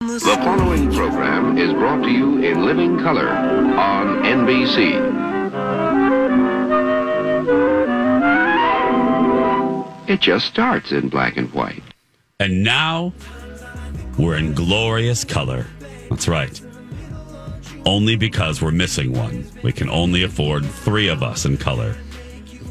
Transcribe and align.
The 0.00 0.18
following 0.18 0.90
program 0.94 1.58
is 1.58 1.74
brought 1.74 2.02
to 2.04 2.10
you 2.10 2.38
in 2.38 2.64
living 2.64 2.98
color 3.00 3.28
on 3.28 4.24
NBC. 4.24 4.96
It 10.08 10.22
just 10.22 10.46
starts 10.46 10.90
in 10.90 11.10
black 11.10 11.36
and 11.36 11.52
white. 11.52 11.82
And 12.38 12.64
now 12.64 13.12
we're 14.18 14.36
in 14.38 14.54
glorious 14.54 15.22
color. 15.22 15.66
That's 16.08 16.26
right. 16.26 16.58
Only 17.84 18.16
because 18.16 18.62
we're 18.62 18.70
missing 18.70 19.12
one. 19.12 19.46
We 19.62 19.70
can 19.70 19.90
only 19.90 20.22
afford 20.22 20.64
three 20.64 21.08
of 21.08 21.22
us 21.22 21.44
in 21.44 21.58
color. 21.58 21.94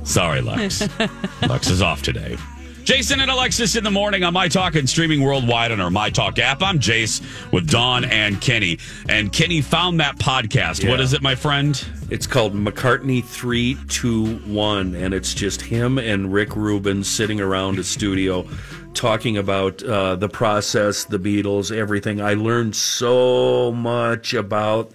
Sorry, 0.03 0.41
Lux. 0.41 0.81
Lux 1.43 1.69
is 1.69 1.83
off 1.83 2.01
today. 2.01 2.37
Jason 2.89 3.19
and 3.19 3.29
Alexis 3.29 3.75
in 3.75 3.83
the 3.83 3.91
morning 3.91 4.23
on 4.23 4.33
My 4.33 4.47
Talk 4.47 4.73
and 4.73 4.89
streaming 4.89 5.21
worldwide 5.21 5.71
on 5.71 5.79
our 5.79 5.91
My 5.91 6.09
Talk 6.09 6.39
app. 6.39 6.63
I'm 6.63 6.79
Jace 6.79 7.21
with 7.53 7.69
Dawn 7.69 8.03
and 8.03 8.41
Kenny. 8.41 8.79
And 9.07 9.31
Kenny 9.31 9.61
found 9.61 9.99
that 9.99 10.17
podcast. 10.17 10.83
What 10.89 10.97
Yeah. 10.97 11.03
is 11.05 11.13
it, 11.13 11.21
my 11.21 11.35
friend? 11.35 11.79
It's 12.09 12.25
called 12.25 12.55
McCartney 12.55 13.23
321, 13.23 14.95
and 14.95 15.13
it's 15.13 15.35
just 15.35 15.61
him 15.61 15.99
and 15.99 16.33
Rick 16.33 16.55
Rubin 16.55 17.03
sitting 17.03 17.39
around 17.39 17.77
a 17.77 17.83
studio 17.83 18.47
talking 18.95 19.37
about 19.37 19.83
uh, 19.83 20.15
the 20.15 20.27
process, 20.27 21.03
the 21.03 21.19
Beatles, 21.19 21.71
everything. 21.71 22.19
I 22.19 22.33
learned 22.33 22.75
so 22.75 23.71
much 23.71 24.33
about 24.33 24.91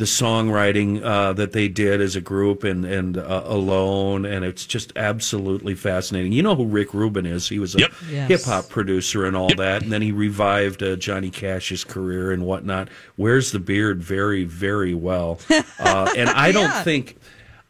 the 0.00 0.06
songwriting 0.06 1.04
uh, 1.04 1.34
that 1.34 1.52
they 1.52 1.68
did 1.68 2.00
as 2.00 2.16
a 2.16 2.22
group 2.22 2.64
and, 2.64 2.86
and 2.86 3.18
uh, 3.18 3.42
alone, 3.44 4.24
and 4.24 4.46
it's 4.46 4.64
just 4.64 4.94
absolutely 4.96 5.74
fascinating. 5.74 6.32
You 6.32 6.42
know 6.42 6.54
who 6.56 6.64
Rick 6.64 6.94
Rubin 6.94 7.26
is? 7.26 7.46
He 7.50 7.58
was 7.58 7.74
a 7.74 7.80
Yep. 7.80 7.92
Yes. 8.10 8.28
hip 8.28 8.42
hop 8.44 8.68
producer 8.70 9.26
and 9.26 9.36
all 9.36 9.54
that, 9.56 9.82
and 9.82 9.92
then 9.92 10.00
he 10.00 10.10
revived 10.10 10.82
uh, 10.82 10.96
Johnny 10.96 11.28
Cash's 11.28 11.84
career 11.84 12.32
and 12.32 12.46
whatnot. 12.46 12.88
Wears 13.18 13.52
the 13.52 13.58
beard 13.58 14.02
very, 14.02 14.44
very 14.44 14.94
well, 14.94 15.38
uh, 15.78 16.10
and 16.16 16.30
I 16.30 16.50
don't 16.50 16.82
think, 16.82 17.18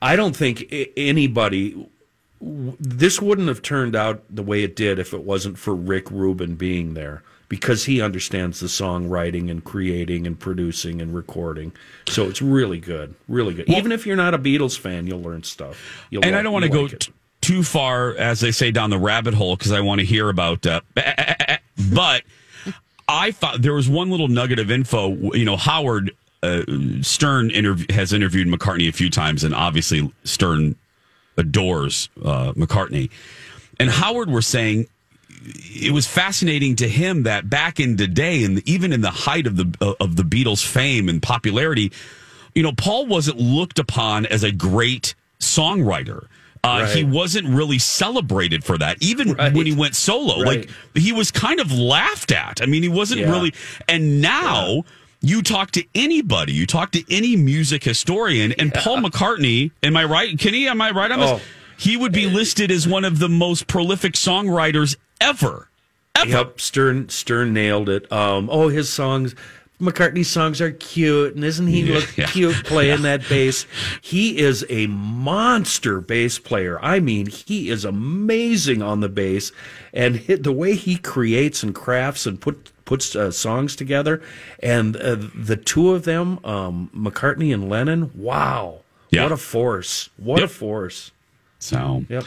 I 0.01 0.15
don't 0.15 0.35
think 0.37 0.73
anybody. 0.97 1.85
This 2.41 3.21
wouldn't 3.21 3.49
have 3.49 3.61
turned 3.61 3.97
out 3.97 4.23
the 4.31 4.45
way 4.45 4.63
it 4.63 4.77
did 4.77 5.01
if 5.01 5.13
it 5.13 5.25
wasn't 5.25 5.59
for 5.59 5.75
Rick 5.75 6.11
Rubin 6.13 6.55
being 6.55 6.95
there 6.95 7.25
because 7.51 7.85
he 7.85 8.01
understands 8.01 8.61
the 8.61 8.69
songwriting 8.69 9.51
and 9.51 9.65
creating 9.65 10.25
and 10.25 10.39
producing 10.39 11.03
and 11.03 11.13
recording. 11.13 11.73
So 12.09 12.29
it's 12.29 12.41
really 12.41 12.79
good, 12.79 13.15
really 13.29 13.53
good. 13.53 13.69
Even 13.69 13.91
if 13.93 14.07
you're 14.07 14.17
not 14.17 14.33
a 14.35 14.39
Beatles 14.39 14.79
fan, 14.79 15.09
you'll 15.09 15.21
learn 15.21 15.43
stuff. 15.43 16.07
You'll 16.11 16.25
and 16.25 16.37
I 16.37 16.43
don't 16.43 16.53
want 16.53 16.63
to 16.63 16.71
go 16.71 16.83
like 16.83 17.01
t- 17.01 17.13
too 17.41 17.65
far, 17.65 18.15
as 18.15 18.39
they 18.41 18.53
say, 18.53 18.71
down 18.71 18.91
the 18.91 18.99
rabbit 18.99 19.35
hole 19.35 19.57
because 19.57 19.73
I 19.73 19.81
want 19.81 19.99
to 19.99 20.07
hear 20.07 20.31
about. 20.31 20.65
Uh, 20.65 20.81
but 21.93 22.23
I 23.09 23.33
thought 23.33 23.63
there 23.63 23.75
was 23.75 23.89
one 23.89 24.11
little 24.11 24.29
nugget 24.29 24.61
of 24.61 24.71
info. 24.71 25.09
You 25.35 25.45
know, 25.45 25.57
Howard 25.57 26.13
uh, 26.45 26.63
Stern 27.03 27.51
interv- 27.51 27.91
has 27.91 28.13
interviewed 28.13 28.47
McCartney 28.47 28.89
a 28.89 28.93
few 28.93 29.11
times, 29.11 29.43
and 29.43 29.53
obviously 29.57 30.13
Stern 30.23 30.77
adores 31.37 32.11
uh, 32.25 32.53
McCartney. 32.53 33.11
And 33.81 33.91
Howard 33.91 34.31
was 34.31 34.47
saying 34.47 34.87
it 35.45 35.93
was 35.93 36.07
fascinating 36.07 36.77
to 36.77 36.89
him 36.89 37.23
that 37.25 37.49
back 37.49 37.81
in 37.81 37.97
the 37.97 38.07
day, 38.07 38.45
and 38.45 38.67
even 38.69 38.93
in 38.93 39.01
the 39.01 39.11
height 39.11 39.47
of 39.47 39.57
the 39.57 39.75
uh, 39.81 39.95
of 40.01 40.17
the 40.17 40.23
Beatles' 40.23 40.65
fame 40.65 41.09
and 41.09 41.23
popularity, 41.23 41.93
you 42.55 42.63
know, 42.63 42.73
Paul 42.73 43.07
wasn't 43.07 43.39
looked 43.39 43.79
upon 43.79 44.27
as 44.27 44.43
a 44.45 44.53
great 44.53 45.15
songwriter. 45.39 46.25
Uh, 46.63 46.81
Right. 46.83 46.95
He 46.97 47.05
wasn't 47.05 47.49
really 47.49 47.79
celebrated 47.79 48.65
for 48.65 48.77
that, 48.77 48.99
even 49.01 49.33
Right. 49.33 49.53
when 49.55 49.65
he 49.65 49.73
went 49.73 49.95
solo. 49.97 50.43
Right. 50.43 50.69
Like 50.69 50.71
he 50.95 51.13
was 51.13 51.31
kind 51.31 51.59
of 51.59 51.73
laughed 51.73 52.33
at. 52.33 52.61
I 52.63 52.67
mean, 52.67 52.83
he 52.83 52.89
wasn't 52.91 53.23
Yeah. 53.23 53.31
really. 53.31 53.55
And 53.89 54.21
now 54.21 54.85
you 55.23 55.41
talk 55.41 55.71
to 55.73 55.85
anybody, 55.95 56.53
you 56.53 56.67
talk 56.67 56.91
to 56.93 57.03
any 57.11 57.35
music 57.35 57.83
historian, 57.85 58.53
and 58.53 58.75
Paul 58.75 58.99
McCartney. 58.99 59.71
Am 59.83 59.97
I 59.97 60.05
right, 60.05 60.39
Kenny? 60.39 60.69
Am 60.69 60.83
I 60.83 60.91
right 60.91 61.11
on 61.11 61.21
this? 61.21 61.31
Oh. 61.31 61.41
He 61.79 61.97
would 61.97 62.13
be 62.13 62.27
listed 62.27 62.71
as 62.71 62.87
one 62.87 63.07
of 63.07 63.19
the 63.21 63.29
most 63.31 63.67
prolific 63.67 64.13
songwriters 64.13 64.97
ever. 65.21 65.69
Ever. 66.17 66.29
Yep, 66.29 66.61
Stern 66.61 67.09
Stern 67.09 67.53
nailed 67.53 67.89
it. 67.89 68.11
Um, 68.13 68.49
oh, 68.51 68.69
his 68.69 68.93
songs, 68.93 69.35
McCartney's 69.81 70.29
songs 70.29 70.61
are 70.61 70.73
cute, 70.73 71.35
and 71.35 71.45
isn't 71.45 71.69
he 71.69 71.85
Yeah, 71.85 71.95
look 71.95 72.17
yeah, 72.19 72.27
cute 72.27 72.57
playing 72.65 73.03
that 73.03 73.29
bass? 73.29 73.65
He 74.03 74.39
is 74.39 74.67
a 74.69 74.87
monster 74.89 76.01
bass 76.01 76.39
player. 76.39 76.79
I 76.83 76.99
mean, 77.01 77.27
he 77.27 77.71
is 77.71 77.85
amazing 77.85 78.83
on 78.83 79.01
the 79.01 79.09
bass, 79.09 79.53
and 79.95 80.17
the 80.17 80.53
way 80.53 80.75
he 80.75 80.97
creates 80.97 81.63
and 81.63 81.75
crafts 81.75 82.27
and 82.27 82.41
put 82.41 82.73
puts 82.85 83.15
uh, 83.15 83.31
songs 83.31 83.77
together, 83.77 84.21
and 84.65 84.97
uh, 84.97 85.17
the 85.35 85.57
two 85.57 85.93
of 85.93 86.03
them, 86.05 86.45
um, 86.45 86.91
McCartney 86.95 87.55
and 87.55 87.69
Lennon. 87.69 88.11
Wow, 88.17 88.81
Yeah. 89.11 89.23
what 89.23 89.33
a 89.33 89.37
force! 89.37 90.11
What 90.17 90.41
Yep. 90.41 90.51
a 90.51 90.53
force! 90.53 91.13
So 91.61 92.05
Yep. 92.09 92.25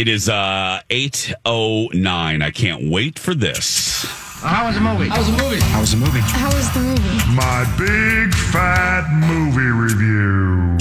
It 0.00 0.08
is 0.08 0.30
uh 0.30 0.80
eight 0.88 1.30
oh 1.44 1.86
nine. 1.92 2.40
I 2.40 2.50
can't 2.50 2.90
wait 2.90 3.18
for 3.18 3.34
this. 3.34 4.06
How 4.40 4.64
was 4.64 4.74
the 4.74 4.80
movie? 4.80 5.08
How 5.08 5.18
was 5.18 5.26
the 5.26 5.42
movie? 5.42 5.60
How 5.60 5.80
was 5.80 5.90
the 5.90 5.98
movie? 5.98 6.20
How 6.20 6.46
was 6.46 6.72
the 6.72 6.80
movie? 6.80 7.34
My 7.34 7.66
big 7.76 8.34
fat 8.34 9.06
movie 9.12 9.60
review. 9.60 10.78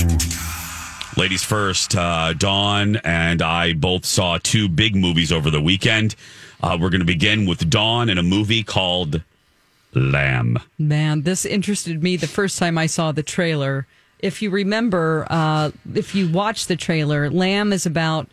Ladies 1.18 1.44
first, 1.44 1.98
uh, 1.98 2.32
Dawn 2.32 2.96
and 3.04 3.42
I 3.42 3.74
both 3.74 4.06
saw 4.06 4.38
two 4.42 4.70
big 4.70 4.96
movies 4.96 5.34
over 5.34 5.50
the 5.50 5.60
weekend. 5.60 6.16
Uh, 6.64 6.78
we're 6.80 6.90
going 6.90 7.02
to 7.02 7.06
begin 7.06 7.46
with 7.46 7.70
Dawn 7.70 8.08
and 8.08 8.20
a 8.20 8.24
movie 8.24 8.64
called 8.64 9.22
Lamb. 9.94 10.60
Man, 10.78 11.24
this 11.24 11.46
interested 11.46 12.02
me 12.02 12.16
the 12.16 12.26
first 12.28 12.58
time 12.58 12.78
I 12.78 12.86
saw 12.86 13.12
the 13.12 13.24
trailer. 13.24 13.86
If 14.20 14.42
you 14.42 14.50
remember, 14.50 15.28
uh, 15.30 15.72
if 15.94 16.16
you 16.16 16.30
watch 16.30 16.68
the 16.68 16.78
trailer, 16.78 17.30
Lamb 17.30 17.74
is 17.74 17.86
about, 17.86 18.30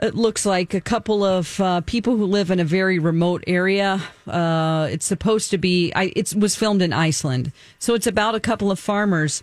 it 0.00 0.14
looks 0.14 0.46
like 0.46 0.74
a 0.74 0.80
couple 0.80 1.24
of 1.24 1.60
uh, 1.60 1.80
people 1.80 2.16
who 2.16 2.24
live 2.24 2.50
in 2.50 2.60
a 2.60 2.64
very 2.64 2.98
remote 2.98 3.42
area. 3.46 4.00
Uh, 4.26 4.88
it's 4.90 5.06
supposed 5.06 5.50
to 5.50 5.58
be, 5.58 5.92
I, 5.94 6.12
it 6.14 6.34
was 6.34 6.54
filmed 6.54 6.82
in 6.82 6.92
Iceland. 6.92 7.52
So 7.78 7.94
it's 7.94 8.06
about 8.06 8.34
a 8.36 8.40
couple 8.40 8.70
of 8.70 8.78
farmers 8.78 9.42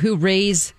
who 0.00 0.16
raise 0.16 0.74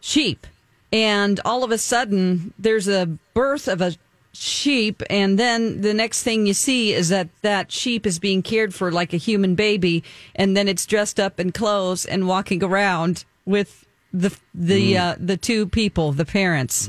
sheep. 0.00 0.46
And 0.92 1.40
all 1.44 1.64
of 1.64 1.72
a 1.72 1.78
sudden, 1.78 2.54
there's 2.58 2.86
a 2.86 3.06
birth 3.34 3.66
of 3.66 3.80
a 3.80 3.96
sheep. 4.32 5.02
And 5.10 5.36
then 5.36 5.80
the 5.80 5.92
next 5.92 6.22
thing 6.22 6.46
you 6.46 6.54
see 6.54 6.94
is 6.94 7.08
that 7.08 7.28
that 7.42 7.72
sheep 7.72 8.06
is 8.06 8.20
being 8.20 8.42
cared 8.42 8.72
for 8.72 8.92
like 8.92 9.12
a 9.12 9.16
human 9.18 9.56
baby. 9.56 10.04
And 10.36 10.56
then 10.56 10.68
it's 10.68 10.86
dressed 10.86 11.18
up 11.18 11.40
in 11.40 11.50
clothes 11.50 12.06
and 12.06 12.28
walking 12.28 12.62
around 12.62 13.24
with 13.44 13.84
the, 14.12 14.34
the, 14.54 14.96
uh, 14.96 15.16
the 15.18 15.36
two 15.36 15.66
people, 15.66 16.12
the 16.12 16.24
parents. 16.24 16.88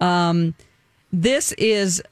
Um, 0.00 0.54
this 1.12 1.52
is 1.52 2.02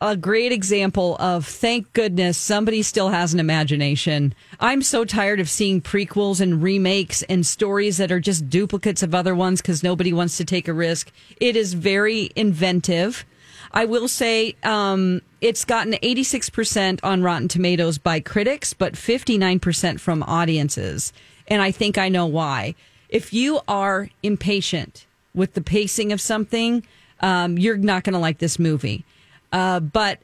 a 0.00 0.16
great 0.16 0.52
example 0.52 1.16
of 1.18 1.46
thank 1.46 1.90
goodness 1.94 2.36
somebody 2.36 2.82
still 2.82 3.08
has 3.08 3.32
an 3.32 3.40
imagination. 3.40 4.34
I'm 4.60 4.82
so 4.82 5.04
tired 5.04 5.40
of 5.40 5.48
seeing 5.48 5.80
prequels 5.80 6.40
and 6.40 6.62
remakes 6.62 7.22
and 7.22 7.46
stories 7.46 7.96
that 7.96 8.12
are 8.12 8.20
just 8.20 8.50
duplicates 8.50 9.02
of 9.02 9.14
other 9.14 9.34
ones 9.34 9.62
because 9.62 9.82
nobody 9.82 10.12
wants 10.12 10.36
to 10.36 10.44
take 10.44 10.68
a 10.68 10.74
risk. 10.74 11.10
It 11.40 11.56
is 11.56 11.74
very 11.74 12.30
inventive. 12.36 13.24
I 13.72 13.86
will 13.86 14.08
say 14.08 14.54
um, 14.62 15.22
it's 15.40 15.64
gotten 15.64 15.94
86% 15.94 17.00
on 17.02 17.22
Rotten 17.22 17.48
Tomatoes 17.48 17.98
by 17.98 18.20
critics, 18.20 18.74
but 18.74 18.94
59% 18.94 20.00
from 20.00 20.22
audiences. 20.22 21.12
And 21.48 21.62
I 21.62 21.70
think 21.70 21.98
I 21.98 22.08
know 22.08 22.26
why. 22.26 22.74
If 23.08 23.32
you 23.32 23.60
are 23.66 24.10
impatient 24.22 25.06
with 25.34 25.54
the 25.54 25.60
pacing 25.60 26.12
of 26.12 26.20
something, 26.20 26.84
um, 27.24 27.58
you're 27.58 27.76
not 27.78 28.04
going 28.04 28.12
to 28.12 28.18
like 28.20 28.38
this 28.38 28.58
movie. 28.58 29.04
Uh, 29.50 29.80
but 29.80 30.20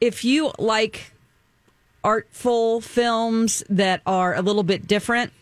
if 0.00 0.24
you 0.24 0.52
like 0.58 1.12
artful 2.04 2.80
films 2.80 3.62
that 3.68 4.00
are 4.06 4.34
a 4.34 4.40
little 4.42 4.62
bit 4.62 4.86
different, 4.86 5.32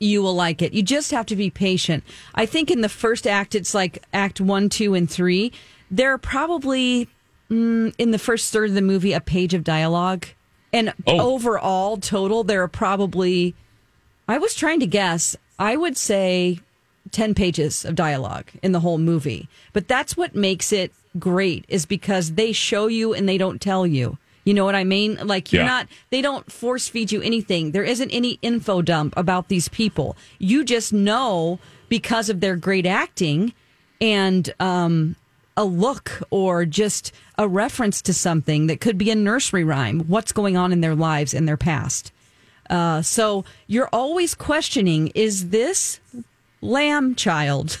you 0.00 0.22
will 0.22 0.34
like 0.34 0.60
it. 0.62 0.72
You 0.72 0.82
just 0.82 1.10
have 1.12 1.26
to 1.26 1.36
be 1.36 1.50
patient. 1.50 2.02
I 2.34 2.44
think 2.46 2.70
in 2.70 2.80
the 2.80 2.88
first 2.88 3.26
act, 3.26 3.54
it's 3.54 3.74
like 3.74 4.02
act 4.12 4.40
one, 4.40 4.68
two, 4.68 4.94
and 4.94 5.08
three. 5.10 5.52
There 5.90 6.12
are 6.12 6.18
probably 6.18 7.08
mm, 7.50 7.94
in 7.98 8.10
the 8.10 8.18
first 8.18 8.52
third 8.52 8.70
of 8.70 8.74
the 8.74 8.82
movie 8.82 9.12
a 9.12 9.20
page 9.20 9.54
of 9.54 9.64
dialogue. 9.64 10.26
And 10.72 10.92
Oh. 11.06 11.20
overall, 11.34 11.96
total, 11.96 12.44
there 12.44 12.62
are 12.62 12.68
probably, 12.68 13.54
I 14.28 14.38
was 14.38 14.54
trying 14.54 14.80
to 14.80 14.86
guess, 14.86 15.34
I 15.58 15.76
would 15.76 15.96
say 15.96 16.60
10 17.10 17.34
pages 17.34 17.84
of 17.84 17.94
dialogue 17.94 18.46
in 18.62 18.72
the 18.72 18.80
whole 18.80 18.98
movie. 18.98 19.48
But 19.72 19.88
that's 19.88 20.16
what 20.16 20.34
makes 20.34 20.72
it 20.72 20.92
great, 21.18 21.64
is 21.68 21.86
because 21.86 22.32
they 22.32 22.52
show 22.52 22.86
you 22.86 23.14
and 23.14 23.28
they 23.28 23.38
don't 23.38 23.60
tell 23.60 23.86
you. 23.86 24.18
You 24.44 24.54
know 24.54 24.64
what 24.64 24.74
I 24.74 24.84
mean? 24.84 25.18
Like 25.22 25.52
you're 25.52 25.62
Yeah. 25.62 25.68
not 25.68 25.88
they 26.10 26.22
don't 26.22 26.50
force 26.50 26.88
feed 26.88 27.12
you 27.12 27.20
anything. 27.22 27.72
There 27.72 27.84
isn't 27.84 28.10
any 28.10 28.38
info 28.40 28.80
dump 28.82 29.12
about 29.16 29.48
these 29.48 29.68
people. 29.68 30.16
You 30.38 30.64
just 30.64 30.92
know 30.92 31.58
because 31.90 32.28
of 32.30 32.40
their 32.40 32.56
great 32.56 32.86
acting 32.86 33.52
and 34.00 34.48
um 34.60 35.16
a 35.56 35.64
look 35.64 36.22
or 36.30 36.64
just 36.64 37.12
a 37.36 37.48
reference 37.48 38.00
to 38.02 38.14
something 38.14 38.68
that 38.68 38.80
could 38.80 38.96
be 38.96 39.10
a 39.10 39.14
nursery 39.14 39.64
rhyme, 39.64 40.00
what's 40.06 40.30
going 40.32 40.56
on 40.56 40.72
in 40.72 40.80
their 40.82 40.94
lives 40.94 41.34
and 41.34 41.48
their 41.48 41.56
past. 41.56 42.12
Uh, 42.70 43.02
so 43.02 43.44
you're 43.66 43.88
always 43.92 44.34
questioning 44.34 45.08
is 45.14 45.48
this 45.48 45.98
lamb 46.60 47.14
child? 47.14 47.80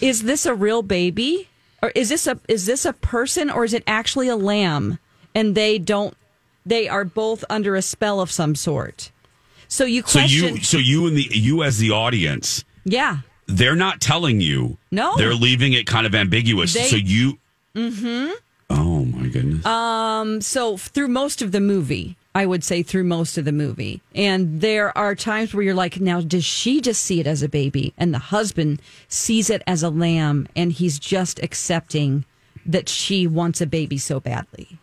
is 0.00 0.22
this 0.22 0.46
a 0.46 0.54
real 0.54 0.82
baby? 0.82 1.48
Or 1.82 1.90
is 1.94 2.08
this 2.10 2.26
a 2.26 2.38
is 2.48 2.66
this 2.66 2.84
a 2.84 2.92
person 2.92 3.50
or 3.50 3.64
is 3.64 3.72
it 3.74 3.82
actually 3.86 4.28
a 4.28 4.36
lamb? 4.36 4.98
And 5.34 5.54
they 5.54 5.78
don't 5.78 6.14
they 6.66 6.88
are 6.88 7.04
both 7.04 7.44
under 7.48 7.74
a 7.74 7.82
spell 7.82 8.20
of 8.20 8.30
some 8.30 8.54
sort. 8.54 9.10
So 9.68 9.84
you 9.84 10.02
So 10.06 10.20
you, 10.20 10.58
so 10.62 10.76
you 10.78 11.06
and 11.06 11.16
the 11.16 11.28
you 11.30 11.62
as 11.62 11.78
the 11.78 11.90
audience, 11.90 12.64
Yeah. 12.84 13.18
they're 13.46 13.76
not 13.76 14.00
telling 14.00 14.40
you. 14.40 14.76
No. 14.90 15.16
they're 15.16 15.34
leaving 15.34 15.72
it 15.72 15.86
kind 15.86 16.06
of 16.06 16.14
ambiguous. 16.14 16.74
They- 16.74 16.84
so 16.88 16.96
you. 16.96 17.38
Mm-hmm. 17.74 18.32
Oh 18.68 19.04
my 19.04 19.28
goodness. 19.28 19.64
Um, 19.64 20.40
so 20.40 20.76
through 20.76 21.08
most 21.08 21.40
of 21.40 21.52
the 21.52 21.60
movie, 21.60 22.16
I 22.34 22.46
would 22.46 22.62
say 22.62 22.82
through 22.82 23.04
most 23.04 23.38
of 23.38 23.44
the 23.44 23.52
movie. 23.52 24.02
And 24.14 24.60
there 24.60 24.96
are 24.96 25.14
times 25.14 25.52
where 25.52 25.64
you're 25.64 25.74
like, 25.74 26.00
now, 26.00 26.20
does 26.20 26.44
she 26.44 26.80
just 26.80 27.02
see 27.02 27.20
it 27.20 27.26
as 27.26 27.42
a 27.42 27.48
baby? 27.48 27.92
And 27.98 28.14
the 28.14 28.18
husband 28.18 28.80
sees 29.08 29.50
it 29.50 29.62
as 29.66 29.82
a 29.82 29.90
lamb 29.90 30.46
and 30.54 30.70
he's 30.70 30.98
just 30.98 31.42
accepting 31.42 32.24
that 32.66 32.88
she 32.88 33.26
wants 33.26 33.60
a 33.60 33.66
baby 33.66 33.98
so 33.98 34.20
badly. 34.20 34.78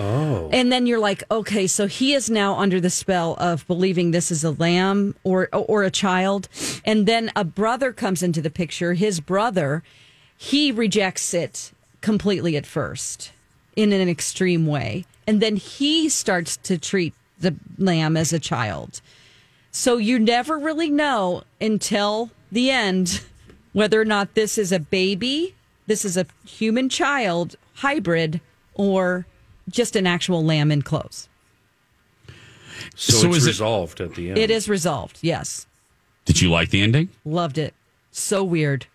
Oh. 0.00 0.48
And 0.50 0.72
then 0.72 0.86
you're 0.86 0.98
like, 0.98 1.22
okay, 1.30 1.66
so 1.66 1.86
he 1.86 2.14
is 2.14 2.30
now 2.30 2.56
under 2.56 2.80
the 2.80 2.90
spell 2.90 3.36
of 3.38 3.66
believing 3.66 4.10
this 4.10 4.30
is 4.30 4.42
a 4.42 4.52
lamb 4.52 5.14
or 5.24 5.48
or 5.52 5.82
a 5.84 5.90
child. 5.90 6.48
And 6.86 7.06
then 7.06 7.30
a 7.36 7.44
brother 7.44 7.92
comes 7.92 8.22
into 8.22 8.40
the 8.40 8.50
picture. 8.50 8.94
His 8.94 9.20
brother, 9.20 9.82
he 10.38 10.72
rejects 10.72 11.34
it 11.34 11.72
completely 12.00 12.56
at 12.56 12.64
first 12.64 13.32
in 13.76 13.92
an 13.92 14.08
extreme 14.08 14.66
way. 14.66 15.04
And 15.30 15.40
then 15.40 15.54
he 15.54 16.08
starts 16.08 16.56
to 16.56 16.76
treat 16.76 17.14
the 17.38 17.54
lamb 17.78 18.16
as 18.16 18.32
a 18.32 18.40
child. 18.40 19.00
So 19.70 19.96
you 19.96 20.18
never 20.18 20.58
really 20.58 20.90
know 20.90 21.44
until 21.60 22.32
the 22.50 22.68
end 22.72 23.22
whether 23.72 24.00
or 24.00 24.04
not 24.04 24.34
this 24.34 24.58
is 24.58 24.72
a 24.72 24.80
baby, 24.80 25.54
this 25.86 26.04
is 26.04 26.16
a 26.16 26.26
human 26.44 26.88
child 26.88 27.54
hybrid, 27.74 28.40
or 28.74 29.24
just 29.68 29.94
an 29.94 30.04
actual 30.04 30.44
lamb 30.44 30.72
in 30.72 30.82
clothes. 30.82 31.28
So, 32.96 33.12
So 33.12 33.28
it's 33.28 33.36
is 33.36 33.46
it- 33.46 33.50
resolved 33.50 34.00
at 34.00 34.16
the 34.16 34.30
end. 34.30 34.38
It 34.38 34.50
is 34.50 34.68
resolved. 34.68 35.18
Yes. 35.22 35.68
Did 36.24 36.40
you 36.40 36.50
like 36.50 36.70
the 36.70 36.82
ending? 36.82 37.08
Loved 37.24 37.56
it. 37.56 37.72
So 38.10 38.42
weird. 38.42 38.86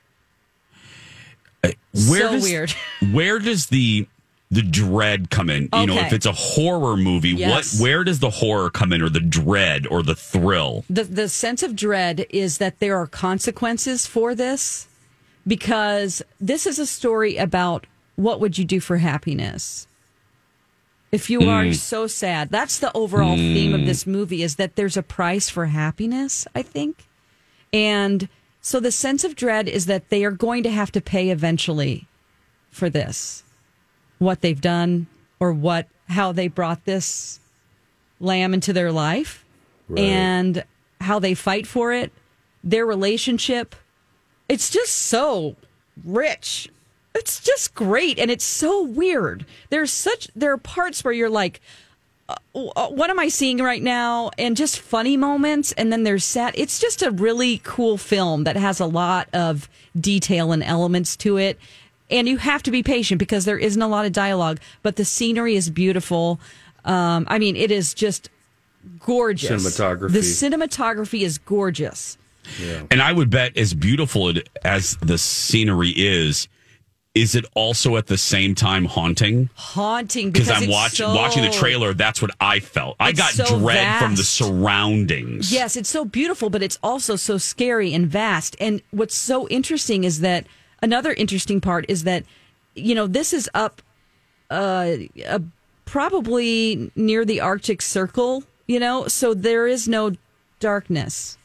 Uh, 1.63 1.72
where 2.10 2.20
so 2.27 2.32
does, 2.34 2.44
weird. 2.44 2.72
where 3.13 3.39
does 3.39 3.68
the 3.68 4.08
the 4.56 4.64
dread 4.64 5.30
come 5.30 5.50
in? 5.50 5.70
You 5.74 5.86
know, 5.88 5.98
if 5.98 6.14
it's 6.14 6.26
a 6.26 6.32
horror 6.32 6.98
movie, 6.98 7.30
Yes. 7.30 7.76
what 7.76 7.84
where 7.84 8.04
does 8.04 8.20
the 8.20 8.30
horror 8.30 8.70
come 8.70 8.92
in 8.94 9.02
or 9.02 9.10
the 9.10 9.20
dread 9.20 9.86
or 9.88 10.02
the 10.02 10.16
thrill? 10.16 10.84
the 10.90 11.04
the 11.04 11.30
sense 11.30 11.62
of 11.62 11.76
dread 11.76 12.26
is 12.30 12.58
that 12.58 12.80
there 12.80 12.98
are 12.98 13.08
consequences 13.08 14.06
for 14.08 14.34
this 14.34 14.88
because 15.48 16.22
this 16.40 16.66
is 16.66 16.80
a 16.80 16.86
story 16.86 17.38
about 17.38 17.86
what 18.16 18.40
would 18.40 18.58
you 18.58 18.66
do 18.66 18.80
for 18.80 18.98
happiness 18.98 19.88
if 21.12 21.30
you 21.30 21.42
are 21.42 21.66
mm. 21.66 21.76
so 21.76 22.08
sad 22.08 22.50
that's 22.50 22.80
the 22.80 22.92
overall 22.96 23.36
theme 23.36 23.74
of 23.74 23.82
mm. 23.82 23.86
this 23.86 24.08
movie 24.08 24.42
is 24.42 24.56
that 24.56 24.76
there's 24.76 24.98
a 24.98 25.04
price 25.04 25.50
for 25.50 25.68
happiness 25.68 26.48
i 26.56 26.62
think 26.62 27.06
and 27.72 28.28
so 28.62 28.80
the 28.80 28.92
sense 28.92 29.24
of 29.24 29.36
dread 29.36 29.68
is 29.68 29.86
that 29.86 30.10
they 30.10 30.26
are 30.26 30.32
going 30.32 30.64
to 30.64 30.72
have 30.72 30.92
to 30.92 31.02
pay 31.02 31.30
eventually 31.30 32.08
for 32.72 32.90
this 32.90 33.44
what 34.20 34.42
they've 34.42 34.62
done 34.62 35.08
or 35.40 35.52
what 35.54 35.88
how 36.08 36.32
they 36.32 36.48
brought 36.48 36.86
this 36.86 37.40
lamb 38.20 38.54
into 38.54 38.74
their 38.74 38.92
life 38.92 39.44
and 39.98 40.64
how 41.02 41.20
they 41.20 41.34
fight 41.34 41.68
for 41.68 41.92
it, 41.94 42.12
their 42.64 42.86
relationship. 42.86 43.76
It's 44.50 44.70
just 44.70 44.94
so 44.94 45.56
rich. 46.04 46.70
It's 47.14 47.40
just 47.40 47.74
great 47.76 48.20
and 48.20 48.30
it's 48.30 48.44
so 48.44 48.84
weird. 48.84 49.46
There's 49.70 49.92
such 49.92 50.30
there 50.36 50.52
are 50.52 50.58
parts 50.58 51.04
where 51.04 51.14
you're 51.14 51.30
like 51.30 51.62
uh, 52.28 52.36
uh, 52.56 52.88
what 52.88 53.10
am 53.12 53.20
I 53.20 53.28
seeing 53.28 53.60
right 53.60 53.84
now? 53.84 54.32
And 54.40 54.58
just 54.58 54.80
funny 54.80 55.16
moments, 55.16 55.74
and 55.74 55.94
then 55.94 56.04
there's 56.04 56.26
sad. 56.26 56.56
It's 56.58 56.80
just 56.80 57.04
a 57.04 57.12
really 57.12 57.62
cool 57.64 57.98
film 57.98 58.46
that 58.46 58.56
has 58.56 58.80
a 58.80 58.88
lot 58.88 59.28
of 59.32 59.70
detail 60.00 60.52
and 60.52 60.64
elements 60.64 61.16
to 61.18 61.38
it. 61.38 61.60
And 62.10 62.28
you 62.28 62.38
have 62.38 62.62
to 62.64 62.72
be 62.72 62.84
patient 62.84 63.20
because 63.20 63.46
there 63.46 63.58
isn't 63.58 63.82
a 63.82 63.88
lot 63.88 64.06
of 64.06 64.12
dialogue, 64.12 64.60
but 64.84 64.96
the 64.96 65.06
scenery 65.06 65.56
is 65.56 65.70
beautiful. 65.70 66.40
Um, 66.84 67.26
I 67.30 67.40
mean, 67.40 67.56
it 67.56 67.72
is 67.72 67.94
just 67.94 68.30
gorgeous. 69.00 69.64
Cinematography. 69.64 70.12
The 70.12 70.20
cinematography 70.20 71.22
is 71.22 71.38
gorgeous. 71.40 72.18
And 72.92 73.02
I 73.02 73.12
would 73.12 73.32
bet 73.32 73.58
as 73.58 73.74
beautiful 73.74 74.32
as 74.64 74.98
the 74.98 75.18
scenery 75.18 75.90
is, 75.90 76.48
is 77.16 77.34
it 77.34 77.44
also 77.56 77.98
at 77.98 78.06
the 78.06 78.18
same 78.18 78.54
time 78.54 78.86
haunting? 78.86 79.50
Haunting 79.56 80.30
Because 80.30 80.48
because 80.50 80.58
I'm 80.62 80.70
it's 80.70 80.72
watch, 80.72 80.92
so- 80.98 81.16
watching 81.16 81.44
the 81.44 81.50
trailer, 81.50 81.96
that's 81.96 82.22
what 82.22 82.30
I 82.40 82.60
felt. 82.60 82.98
I 83.00 83.14
got 83.14 83.32
so 83.32 83.58
dread 83.58 84.00
from 84.00 84.16
the 84.16 84.24
surroundings. 84.24 85.52
Yes, 85.52 85.76
it's 85.76 85.90
so 85.90 86.06
beautiful, 86.06 86.52
but 86.52 86.62
it's 86.62 86.78
also 86.84 87.16
so 87.16 87.40
scary 87.40 87.94
and 87.94 88.06
vast. 88.08 88.56
And 88.60 88.82
what's 88.92 89.16
so 89.16 89.48
interesting 89.48 90.04
is 90.04 90.20
that 90.20 90.46
another 90.86 91.13
interesting 91.13 91.60
part 91.60 91.84
is 91.89 92.04
that, 92.04 92.24
you 92.75 92.96
know, 92.96 93.08
this 93.08 93.34
is 93.34 93.50
up 93.54 93.82
uh, 94.50 94.92
uh, 95.27 95.39
probably 95.86 96.92
near 96.96 97.25
the 97.25 97.42
Arctic 97.42 97.82
Circle, 97.82 98.44
you 98.68 98.80
know, 98.80 99.08
so 99.08 99.34
there 99.34 99.68
is 99.68 99.88
no 99.88 100.12
darkness. 100.60 101.38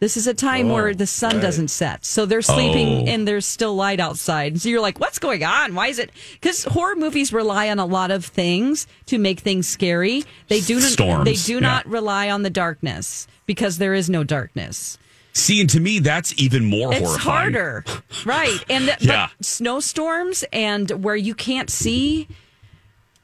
This 0.00 0.16
is 0.16 0.28
a 0.28 0.34
time 0.34 0.70
Oh, 0.70 0.74
where 0.74 0.94
the 0.94 1.08
sun 1.08 1.34
right. 1.34 1.42
doesn't 1.42 1.68
set. 1.68 2.04
So 2.04 2.24
they're 2.24 2.40
sleeping 2.40 3.08
Oh. 3.08 3.10
and 3.10 3.26
there's 3.26 3.44
still 3.46 3.74
light 3.74 3.98
outside. 3.98 4.60
So 4.60 4.68
you're 4.68 4.80
like, 4.80 5.00
what's 5.00 5.18
going 5.18 5.42
on? 5.42 5.74
Why 5.74 5.88
is 5.88 5.98
it? 5.98 6.10
Because 6.34 6.62
horror 6.62 6.94
movies 6.94 7.32
rely 7.32 7.68
on 7.68 7.80
a 7.80 7.86
lot 7.86 8.12
of 8.12 8.24
things 8.24 8.86
to 9.06 9.18
make 9.18 9.40
things 9.40 9.66
scary. 9.66 10.24
They 10.46 10.60
do 10.60 10.78
not, 10.78 11.24
they 11.24 11.34
do 11.34 11.54
yeah. 11.54 11.60
not 11.60 11.86
rely 11.88 12.30
on 12.30 12.44
the 12.44 12.50
darkness 12.50 13.26
because 13.46 13.78
there 13.78 13.94
is 13.94 14.08
no 14.08 14.22
darkness. 14.22 14.98
See, 15.38 15.60
and 15.60 15.70
to 15.70 15.80
me, 15.80 15.98
that's 16.00 16.34
even 16.36 16.64
more 16.64 16.92
It's 16.92 17.00
horrifying. 17.06 17.52
harder. 17.54 17.84
right. 18.24 18.62
And 18.68 18.88
the, 18.88 18.96
Yeah. 19.00 19.28
snowstorms 19.40 20.44
and 20.52 20.90
where 21.04 21.16
you 21.16 21.34
can't 21.34 21.70
see 21.70 22.28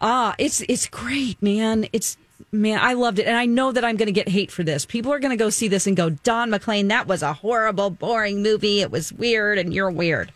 ah, 0.00 0.34
it's 0.38 0.60
it's 0.68 0.86
great, 0.86 1.40
man. 1.42 1.86
It's 1.92 2.16
man, 2.52 2.78
I 2.82 2.92
loved 2.92 3.18
it. 3.18 3.26
And 3.26 3.36
I 3.36 3.46
know 3.46 3.72
that 3.72 3.84
I'm 3.84 3.96
going 3.96 4.06
to 4.06 4.12
get 4.12 4.28
hate 4.28 4.50
for 4.50 4.62
this. 4.62 4.84
People 4.84 5.12
are 5.12 5.18
going 5.18 5.30
to 5.30 5.36
go 5.42 5.50
see 5.50 5.66
this 5.68 5.86
and 5.86 5.96
go, 5.96 6.10
"Don 6.10 6.50
McLean, 6.50 6.88
that 6.88 7.06
was 7.06 7.22
a 7.22 7.32
horrible, 7.32 7.90
boring 7.90 8.42
movie. 8.42 8.80
It 8.80 8.90
was 8.90 9.12
weird 9.12 9.56
and 9.58 9.72
you're 9.72 9.90
weird." 9.90 10.30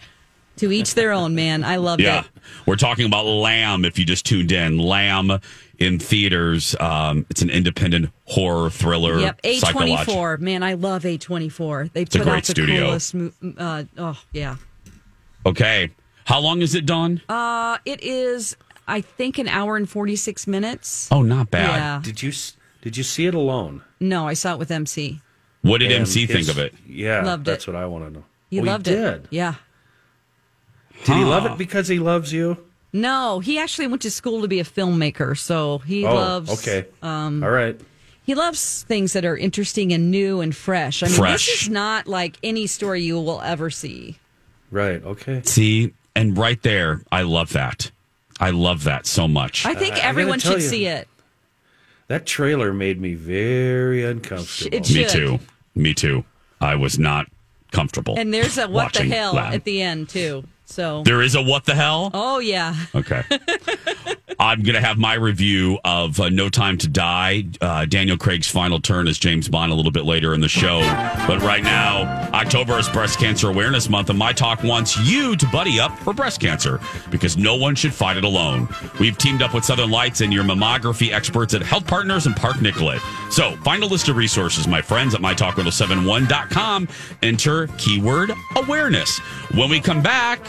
To 0.58 0.72
each 0.72 0.94
their 0.94 1.12
own, 1.12 1.34
man. 1.34 1.64
I 1.64 1.76
loved 1.76 2.02
Yeah. 2.02 2.20
it. 2.20 2.26
We're 2.66 2.76
talking 2.76 3.06
about 3.06 3.24
Lamb 3.26 3.84
if 3.84 3.98
you 3.98 4.04
just 4.04 4.26
tuned 4.26 4.52
in. 4.52 4.78
Lamb 4.78 5.40
in 5.78 5.98
theaters. 5.98 6.74
Um, 6.80 7.26
it's 7.30 7.42
an 7.42 7.50
independent 7.50 8.10
horror 8.24 8.70
thriller. 8.70 9.18
Yep, 9.20 9.42
A24. 9.42 10.38
Man, 10.40 10.62
I 10.62 10.74
love 10.74 11.02
A24. 11.04 11.92
They 11.92 12.02
a 12.02 12.06
put 12.06 12.22
great 12.22 12.28
out 12.28 12.42
the 12.44 12.50
studio. 12.52 12.84
coolest 12.86 13.14
uh, 13.58 13.84
oh, 13.98 14.20
yeah. 14.32 14.56
Okay. 15.46 15.90
How 16.24 16.40
long 16.40 16.60
is 16.62 16.74
it, 16.74 16.84
Dawn? 16.86 17.22
Uh, 17.28 17.78
it 17.84 18.02
is 18.02 18.56
I 18.86 19.00
think 19.02 19.38
an 19.38 19.48
hour 19.48 19.76
and 19.76 19.88
46 19.88 20.46
minutes. 20.46 21.08
oh, 21.10 21.22
not 21.22 21.50
bad. 21.50 21.76
Yeah. 21.76 22.00
Did 22.02 22.22
you 22.22 22.32
did 22.82 22.96
you 22.96 23.02
see 23.04 23.26
it 23.26 23.34
alone? 23.34 23.82
No, 24.00 24.26
I 24.26 24.34
saw 24.34 24.52
it 24.54 24.58
with 24.58 24.70
MC. 24.70 25.20
What 25.62 25.78
did 25.78 25.90
And 25.90 26.00
MC 26.00 26.26
think 26.26 26.48
of 26.48 26.58
it? 26.58 26.72
Yeah, 26.86 27.22
Loved 27.22 27.42
it. 27.46 27.50
that's 27.50 27.64
it. 27.66 27.70
what 27.72 27.76
I 27.80 27.86
want 27.86 28.04
to 28.04 28.10
know. 28.10 28.24
You 28.50 28.62
Oh, 28.62 28.64
loved 28.64 28.86
he 28.86 28.92
it. 28.92 28.96
Did. 28.96 29.28
Yeah. 29.30 29.54
Did 31.04 31.16
he 31.16 31.24
love 31.24 31.46
it 31.46 31.56
because 31.58 31.88
he 31.88 31.98
loves 31.98 32.32
you? 32.32 32.56
No, 32.92 33.40
he 33.40 33.58
actually 33.58 33.86
went 33.86 34.02
to 34.02 34.10
school 34.10 34.42
to 34.42 34.48
be 34.48 34.60
a 34.60 34.64
filmmaker, 34.64 35.36
so 35.36 35.78
he 35.78 36.04
oh, 36.04 36.14
loves 36.14 36.50
okay. 36.66 36.88
um 37.02 37.42
All 37.44 37.50
right. 37.50 37.78
he 38.24 38.34
loves 38.34 38.84
things 38.84 39.12
that 39.12 39.24
are 39.24 39.36
interesting 39.36 39.92
and 39.92 40.10
new 40.10 40.40
and 40.40 40.56
fresh. 40.56 41.02
I 41.02 41.06
mean, 41.06 41.16
Fresh. 41.16 41.46
this 41.46 41.62
is 41.62 41.68
not 41.68 42.06
like 42.06 42.36
any 42.42 42.66
story 42.66 43.02
you 43.02 43.20
will 43.20 43.42
ever 43.42 43.68
see. 43.70 44.18
Right. 44.70 45.02
Okay. 45.02 45.42
See, 45.44 45.92
and 46.14 46.36
right 46.36 46.62
there, 46.62 47.02
I 47.12 47.22
love 47.22 47.52
that. 47.52 47.90
I 48.40 48.50
love 48.50 48.84
that 48.84 49.06
so 49.06 49.28
much. 49.28 49.66
I 49.66 49.74
think 49.74 49.94
I 49.94 49.96
gotta 49.96 50.08
everyone 50.08 50.38
tell 50.38 50.52
should 50.52 50.62
you. 50.62 50.68
see 50.68 50.86
it. 50.86 51.08
That 52.08 52.24
trailer 52.24 52.72
made 52.72 53.00
me 53.00 53.14
very 53.14 54.04
uncomfortable. 54.04 54.76
It 54.76 54.90
Me 54.90 55.04
too. 55.04 55.38
Me 55.74 55.92
too. 55.92 56.24
I 56.60 56.74
was 56.74 56.98
not 56.98 57.26
comfortable. 57.70 58.14
And 58.18 58.32
there's 58.32 58.56
a 58.56 58.66
what 58.68 58.94
the 58.94 59.04
hell 59.04 59.34
Lamb. 59.34 59.52
at 59.52 59.64
the 59.64 59.82
end 59.82 60.08
too. 60.08 60.44
So 60.70 61.02
There 61.02 61.22
is 61.22 61.34
a 61.34 61.42
what 61.42 61.64
the 61.64 61.74
hell? 61.74 62.10
Oh 62.12 62.38
yeah. 62.40 62.74
Okay. 62.94 63.24
I'm 64.40 64.62
going 64.62 64.76
to 64.76 64.80
have 64.80 64.98
my 64.98 65.14
review 65.14 65.80
of 65.84 66.20
uh, 66.20 66.28
No 66.28 66.48
Time 66.48 66.78
to 66.78 66.88
Die, 66.88 67.44
uh, 67.60 67.86
Daniel 67.86 68.16
Craig's 68.16 68.46
final 68.46 68.80
turn 68.80 69.08
as 69.08 69.18
James 69.18 69.48
Bond 69.48 69.72
a 69.72 69.74
little 69.74 69.90
bit 69.90 70.04
later 70.04 70.32
in 70.32 70.40
the 70.40 70.48
show. 70.48 70.78
But 71.26 71.42
right 71.42 71.62
now, 71.62 72.30
October 72.32 72.78
is 72.78 72.88
Breast 72.88 73.18
Cancer 73.18 73.48
Awareness 73.48 73.88
Month, 73.88 74.10
and 74.10 74.18
My 74.18 74.32
Talk 74.32 74.62
wants 74.62 74.96
you 74.98 75.34
to 75.34 75.46
buddy 75.48 75.80
up 75.80 75.98
for 75.98 76.14
breast 76.14 76.40
cancer 76.40 76.78
because 77.10 77.36
no 77.36 77.56
one 77.56 77.74
should 77.74 77.92
fight 77.92 78.16
it 78.16 78.22
alone. 78.22 78.68
We've 79.00 79.18
teamed 79.18 79.42
up 79.42 79.54
with 79.54 79.64
Southern 79.64 79.90
Lights 79.90 80.20
and 80.20 80.32
your 80.32 80.44
mammography 80.44 81.12
experts 81.12 81.52
at 81.54 81.62
Health 81.62 81.88
Partners 81.88 82.26
and 82.26 82.36
Park 82.36 82.62
Nicollet. 82.62 83.02
So 83.30 83.56
find 83.64 83.82
a 83.82 83.86
list 83.86 84.08
of 84.08 84.16
resources, 84.16 84.68
my 84.68 84.80
friends, 84.80 85.16
at 85.16 85.20
mytalk1071.com. 85.20 86.88
Enter 87.22 87.66
keyword 87.76 88.30
awareness. 88.54 89.18
When 89.52 89.68
we 89.68 89.80
come 89.80 90.00
back, 90.00 90.44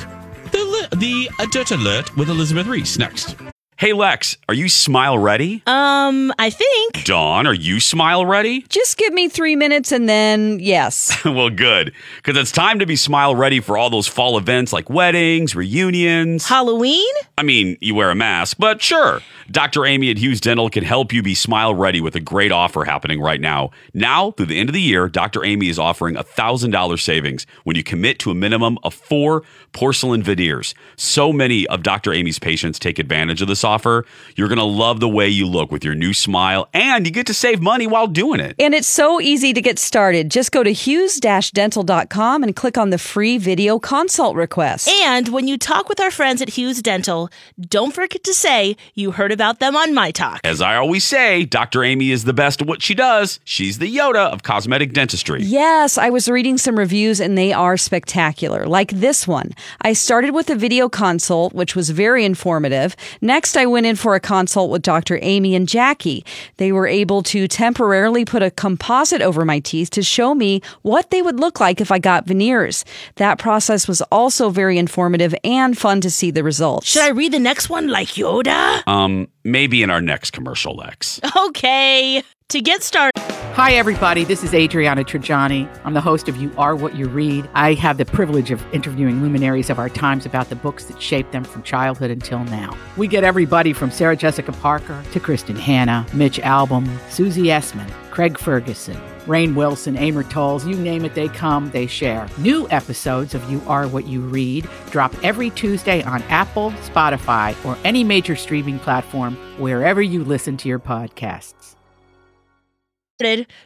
the, 0.51 0.87
the 0.95 1.29
uh, 1.39 1.47
Dirt 1.47 1.71
Alert 1.71 2.15
with 2.15 2.29
Elizabeth 2.29 2.67
Reese 2.67 2.99
next. 2.99 3.35
Hey 3.79 3.93
Lex, 3.93 4.35
are 4.49 4.53
you 4.53 4.67
smile 4.67 5.17
ready? 5.17 5.63
Um, 5.65 6.33
I 6.37 6.49
think. 6.49 7.05
Dawn, 7.05 7.47
are 7.47 7.53
you 7.53 7.79
smile 7.79 8.25
ready? 8.25 8.63
Just 8.63 8.97
give 8.97 9.13
me 9.13 9.29
three 9.29 9.55
minutes 9.55 9.93
and 9.93 10.09
then 10.09 10.59
yes. 10.59 11.17
well, 11.23 11.49
good, 11.49 11.93
because 12.17 12.35
it's 12.35 12.51
time 12.51 12.79
to 12.79 12.85
be 12.85 12.97
smile 12.97 13.37
ready 13.37 13.61
for 13.61 13.77
all 13.77 13.89
those 13.89 14.05
fall 14.05 14.37
events 14.37 14.73
like 14.73 14.89
weddings, 14.89 15.55
reunions. 15.55 16.45
Halloween? 16.45 17.07
I 17.37 17.43
mean, 17.43 17.77
you 17.79 17.95
wear 17.95 18.11
a 18.11 18.15
mask, 18.15 18.57
but 18.59 18.81
sure. 18.81 19.21
Dr. 19.51 19.85
Amy 19.85 20.11
at 20.11 20.17
Hughes 20.19 20.39
Dental 20.39 20.69
can 20.69 20.83
help 20.83 21.11
you 21.11 21.23
be 21.23 21.33
smile 21.33 21.73
ready 21.73 22.01
with 22.01 22.15
a 22.15 22.19
great 22.19 22.51
offer 22.51 22.83
happening 22.83 23.19
right 23.19 23.41
now. 23.41 23.71
Now, 23.95 24.31
through 24.31 24.45
the 24.45 24.59
end 24.59 24.69
of 24.69 24.73
the 24.73 24.81
year, 24.81 25.09
Dr. 25.09 25.43
Amy 25.43 25.69
is 25.69 25.79
offering 25.79 26.15
a 26.15 26.23
$1,000 26.23 26.99
savings 27.01 27.47
when 27.63 27.75
you 27.75 27.83
commit 27.83 28.19
to 28.19 28.29
a 28.29 28.35
minimum 28.35 28.77
of 28.83 28.93
four 28.93 29.41
porcelain 29.71 30.21
veneers. 30.21 30.75
So 30.97 31.33
many 31.33 31.65
of 31.67 31.81
Dr. 31.81 32.13
Amy's 32.13 32.37
patients 32.37 32.77
take 32.77 32.99
advantage 32.99 33.41
of 33.41 33.47
this 33.47 33.63
offer. 33.63 34.05
You're 34.35 34.49
going 34.49 34.59
to 34.59 34.63
love 34.63 34.99
the 34.99 35.09
way 35.09 35.27
you 35.27 35.47
look 35.47 35.71
with 35.71 35.83
your 35.83 35.95
new 35.95 36.13
smile, 36.13 36.69
and 36.71 37.07
you 37.07 37.11
get 37.11 37.25
to 37.27 37.33
save 37.33 37.59
money 37.59 37.87
while 37.87 38.07
doing 38.07 38.39
it. 38.39 38.55
And 38.59 38.75
it's 38.75 38.87
so 38.87 39.19
easy 39.19 39.53
to 39.53 39.61
get 39.61 39.79
started. 39.79 40.29
Just 40.29 40.51
go 40.51 40.61
to 40.61 40.71
hughes-dental.com 40.71 42.43
and 42.43 42.55
click 42.55 42.77
on 42.77 42.91
the 42.91 42.99
free 42.99 43.39
video 43.39 43.79
consult 43.79 44.35
request. 44.35 44.87
And 44.89 45.29
when 45.29 45.47
you 45.47 45.57
talk 45.57 45.89
with 45.89 45.99
our 45.99 46.11
friends 46.11 46.41
at 46.43 46.49
Hughes 46.49 46.83
Dental, 46.83 47.29
don't 47.59 47.95
forget 47.95 48.23
to 48.25 48.33
say 48.35 48.77
you 48.93 49.11
heard 49.11 49.31
about 49.39 49.59
them 49.59 49.73
on 49.73 49.93
My 49.93 50.11
Talk. 50.11 50.41
As 50.43 50.59
I 50.59 50.75
always 50.75 51.05
say, 51.05 51.45
Dr. 51.45 51.81
Amy 51.81 52.11
is 52.11 52.25
the 52.25 52.33
best 52.33 52.61
at 52.61 52.67
what 52.67 52.81
she 52.81 52.93
does. 52.93 53.39
She's 53.45 53.79
the 53.79 53.87
Yoda 53.95 54.33
of 54.33 54.43
cosmetic 54.43 54.91
dentistry. 54.91 55.41
Yes, 55.41 55.97
I 55.97 56.09
was 56.09 56.27
reading 56.27 56.57
some 56.57 56.77
reviews 56.77 57.21
and 57.21 57.37
they 57.37 57.53
are 57.53 57.77
spectacular. 57.77 58.65
Like 58.65 58.91
this 58.91 59.25
one. 59.25 59.51
I 59.81 59.93
started 59.93 60.31
with 60.31 60.49
a 60.49 60.55
video 60.55 60.89
consult, 60.89 61.53
which 61.53 61.73
was 61.73 61.89
very 61.91 62.25
informative. 62.25 62.97
Next, 63.21 63.55
I 63.55 63.65
went 63.65 63.85
in 63.85 63.95
for 63.95 64.13
a 64.13 64.19
consult 64.19 64.71
with 64.71 64.81
Dr. 64.81 65.17
Amy 65.21 65.55
and 65.55 65.69
Jackie. 65.69 66.25
They 66.57 66.73
were 66.73 66.85
able 66.87 67.23
to 67.23 67.47
temporarily 67.47 68.25
put 68.25 68.43
a 68.43 68.51
composite 68.51 69.21
over 69.21 69.45
my 69.45 69.59
teeth 69.59 69.89
to 69.91 70.03
show 70.03 70.35
me 70.35 70.61
what 70.81 71.11
they 71.11 71.21
would 71.21 71.39
look 71.39 71.61
like 71.61 71.79
if 71.79 71.93
I 71.93 71.99
got 71.99 72.27
veneers. 72.27 72.83
That 73.15 73.39
process 73.39 73.87
was 73.87 74.01
also 74.11 74.49
very 74.49 74.77
informative 74.77 75.33
and 75.45 75.77
fun 75.77 76.01
to 76.01 76.11
see 76.11 76.29
the 76.29 76.43
results. 76.43 76.87
Should 76.87 77.03
I 77.03 77.11
read 77.11 77.31
the 77.31 77.39
next 77.39 77.69
one 77.69 77.87
like 77.87 78.09
Yoda? 78.09 78.85
Um, 78.85 79.28
maybe 79.43 79.83
in 79.83 79.89
our 79.89 80.01
next 80.01 80.31
commercial, 80.31 80.75
Lex. 80.75 81.19
Okay. 81.47 82.23
To 82.49 82.61
get 82.61 82.81
started. 82.81 83.21
Hi, 83.53 83.73
everybody. 83.73 84.23
This 84.23 84.43
is 84.43 84.53
Adriana 84.55 85.03
Trigiani. 85.03 85.69
I'm 85.83 85.93
the 85.93 86.01
host 86.01 86.27
of 86.27 86.37
You 86.37 86.51
Are 86.57 86.75
What 86.75 86.95
You 86.95 87.07
Read. 87.07 87.47
I 87.53 87.73
have 87.75 87.97
the 87.97 88.05
privilege 88.05 88.49
of 88.49 88.63
interviewing 88.73 89.21
luminaries 89.21 89.69
of 89.69 89.77
our 89.77 89.89
times 89.89 90.25
about 90.25 90.49
the 90.49 90.55
books 90.55 90.85
that 90.85 90.99
shaped 90.99 91.31
them 91.31 91.43
from 91.43 91.61
childhood 91.61 92.09
until 92.09 92.43
now. 92.45 92.75
We 92.97 93.07
get 93.07 93.23
everybody 93.23 93.73
from 93.73 93.91
Sarah 93.91 94.15
Jessica 94.15 94.51
Parker 94.51 95.03
to 95.11 95.19
Kristin 95.19 95.57
Hannah, 95.59 96.07
Mitch 96.13 96.39
Albom, 96.39 96.87
Susie 97.11 97.43
Essman, 97.47 97.89
Craig 98.09 98.39
Ferguson, 98.39 98.99
Rainn 99.29 99.53
Wilson, 99.53 99.95
Amor 99.95 100.23
Towles, 100.23 100.65
you 100.65 100.75
name 100.75 101.05
it, 101.05 101.13
they 101.13 101.27
come, 101.29 101.69
they 101.69 101.85
share. 101.85 102.27
New 102.39 102.67
episodes 102.71 103.35
of 103.35 103.49
You 103.49 103.61
Are 103.67 103.87
What 103.87 104.07
You 104.07 104.21
Read 104.21 104.67
drop 104.89 105.13
every 105.23 105.51
Tuesday 105.51 106.01
on 106.01 106.23
Apple, 106.23 106.71
Spotify, 106.71 107.55
or 107.63 107.77
any 107.85 108.03
major 108.03 108.35
streaming 108.35 108.79
platform 108.79 109.37
wherever 109.59 110.01
you 110.01 110.23
listen 110.23 110.57
to 110.57 110.67
your 110.67 110.79
podcasts. 110.79 111.75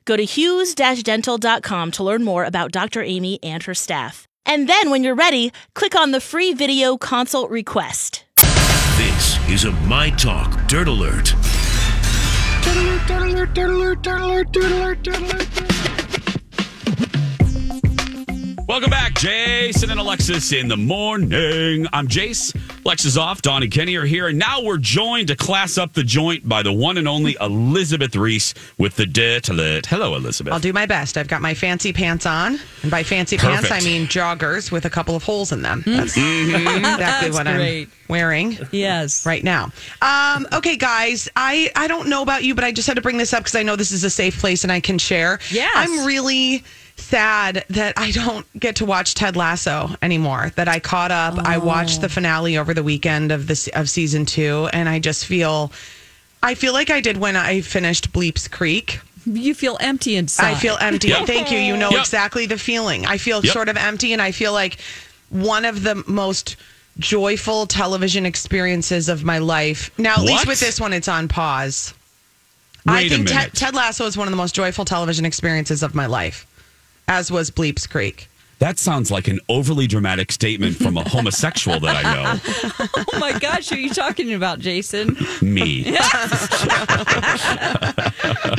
Go 0.06 0.18
to 0.18 0.24
hughes-dental.com 0.24 1.92
to 1.92 2.04
learn 2.04 2.24
more 2.24 2.44
about 2.44 2.72
Dr. 2.72 3.02
Amy 3.02 3.40
and 3.42 3.64
her 3.64 3.74
staff. 3.74 4.28
And 4.46 4.68
then 4.68 4.90
when 4.90 5.04
you're 5.04 5.16
ready, 5.16 5.54
click 5.76 5.96
on 5.96 6.12
the 6.12 6.20
free 6.20 6.54
video 6.54 6.98
consult 6.98 7.50
request. 7.50 8.26
This 8.98 9.50
is 9.50 9.64
a 9.66 9.72
My 9.88 10.10
Talk 10.10 10.68
Dirt 10.68 10.88
Alert. 10.88 11.34
Welcome 18.68 18.90
back, 18.90 19.14
Jason 19.16 19.92
and 19.92 20.00
Alexis 20.00 20.52
in 20.52 20.68
the 20.68 20.78
morning. 20.78 21.86
I'm 21.94 22.08
Jace. 22.08 22.56
Lex 22.86 23.06
is 23.06 23.18
off. 23.18 23.42
Dawn 23.42 23.64
and 23.64 23.72
Kenny 23.72 23.96
are 23.96 24.06
here. 24.06 24.28
And 24.28 24.38
now 24.38 24.62
we're 24.62 24.78
joined 24.78 25.30
to 25.30 25.36
class 25.36 25.78
up 25.78 25.94
the 25.94 26.04
joint 26.04 26.48
by 26.48 26.64
the 26.64 26.74
one 26.74 26.98
and 26.98 27.08
only 27.08 27.38
Elizabeth 27.40 28.16
Reese 28.16 28.54
with 28.78 28.96
the 28.98 29.06
Dirt 29.06 29.48
Alert. 29.50 29.86
Hello, 29.86 30.16
Elizabeth. 30.16 30.54
I'll 30.54 30.60
do 30.60 30.74
my 30.74 30.86
best. 30.86 31.18
I've 31.18 31.28
got 31.30 31.42
my 31.42 31.54
fancy 31.54 31.94
pants 31.94 32.26
on. 32.26 32.60
And 32.82 32.92
by 32.92 33.04
fancy 33.04 33.38
Perfect. 33.38 33.70
pants, 33.70 33.86
I 33.86 33.88
mean 33.88 34.08
joggers 34.08 34.72
with 34.72 34.86
a 34.86 34.90
couple 34.90 35.16
of 35.16 35.24
holes 35.24 35.52
in 35.54 35.62
them. 35.62 35.82
Mm-hmm. 35.84 35.98
That's 35.98 36.18
exactly 36.18 37.30
That's 37.30 37.38
what 37.38 37.46
great. 37.46 37.84
I'm 37.84 37.92
wearing. 38.10 38.58
Yes. 38.72 39.26
Right 39.26 39.44
now. 39.44 39.72
Um, 40.02 40.46
okay, 40.52 40.76
guys, 40.76 41.30
I, 41.36 41.72
I 41.76 41.88
don't 41.88 42.10
know 42.10 42.22
about 42.22 42.44
you, 42.44 42.54
but 42.54 42.66
I 42.66 42.74
just 42.74 42.88
had 42.88 42.96
to 42.96 43.02
bring 43.02 43.18
this 43.18 43.34
up 43.34 43.40
because 43.44 43.56
I 43.56 43.64
know 43.64 43.76
this 43.78 43.92
is 43.92 44.04
a 44.04 44.10
safe 44.10 44.40
place 44.40 44.64
and 44.64 44.72
I 44.72 44.82
can 44.82 44.98
share. 44.98 45.40
Yes. 45.52 45.72
I'm 45.76 46.06
really 46.06 46.64
sad 46.96 47.66
that 47.70 47.94
I 47.98 48.12
don't 48.12 48.46
get 48.60 48.78
to 48.78 48.86
watch 48.86 49.14
Ted 49.16 49.36
Lasso 49.36 49.92
anymore. 50.02 50.52
That 50.56 50.68
I 50.68 50.80
caught 50.80 51.12
up. 51.12 51.36
I 51.46 51.56
oh. 51.58 51.60
watched 51.60 52.00
Oh. 52.00 52.02
the 52.04 52.10
finale 52.10 52.58
over 52.58 52.74
the 52.74 52.84
weekend 52.84 53.32
of 53.32 53.48
this 53.48 53.68
of 53.70 53.90
season 53.90 54.26
two, 54.26 54.70
and 54.74 54.88
I 54.90 55.00
just 55.00 55.26
feel 55.26 55.72
I 56.42 56.56
feel 56.56 56.74
like 56.74 56.90
I 56.90 57.00
did 57.02 57.18
when 57.18 57.36
I 57.36 57.62
finished 57.62 58.12
Bleeps 58.12 58.50
Creek. 58.52 59.00
You 59.26 59.54
feel 59.54 59.78
empty 59.80 60.18
inside. 60.18 60.52
I 60.52 60.56
feel 60.56 60.78
empty. 60.82 61.08
Yep. 61.10 61.28
Thank 61.28 61.52
you. 61.52 61.58
You 61.58 61.78
know 61.78 61.90
Yep. 61.92 62.00
exactly 62.02 62.46
the 62.46 62.58
feeling. 62.58 63.06
I 63.06 63.18
feel 63.18 63.44
Yep. 63.44 63.54
sort 63.54 63.70
of 63.70 63.78
empty, 63.78 64.12
and 64.12 64.22
I 64.22 64.32
feel 64.34 64.52
like 64.52 64.78
one 65.30 65.64
of 65.64 65.84
the 65.84 66.04
most 66.06 66.58
joyful 67.00 67.66
television 67.66 68.26
experiences 68.26 69.08
of 69.10 69.24
my 69.24 69.38
life. 69.40 69.90
Now, 69.98 70.16
at 70.16 70.22
least 70.24 70.46
with 70.46 70.60
this 70.60 70.80
one, 70.80 70.92
it's 70.94 71.08
on 71.08 71.28
pause. 71.30 71.94
I 72.86 72.96
Wait 73.04 73.12
a 73.12 73.16
think 73.16 73.28
Ted. 73.30 73.54
Ted 73.54 73.74
Lasso 73.74 74.06
is 74.06 74.18
one 74.18 74.28
of 74.28 74.32
the 74.32 74.38
most 74.38 74.54
joyful 74.54 74.84
television 74.84 75.24
experiences 75.26 75.82
of 75.84 75.96
my 75.96 76.06
life, 76.06 76.46
as 77.08 77.32
was 77.32 77.52
Bleeps 77.52 77.90
Creek. 77.90 78.30
That 78.60 78.80
sounds 78.80 79.12
like 79.12 79.28
an 79.28 79.40
overly 79.50 79.88
dramatic 79.88 80.32
statement 80.32 80.78
from 80.78 80.96
a 80.96 81.08
homosexual 81.08 81.80
that 81.82 82.06
I 82.06 82.14
know. 82.14 82.40
Oh 83.14 83.20
my 83.20 83.38
gosh, 83.38 83.70
who 83.70 83.76
are 83.76 83.80
you 83.80 83.90
talking 83.90 84.34
about, 84.34 84.60
Jason? 84.60 85.18
Me. 85.42 85.96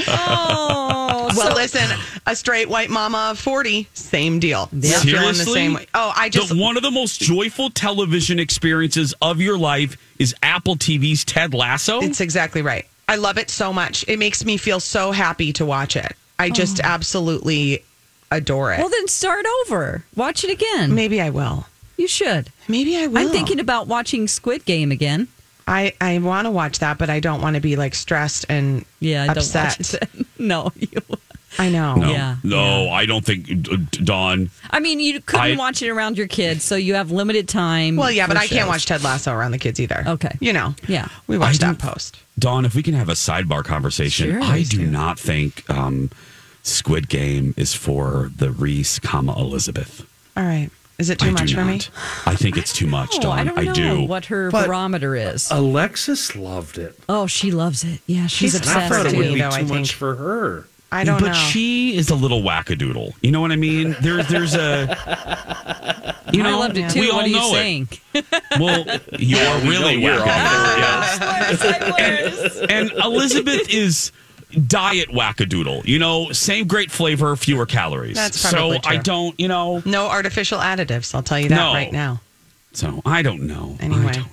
Oh, 0.07 1.31
Well, 1.37 1.51
so- 1.51 1.55
listen, 1.55 1.99
a 2.27 2.37
straight 2.37 2.69
white 2.69 2.91
mama 2.91 3.29
of 3.33 3.39
40, 3.39 3.89
same 3.95 4.39
deal. 4.39 4.69
Yeah. 4.73 4.91
You're 4.91 5.01
feeling 5.01 5.29
the 5.29 5.35
Seriously? 5.35 5.55
same 5.55 5.75
way. 5.75 5.87
Oh, 5.95 6.13
I 6.17 6.29
just. 6.29 6.51
The- 6.51 6.61
one 6.61 6.77
of 6.77 6.83
the 6.83 6.91
most 6.91 7.21
joyful 7.21 7.71
television 7.71 8.39
experiences 8.39 9.15
of 9.23 9.41
your 9.41 9.59
life 9.59 9.97
is 10.19 10.35
Apple 10.43 10.77
TV's 10.77 11.25
Ted 11.25 11.55
Lasso. 11.55 12.01
It's 12.01 12.21
exactly 12.21 12.63
right. 12.63 12.87
I 13.09 13.17
love 13.17 13.39
it 13.39 13.51
so 13.51 13.73
much. 13.73 14.05
It 14.09 14.19
makes 14.19 14.45
me 14.45 14.57
feel 14.57 14.81
so 14.81 15.13
happy 15.13 15.53
to 15.55 15.67
watch 15.67 15.97
it. 15.97 16.13
I 16.39 16.51
just 16.51 16.81
oh. 16.83 16.87
absolutely 16.87 17.85
adore 18.37 18.73
it. 18.73 18.79
well, 18.79 18.89
then 18.89 19.09
start 19.09 19.45
over. 19.67 20.05
Watch 20.17 20.45
it 20.45 20.51
again. 20.51 20.95
Maybe 20.95 21.21
I 21.21 21.31
will. 21.31 21.67
You 21.97 22.09
should. 22.09 22.51
Maybe 22.69 22.97
I 22.97 23.07
will. 23.07 23.19
I'm 23.19 23.29
thinking 23.31 23.61
about 23.61 23.87
watching 23.87 24.27
Squid 24.29 24.65
Game 24.65 24.91
again. 24.91 25.29
I, 25.67 25.95
I 26.01 26.19
want 26.19 26.47
to 26.47 26.51
watch 26.51 26.81
that, 26.81 26.99
but 26.99 27.09
I 27.09 27.21
don't 27.21 27.41
want 27.41 27.55
to 27.57 27.61
be 27.61 27.77
like 27.77 27.95
stressed 27.95 28.45
and 28.49 28.85
Yeah, 29.01 29.31
upset. 29.31 29.79
don't 29.79 29.93
watch 29.93 29.95
it. 30.21 30.27
no, 30.39 30.73
you. 30.77 31.01
I 31.59 31.69
know. 31.71 31.95
no, 31.95 32.11
Yeah, 32.11 32.37
no, 32.43 32.91
I 32.91 33.07
don't 33.07 33.25
think 33.25 33.47
Dawn. 34.05 34.51
I 34.71 34.81
mean, 34.81 34.99
you 34.99 35.21
couldn't 35.21 35.41
I- 35.53 35.57
watch 35.57 35.83
it 35.83 35.89
around 35.89 36.19
your 36.19 36.27
kids, 36.27 36.65
so 36.65 36.75
you 36.75 36.95
have 36.95 37.13
limited 37.13 37.49
time. 37.49 37.95
Well, 37.95 38.11
yeah, 38.11 38.27
but 38.27 38.37
for 38.37 38.43
I 38.43 38.47
can't 38.49 38.67
watch 38.69 38.87
Ted 38.87 39.05
Lasso 39.05 39.33
around 39.33 39.53
the 39.53 39.59
kids 39.59 39.79
either. 39.79 40.03
Okay. 40.05 40.37
You 40.41 40.53
know. 40.53 40.75
Yeah. 40.89 41.07
We 41.29 41.39
watched 41.39 41.63
I 41.63 41.69
that 41.69 41.79
don't- 41.79 41.93
post. 41.93 42.19
Dawn, 42.41 42.65
if 42.65 42.75
we 42.75 42.83
can 42.83 42.95
have 42.95 43.09
a 43.09 43.13
sidebar 43.13 43.65
conversation, 43.65 44.33
Sure, 44.33 44.43
I 44.43 44.63
do 44.65 44.79
do 44.79 44.87
not 44.89 45.17
think 45.21 45.63
um, 45.71 46.11
Squid 46.65 47.09
Game 47.09 47.55
is 47.57 47.75
for 47.75 48.31
the 48.37 48.51
Reese, 48.51 48.99
comma 48.99 49.39
Elizabeth. 49.39 50.05
All 50.37 50.43
right. 50.45 50.71
Is 50.99 51.11
it 51.11 51.19
too 51.19 51.27
I 51.29 51.31
much 51.33 51.49
do 51.51 51.55
for 51.57 51.65
me? 51.65 51.81
I 52.25 52.35
think 52.37 52.57
it's 52.57 52.73
too 52.73 52.87
much, 52.87 53.11
Oh, 53.17 53.21
Dawn. 53.21 53.39
I 53.41 53.45
don't 53.45 53.67
know 53.79 53.97
do. 53.97 54.05
what 54.05 54.27
her 54.27 54.51
But- 54.51 54.67
barometer 54.67 55.15
is. 55.17 55.49
Alexis 55.51 56.35
loved 56.37 56.79
it. 56.79 56.99
oh, 57.09 57.27
she 57.27 57.51
loves 57.51 57.85
it. 57.85 58.01
Yeah, 58.07 58.27
she's, 58.29 58.53
She's 58.53 58.55
I 58.55 58.59
obsessed 58.59 58.93
thought 58.95 59.07
it 59.07 59.11
too. 59.11 59.17
would 59.19 59.35
be 59.35 59.41
though, 59.41 59.49
I 59.49 59.61
too 59.61 59.67
think. 59.67 59.79
much 59.81 59.95
for 59.95 60.15
her. 60.17 60.67
I 60.93 61.03
don't 61.03 61.21
but 61.21 61.29
know. 61.29 61.35
she 61.35 61.97
is 61.97 62.11
a 62.11 62.15
little 62.15 62.43
wackadoodle. 62.43 63.15
You 63.21 63.33
know 63.33 63.41
what 63.41 63.51
I 63.51 63.57
mean? 63.57 63.97
There, 64.01 64.23
there's 64.23 64.55
a. 64.55 66.15
You 66.33 66.43
know, 66.45 66.51
I 66.57 66.59
loved 66.61 66.77
it 66.79 66.89
too. 66.91 67.01
We 67.01 67.07
what 67.09 67.15
all 67.17 67.21
are 67.23 67.27
you 67.27 67.35
know 67.35 67.53
saying? 67.53 67.89
it. 68.15 68.25
Well, 68.61 68.85
you're 69.19 69.59
really 69.69 69.95
you're 69.95 70.17
wackadoodle. 70.21 71.99
Yes. 71.99 72.57
And 72.71 72.93
Elizabeth 72.93 73.69
is 73.69 74.13
diet 74.55 75.09
wackadoodle. 75.11 75.85
You 75.87 75.99
know, 75.99 76.33
same 76.33 76.67
great 76.67 76.91
flavor, 76.91 77.35
fewer 77.37 77.67
calories. 77.67 78.17
That's 78.17 78.39
so 78.39 78.51
probably 78.51 78.81
I 78.85 78.97
don't. 78.99 79.39
You 79.39 79.49
know. 79.49 79.83
no 79.85 80.07
artificial 80.07 80.59
additives. 80.59 81.15
I'll 81.15 81.23
tell 81.23 81.39
you 81.39 81.49
that 81.49 81.57
No. 81.57 81.73
right 81.73 81.93
now. 81.93 82.21
So 82.73 83.03
I 83.05 83.23
don't 83.23 83.43
know. 83.43 83.77
I 83.81 83.85
Anyway. 83.85 84.13
don't 84.13 84.17
know. 84.17 84.29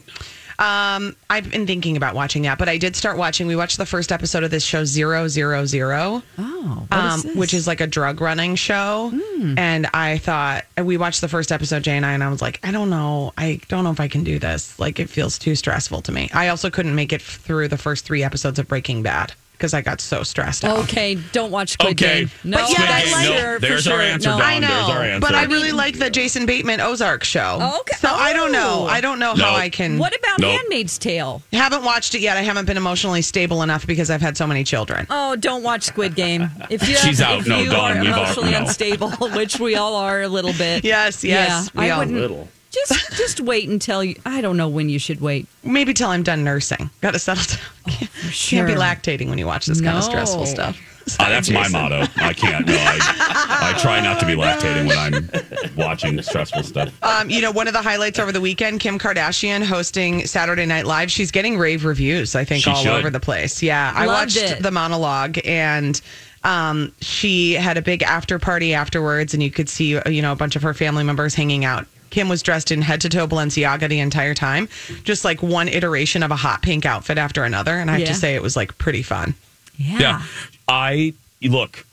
Um, 0.60 1.16
I've 1.28 1.50
been 1.50 1.66
thinking 1.66 1.98
about 1.98 2.14
watching 2.14 2.44
that, 2.44 2.60
but 2.60 2.70
I 2.70 2.78
did 2.78 2.96
start 2.96 3.18
watching. 3.18 3.48
We 3.48 3.56
watched 3.56 3.78
the 3.80 3.86
first 3.86 4.12
episode 4.12 4.44
of 4.44 4.52
this 4.52 4.64
show, 4.64 4.86
Zero 4.86 5.28
Zero 5.28 5.66
Zero, 5.66 6.22
Oh, 6.38 6.86
what 6.88 7.00
um, 7.00 7.16
is 7.18 7.24
this? 7.24 7.36
which 7.36 7.54
is 7.56 7.66
like 7.66 7.82
a 7.82 7.88
drug 7.88 8.22
running 8.22 8.54
show. 8.56 9.12
And 9.58 9.88
I 9.92 10.20
thought 10.20 10.66
we 10.84 10.98
watched 10.98 11.22
the 11.22 11.28
first 11.28 11.52
episode, 11.52 11.82
Jay 11.82 11.98
and 11.98 12.06
I, 12.06 12.12
and 12.14 12.24
I 12.24 12.30
was 12.30 12.44
like, 12.44 12.60
I 12.64 12.72
don't 12.72 12.92
know, 12.92 13.34
I 13.40 13.60
don't 13.70 13.84
know 13.84 13.90
if 13.90 14.00
I 14.00 14.08
can 14.08 14.24
do 14.24 14.38
this. 14.38 14.78
Like, 14.80 15.00
it 15.00 15.10
feels 15.10 15.40
too 15.40 15.56
stressful 15.56 16.04
to 16.04 16.12
me. 16.12 16.30
I 16.32 16.50
also 16.50 16.70
couldn't 16.70 16.94
make 16.94 17.12
it 17.12 17.24
through 17.24 17.68
the 17.70 17.78
first 17.78 18.06
three 18.06 18.24
episodes 18.24 18.60
of 18.60 18.68
Breaking 18.68 19.02
Bad 19.02 19.34
because 19.62 19.76
I 19.76 19.82
got 19.82 20.02
so 20.02 20.24
stressed 20.24 20.66
out. 20.66 20.80
Okay, 20.80 21.14
don't 21.34 21.52
watch 21.52 21.70
Squid 21.74 21.92
Okay. 21.92 22.22
Game. 22.22 22.32
No, 22.44 22.58
But 22.58 22.70
yeah, 22.72 22.76
for 22.78 22.82
that's 22.82 23.12
like- 23.12 23.26
sure, 23.28 23.54
for 23.54 23.60
There's 23.60 23.88
our 23.88 24.02
answer, 24.02 24.30
No. 24.32 24.40
Dawn. 24.40 24.48
I 24.48 24.58
know, 24.60 24.68
There's 24.68 24.90
our 24.90 25.04
answer. 25.04 25.20
but 25.20 25.36
I 25.36 25.44
really 25.44 25.72
like 25.72 26.00
the 26.00 26.10
Jason 26.10 26.48
Bateman 26.48 26.82
Ozark 26.82 27.24
show. 27.24 27.60
Oh, 27.62 27.80
okay. 27.82 27.96
So 28.00 28.10
I 28.10 28.34
don't 28.34 28.52
know. 28.52 28.80
Oh. 28.82 28.88
I 28.88 29.02
don't 29.02 29.20
know 29.20 29.34
No. 29.34 29.44
how 29.46 29.56
I 29.56 29.70
can. 29.70 30.00
What 30.00 30.18
about 30.18 30.40
Nope. 30.40 30.52
Handmaid's 30.58 30.98
Tale? 30.98 31.44
Haven't 31.54 31.84
watched 31.84 32.16
it 32.16 32.22
yet. 32.22 32.38
I 32.38 32.42
haven't 32.42 32.66
been 32.66 32.78
emotionally 32.78 33.22
stable 33.22 33.62
enough 33.62 33.86
because 33.86 34.10
I've 34.10 34.22
had 34.22 34.36
so 34.36 34.48
many 34.48 34.64
children. 34.64 35.06
Oh, 35.12 35.36
don't 35.36 35.62
watch 35.62 35.84
Squid 35.84 36.16
Game. 36.16 36.50
If 36.72 36.90
you 36.90 36.96
She's 36.96 37.22
out. 37.22 37.42
if 37.42 37.48
No, 37.48 37.60
you 37.60 37.70
Dawn, 37.70 37.98
are 37.98 38.02
we've 38.02 38.12
all- 38.14 38.24
emotionally 38.24 38.52
no. 38.52 38.58
unstable, 38.62 39.10
which 39.36 39.60
we 39.60 39.76
all 39.76 39.96
are 39.96 40.22
a 40.24 40.28
little 40.28 40.54
bit. 40.54 40.84
Yes, 40.84 41.24
yes, 41.24 41.70
Yeah, 41.76 41.80
we 41.80 41.88
I 41.88 41.92
all- 41.92 42.00
wouldn't. 42.00 42.18
Little. 42.18 42.48
Just 42.72 43.12
just 43.18 43.40
wait 43.42 43.68
until 43.70 44.04
you. 44.04 44.16
I 44.26 44.42
don't 44.42 44.56
know 44.58 44.70
when 44.70 44.88
you 44.90 44.98
should 45.00 45.20
wait. 45.22 45.48
Maybe 45.64 45.94
till 45.94 46.10
I'm 46.10 46.24
done 46.24 46.44
nursing. 46.44 46.90
Got 47.02 47.12
to 47.12 47.20
settle 47.20 47.44
down. 47.58 47.98
Can't, 47.98 48.12
sure. 48.34 48.66
can't 48.66 48.68
be 48.68 48.82
lactating 48.82 49.30
when 49.30 49.38
you 49.38 49.46
watch 49.46 49.66
this 49.66 49.82
kind 49.82 49.98
of 49.98 50.04
stressful 50.04 50.40
No. 50.42 50.46
stuff. 50.46 50.80
Uh, 51.20 51.30
that's 51.30 51.50
my 51.50 51.68
motto. 51.68 52.04
I 52.18 52.32
can't. 52.32 52.66
No, 52.68 52.76
I, 52.78 53.74
I 53.76 53.80
try 53.82 54.00
not 54.02 54.20
to 54.20 54.26
be 54.28 54.34
lactating 54.36 54.88
when 54.88 54.98
I'm 55.00 55.76
watching 55.76 56.22
stressful 56.22 56.62
stuff. 56.62 56.94
Um, 57.04 57.28
you 57.28 57.42
know, 57.42 57.50
one 57.52 57.68
of 57.68 57.74
the 57.74 57.82
highlights 57.82 58.20
over 58.20 58.32
the 58.32 58.40
weekend, 58.40 58.80
Kim 58.82 59.00
Kardashian 59.00 59.64
hosting 59.64 60.28
Saturday 60.28 60.66
Night 60.68 60.86
Live. 60.86 61.12
She's 61.12 61.32
getting 61.32 61.58
rave 61.58 61.86
reviews, 61.86 62.36
I 62.36 62.46
think, 62.46 62.64
She 62.64 62.70
all 62.70 62.76
should. 62.84 62.92
over 62.94 63.10
the 63.10 63.20
place. 63.20 63.64
Yeah, 63.64 63.92
I 63.96 64.06
watched 64.06 64.38
it. 64.38 64.62
the 64.62 64.70
monologue 64.70 65.40
and 65.44 66.00
um, 66.44 66.94
she 67.02 67.54
had 67.54 67.78
a 67.78 67.82
big 67.82 68.04
after 68.04 68.38
party 68.38 68.76
afterwards, 68.76 69.34
and 69.34 69.42
you 69.42 69.50
could 69.50 69.70
see, 69.70 70.00
you 70.08 70.22
know, 70.22 70.32
a 70.32 70.36
bunch 70.36 70.56
of 70.56 70.62
her 70.62 70.76
family 70.76 71.04
members 71.04 71.34
hanging 71.34 71.66
out 71.66 71.88
Kim 72.12 72.30
was 72.30 72.44
dressed 72.44 72.72
in 72.72 72.82
head 72.84 73.02
to 73.02 73.10
toe 73.10 73.28
Balenciaga 73.28 73.90
the 73.90 74.00
entire 74.00 74.34
time, 74.36 74.70
just 75.04 75.26
like 75.26 75.42
one 75.42 75.68
iteration 75.68 76.22
of 76.24 76.30
a 76.32 76.36
hot 76.36 76.62
pink 76.62 76.86
outfit 76.86 77.18
after 77.18 77.44
another. 77.44 77.74
And 77.74 77.90
I 77.90 77.94
have 77.94 78.02
Yeah. 78.02 78.08
to 78.08 78.14
say, 78.14 78.36
it 78.36 78.42
was 78.44 78.56
like 78.56 78.78
pretty 78.78 79.02
fun. 79.02 79.34
Yeah. 79.78 80.22
I 80.68 81.14
look, 81.42 81.86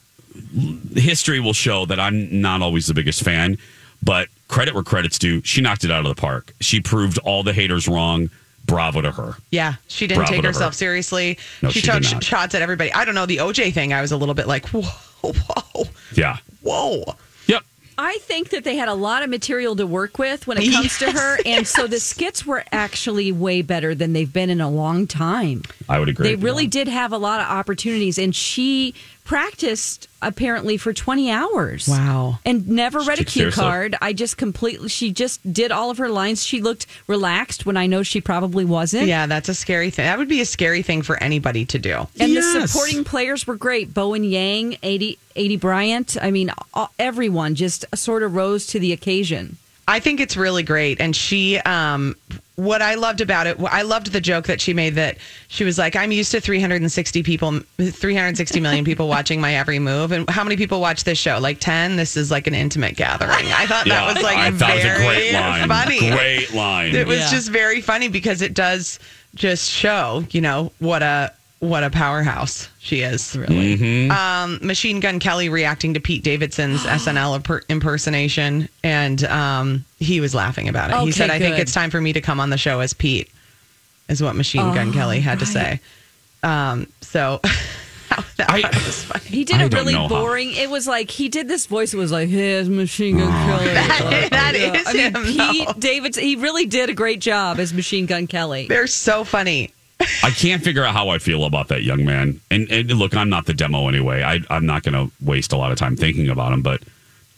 history 0.95 1.41
will 1.41 1.53
show 1.55 1.87
that 1.87 1.99
I'm 1.99 2.41
not 2.41 2.63
always 2.63 2.87
the 2.87 2.95
biggest 2.95 3.23
fan, 3.23 3.59
but 4.03 4.29
credit 4.49 4.75
where 4.75 4.83
credit's 4.83 5.19
due. 5.19 5.43
She 5.45 5.61
knocked 5.61 5.85
it 5.85 5.91
out 5.91 6.05
of 6.07 6.15
the 6.15 6.21
park. 6.21 6.53
She 6.61 6.81
proved 6.81 7.19
all 7.19 7.43
the 7.43 7.53
haters 7.53 7.89
wrong. 7.89 8.31
Bravo 8.67 9.01
to 9.01 9.11
her. 9.13 9.35
Yeah, 9.51 9.77
she 9.89 10.07
didn't 10.07 10.19
Bravo 10.19 10.33
take 10.33 10.43
to 10.43 10.49
her. 10.49 10.53
herself 10.53 10.75
seriously. 10.75 11.39
No, 11.63 11.71
she 11.71 11.81
she 11.81 11.87
took 11.87 12.03
did 12.03 12.13
not. 12.13 12.23
shots 12.25 12.55
at 12.55 12.61
everybody. 12.61 12.93
I 12.93 13.07
don't 13.07 13.15
know 13.15 13.25
the 13.25 13.39
OJ 13.39 13.73
thing. 13.73 13.95
I 13.95 14.03
was 14.03 14.13
a 14.13 14.17
little 14.19 14.35
bit 14.35 14.47
like, 14.47 14.67
whoa, 14.73 14.83
whoa, 15.23 15.85
Yeah. 16.15 16.37
whoa. 16.61 17.17
Yep. 17.99 18.07
I 18.07 18.19
think 18.19 18.51
that 18.51 18.65
they 18.65 18.77
had 18.77 18.89
a 18.89 18.95
lot 18.95 19.23
of 19.23 19.31
material 19.31 19.75
to 19.77 19.87
work 19.87 20.19
with 20.19 20.47
when 20.47 20.59
it 20.59 20.71
comes 20.73 20.99
to 20.99 21.11
her. 21.11 21.39
And 21.45 21.67
so 21.67 21.87
the 21.87 21.99
skits 22.01 22.47
were 22.47 22.65
actually 22.71 23.33
way 23.33 23.63
better 23.63 23.95
than 23.95 24.13
they've 24.13 24.33
been 24.33 24.51
in 24.51 24.61
a 24.61 24.71
long 24.71 25.07
time. 25.07 25.63
I 25.89 25.99
would 25.99 26.09
agree. 26.09 26.29
They 26.29 26.37
really 26.37 26.67
did 26.67 26.89
have 26.89 27.13
a 27.13 27.19
lot 27.19 27.41
of 27.41 27.47
opportunities. 27.47 28.19
And 28.19 28.35
she 28.35 28.95
practiced 29.29 30.09
apparently 30.23 30.79
for 30.79 30.95
20 30.95 31.31
hours. 31.31 31.87
Wow. 31.87 32.39
And 32.47 32.67
never 32.67 33.01
read 33.01 33.21
a 33.21 33.25
cue 33.25 33.43
seriously. 33.43 33.63
card. 33.63 33.97
I 34.01 34.15
just 34.15 34.39
completely, 34.39 34.89
she 34.89 35.13
just 35.13 35.53
did 35.53 35.71
all 35.71 35.91
of 35.91 35.99
her 35.99 36.09
lines. 36.09 36.43
She 36.43 36.63
looked 36.63 36.87
relaxed 37.07 37.67
when 37.67 37.77
I 37.77 37.87
know 37.87 38.03
she 38.03 38.23
probably 38.23 38.65
wasn't. 38.65 39.07
Yeah, 39.07 39.27
that's 39.27 39.51
a 39.51 39.55
scary 39.55 39.91
thing. 39.91 40.07
That 40.07 40.17
would 40.17 40.29
be 40.31 40.41
a 40.41 40.47
scary 40.47 40.81
thing 40.81 41.03
for 41.03 41.23
anybody 41.23 41.67
to 41.67 41.79
do. 41.79 42.09
And 42.19 42.33
Yes. 42.33 42.55
the 42.55 42.67
supporting 42.67 43.05
players 43.05 43.47
were 43.47 43.55
great. 43.57 43.93
Bowen 43.93 44.25
Yang, 44.25 44.79
Aidy, 44.83 45.19
Aidy 45.37 45.61
Bryant. 45.61 46.17
I 46.23 46.31
mean, 46.31 46.51
all, 46.73 46.91
everyone 46.99 47.55
just 47.55 47.85
sort 47.95 48.23
of 48.23 48.35
rose 48.35 48.67
to 48.69 48.81
the 48.81 48.93
occasion. 48.95 49.59
I 49.89 50.01
think 50.01 50.21
it's 50.21 50.37
really 50.37 50.63
great. 50.63 51.01
And 51.01 51.17
she, 51.17 51.57
um, 51.61 52.15
what 52.57 52.83
I 52.83 52.95
loved 52.97 53.21
about 53.23 53.47
it, 53.47 53.59
I 53.61 53.83
loved 53.83 54.13
the 54.13 54.21
joke 54.21 54.45
that 54.47 54.61
she 54.61 54.75
made 54.75 54.97
that 54.97 55.17
she 55.49 55.65
was 55.65 55.79
like, 55.79 55.97
I'm 55.97 56.13
used 56.13 56.31
to 56.33 56.41
360 56.43 57.23
people, 57.23 57.61
360 57.79 58.61
million 58.61 58.85
people 58.85 59.09
watching 59.17 59.41
my 59.41 59.55
every 59.55 59.79
move. 59.79 60.13
And 60.13 60.29
how 60.29 60.45
many 60.45 60.57
people 60.57 60.81
watch 60.81 61.05
this 61.05 61.19
show? 61.19 61.39
Like 61.41 61.59
10? 61.59 61.97
This 61.97 62.17
is 62.19 62.31
like 62.31 62.47
an 62.47 62.55
intimate 62.55 62.97
gathering. 62.97 63.31
I 63.33 63.65
thought 63.67 63.87
Yeah, 63.87 64.05
that 64.05 64.15
was 64.15 64.23
like 64.23 64.37
I 64.37 64.51
thought 64.51 64.71
it 64.71 64.75
was 64.75 64.85
a 64.85 64.89
very 64.89 65.05
great 65.07 65.33
line. 65.33 65.69
funny. 65.69 66.11
Great 66.11 66.53
line. 66.53 66.95
It 66.95 67.07
was 67.07 67.21
Yeah. 67.21 67.31
just 67.31 67.49
very 67.51 67.81
funny 67.81 68.09
because 68.09 68.43
it 68.43 68.53
does 68.53 68.99
just 69.35 69.71
show, 69.71 70.25
you 70.31 70.41
know, 70.43 70.71
what 70.81 71.03
a 71.03 71.33
what 71.61 71.83
a 71.83 71.91
powerhouse 71.91 72.69
she 72.79 73.01
is. 73.01 73.37
Really. 73.37 73.77
Mm-hmm. 73.77 74.11
Um, 74.13 74.59
Machine 74.63 75.01
Gun 75.01 75.19
Kelly 75.19 75.49
reacting 75.49 75.95
to 75.95 76.01
Pete 76.01 76.23
Davidson's 76.23 76.83
SNL 76.85 77.65
impersonation, 77.69 78.69
and 78.85 79.25
um, 79.25 79.85
he 79.99 80.21
was 80.21 80.35
laughing 80.35 80.69
about 80.69 80.91
it. 80.91 80.97
he 80.97 81.03
Okay, 81.03 81.11
said, 81.13 81.31
"I 81.31 81.39
think 81.39 81.59
it's 81.59 81.73
time 81.75 81.91
for 81.91 82.01
me 82.01 82.13
to 82.13 82.21
come 82.21 82.39
on 82.41 82.51
the 82.51 82.59
show 82.59 82.81
as 82.81 82.93
Pete," 82.93 83.31
is 84.09 84.23
what 84.23 84.37
Machine 84.37 84.73
Gun 84.75 84.91
Oh, 84.91 84.93
Kelly 84.93 85.21
had 85.21 85.41
to 85.41 85.47
say. 85.47 85.81
Um, 86.43 86.87
so 87.01 87.41
that 88.37 88.49
I- 88.51 88.61
was 88.85 89.03
funny. 89.05 89.25
He 89.25 89.45
did 89.45 89.57
I 89.61 89.65
a 89.65 89.69
really 89.69 89.95
know 89.95 90.03
how- 90.03 90.09
boring. 90.09 90.53
It 90.55 90.71
was 90.71 90.87
like 90.87 91.11
he 91.11 91.29
did 91.29 91.49
this 91.49 91.67
voice. 91.67 91.93
It 91.93 91.97
was 91.99 92.13
like, 92.13 92.29
"Here's 92.29 92.69
Machine 92.69 93.19
Gun 93.19 93.31
Kelly." 93.31 93.65
That- 93.75 94.29
that 94.31 94.55
Yeah. 94.55 94.75
is 94.75 94.87
I 94.87 94.93
mean, 94.93 95.15
him, 95.15 95.25
Pete 95.25 95.67
though. 95.67 95.73
Davids. 95.81 96.17
He 96.19 96.37
really 96.37 96.67
did 96.67 96.89
a 96.89 96.95
great 96.95 97.21
job 97.21 97.59
as 97.59 97.75
Machine 97.75 98.07
Gun 98.07 98.27
Kelly. 98.29 98.67
They're 98.69 98.87
so 98.87 99.25
funny. 99.25 99.73
I 100.23 100.31
can't 100.31 100.63
figure 100.63 100.85
out 100.85 100.95
how 100.95 101.09
I 101.11 101.19
feel 101.19 101.45
about 101.45 101.69
that 101.69 101.83
young 101.83 102.05
man. 102.05 102.41
And, 102.51 102.71
and 102.71 102.91
look, 102.93 103.17
I'm 103.17 103.29
not 103.29 103.47
the 103.47 103.55
demo 103.55 103.89
anyway. 103.89 104.23
I, 104.23 104.41
I'm 104.51 104.67
not 104.67 104.83
going 104.83 104.95
to 104.95 105.13
waste 105.25 105.53
a 105.53 105.57
lot 105.57 105.73
of 105.73 105.79
time 105.79 105.97
thinking 105.97 106.29
about 106.29 106.53
him, 106.53 106.63
but 106.63 106.83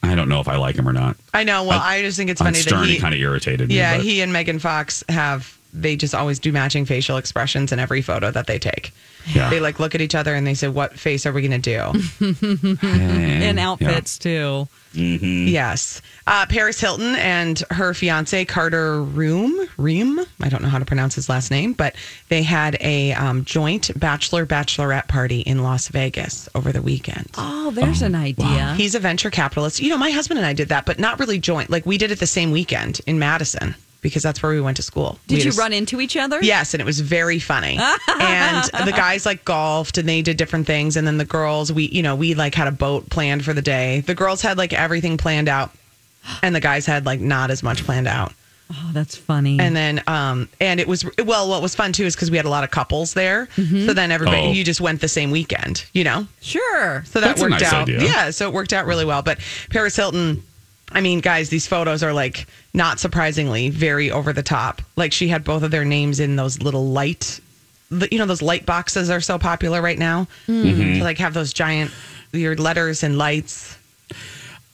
I 0.02 0.14
don't 0.14 0.28
know 0.28 0.40
if 0.40 0.48
I 0.48 0.56
like 0.56 0.76
him 0.76 0.88
or 0.88 0.92
not. 0.92 1.16
I 1.34 1.44
know. 1.44 1.64
Well, 1.64 1.78
I- 1.80 1.96
I, 1.96 2.02
just 2.02 2.16
think 2.16 2.30
it's 2.30 2.40
funny 2.40 2.60
that 2.60 2.84
he 2.86 2.94
he 2.94 2.98
kind 2.98 3.14
of 3.14 3.20
irritated 3.20 3.68
me. 3.68 3.76
Yeah, 3.76 3.98
he 3.98 4.20
and 4.22 4.32
Megan 4.32 4.58
Fox 4.58 5.04
have 5.08 5.58
they 5.72 5.94
just 5.94 6.14
always 6.14 6.38
do 6.38 6.52
matching 6.52 6.84
facial 6.84 7.16
expressions 7.16 7.70
in 7.70 7.78
every 7.78 8.02
photo 8.02 8.30
that 8.30 8.46
they 8.46 8.58
take. 8.58 8.92
Yeah. 9.26 9.50
They 9.50 9.60
like 9.60 9.78
look 9.78 9.94
at 9.94 10.00
each 10.00 10.14
other 10.14 10.34
and 10.34 10.46
they 10.46 10.54
say, 10.54 10.68
"What 10.68 10.98
face 10.98 11.26
are 11.26 11.32
we 11.32 11.46
going 11.46 11.60
to 11.60 11.92
do?" 12.20 12.26
in 12.86 13.58
outfits 13.58 14.18
too. 14.18 14.68
Mm-hmm. 14.94 15.46
yes, 15.46 16.02
uh, 16.26 16.46
Paris 16.46 16.80
Hilton 16.80 17.14
and 17.14 17.62
her 17.70 17.94
fiance 17.94 18.44
Carter 18.46 19.00
Room 19.00 19.68
Ream. 19.76 20.18
I 20.40 20.48
don't 20.48 20.62
know 20.62 20.68
how 20.68 20.80
to 20.80 20.84
pronounce 20.84 21.14
his 21.14 21.28
last 21.28 21.52
name, 21.52 21.74
but 21.74 21.94
they 22.28 22.42
had 22.42 22.76
a 22.80 23.12
um, 23.12 23.44
joint 23.44 23.92
bachelor 23.98 24.44
bachelorette 24.46 25.06
party 25.06 25.40
in 25.42 25.62
Las 25.62 25.86
Vegas 25.88 26.48
over 26.56 26.72
the 26.72 26.82
weekend. 26.82 27.30
Oh, 27.38 27.70
there's 27.70 28.02
an 28.02 28.16
idea. 28.16 28.74
He's 28.76 28.96
a 28.96 28.98
venture 28.98 29.30
capitalist. 29.30 29.78
You 29.80 29.90
know, 29.90 29.98
my 29.98 30.10
husband 30.10 30.38
and 30.38 30.46
I 30.46 30.54
did 30.54 30.70
that, 30.70 30.86
but 30.86 30.98
not 30.98 31.20
really 31.20 31.38
joint. 31.38 31.70
Like 31.70 31.86
we 31.86 31.96
did 31.96 32.10
it 32.10 32.18
the 32.18 32.26
same 32.26 32.50
weekend 32.50 33.00
in 33.06 33.20
Madison 33.20 33.76
because 34.00 34.22
that's 34.22 34.42
where 34.42 34.52
we 34.52 34.60
went 34.60 34.76
to 34.78 34.82
school. 34.82 35.18
We 35.28 35.36
Did 35.36 35.38
you 35.44 35.50
just- 35.50 35.58
run 35.58 35.72
into 35.72 36.00
each 36.00 36.16
other? 36.16 36.38
Yes, 36.42 36.74
and 36.74 36.80
it 36.80 36.84
was 36.84 37.00
very 37.00 37.38
funny. 37.38 37.78
and 37.78 38.64
the 38.86 38.92
guys 38.96 39.26
like 39.26 39.44
golfed 39.44 39.98
and 39.98 40.08
they 40.08 40.22
did 40.22 40.36
different 40.36 40.66
things. 40.66 40.96
And 40.96 41.06
then 41.06 41.18
the 41.18 41.24
girls, 41.24 41.72
we, 41.72 41.88
you 41.88 42.02
know, 42.02 42.16
we 42.16 42.34
like 42.34 42.54
had 42.54 42.68
a 42.68 42.72
boat 42.72 43.10
planned 43.10 43.44
for 43.44 43.52
the 43.52 43.62
day. 43.62 44.00
The 44.00 44.14
girls 44.14 44.42
had 44.42 44.56
like 44.58 44.72
everything 44.72 45.16
planned 45.16 45.48
out, 45.48 45.70
and 46.42 46.54
the 46.54 46.60
guys 46.60 46.86
had 46.86 47.06
like 47.06 47.20
not 47.20 47.50
as 47.50 47.62
much 47.62 47.84
planned 47.84 48.08
out. 48.08 48.32
Oh, 48.72 48.90
that's 48.92 49.16
funny. 49.16 49.58
And 49.58 49.74
then, 49.74 50.00
um, 50.06 50.48
and 50.60 50.78
it 50.78 50.86
was 50.86 51.04
well. 51.24 51.48
What 51.48 51.60
was 51.60 51.74
fun 51.74 51.92
too 51.92 52.04
is 52.04 52.14
because 52.14 52.30
we 52.30 52.36
had 52.36 52.46
a 52.46 52.50
lot 52.50 52.62
of 52.62 52.70
couples 52.70 53.14
there. 53.14 53.46
Mm-hmm. 53.56 53.86
So 53.86 53.94
then 53.94 54.12
everybody, 54.12 54.42
Oh. 54.46 54.52
you 54.52 54.62
just 54.62 54.80
went 54.80 55.00
the 55.00 55.08
same 55.08 55.32
weekend, 55.32 55.84
you 55.92 56.04
know. 56.04 56.28
sure. 56.40 57.02
So 57.06 57.18
that 57.20 57.26
That's 57.26 57.40
a 57.40 57.44
worked 57.44 57.62
nice 57.62 57.72
out. 57.72 57.82
idea. 57.88 58.02
Yeah, 58.04 58.30
so 58.30 58.46
it 58.48 58.54
worked 58.54 58.72
out 58.72 58.86
really 58.86 59.04
well. 59.04 59.22
But 59.22 59.40
Paris 59.70 59.96
Hilton, 59.96 60.44
I 60.92 61.00
mean, 61.00 61.20
guys, 61.20 61.48
these 61.50 61.66
photos 61.66 62.02
are 62.02 62.12
like 62.12 62.46
not 62.74 62.98
surprisingly 62.98 63.68
very 63.70 64.10
over 64.10 64.32
the 64.32 64.42
top. 64.42 64.82
Like 64.96 65.12
she 65.12 65.28
had 65.28 65.44
both 65.44 65.62
of 65.62 65.70
their 65.70 65.84
names 65.84 66.20
in 66.20 66.36
those 66.36 66.60
little 66.62 66.86
light, 66.88 67.40
the- 67.90 68.08
you 68.10 68.18
know, 68.18 68.26
those 68.26 68.42
light 68.42 68.66
boxes 68.66 69.08
are 69.10 69.20
so 69.20 69.38
popular 69.38 69.80
right 69.80 69.98
now. 69.98 70.26
Mm-hmm. 70.48 70.98
To 70.98 71.04
like 71.04 71.18
have 71.18 71.34
those 71.34 71.52
giant 71.52 71.90
your 72.32 72.56
letters 72.56 73.02
and 73.02 73.18
lights. 73.18 73.76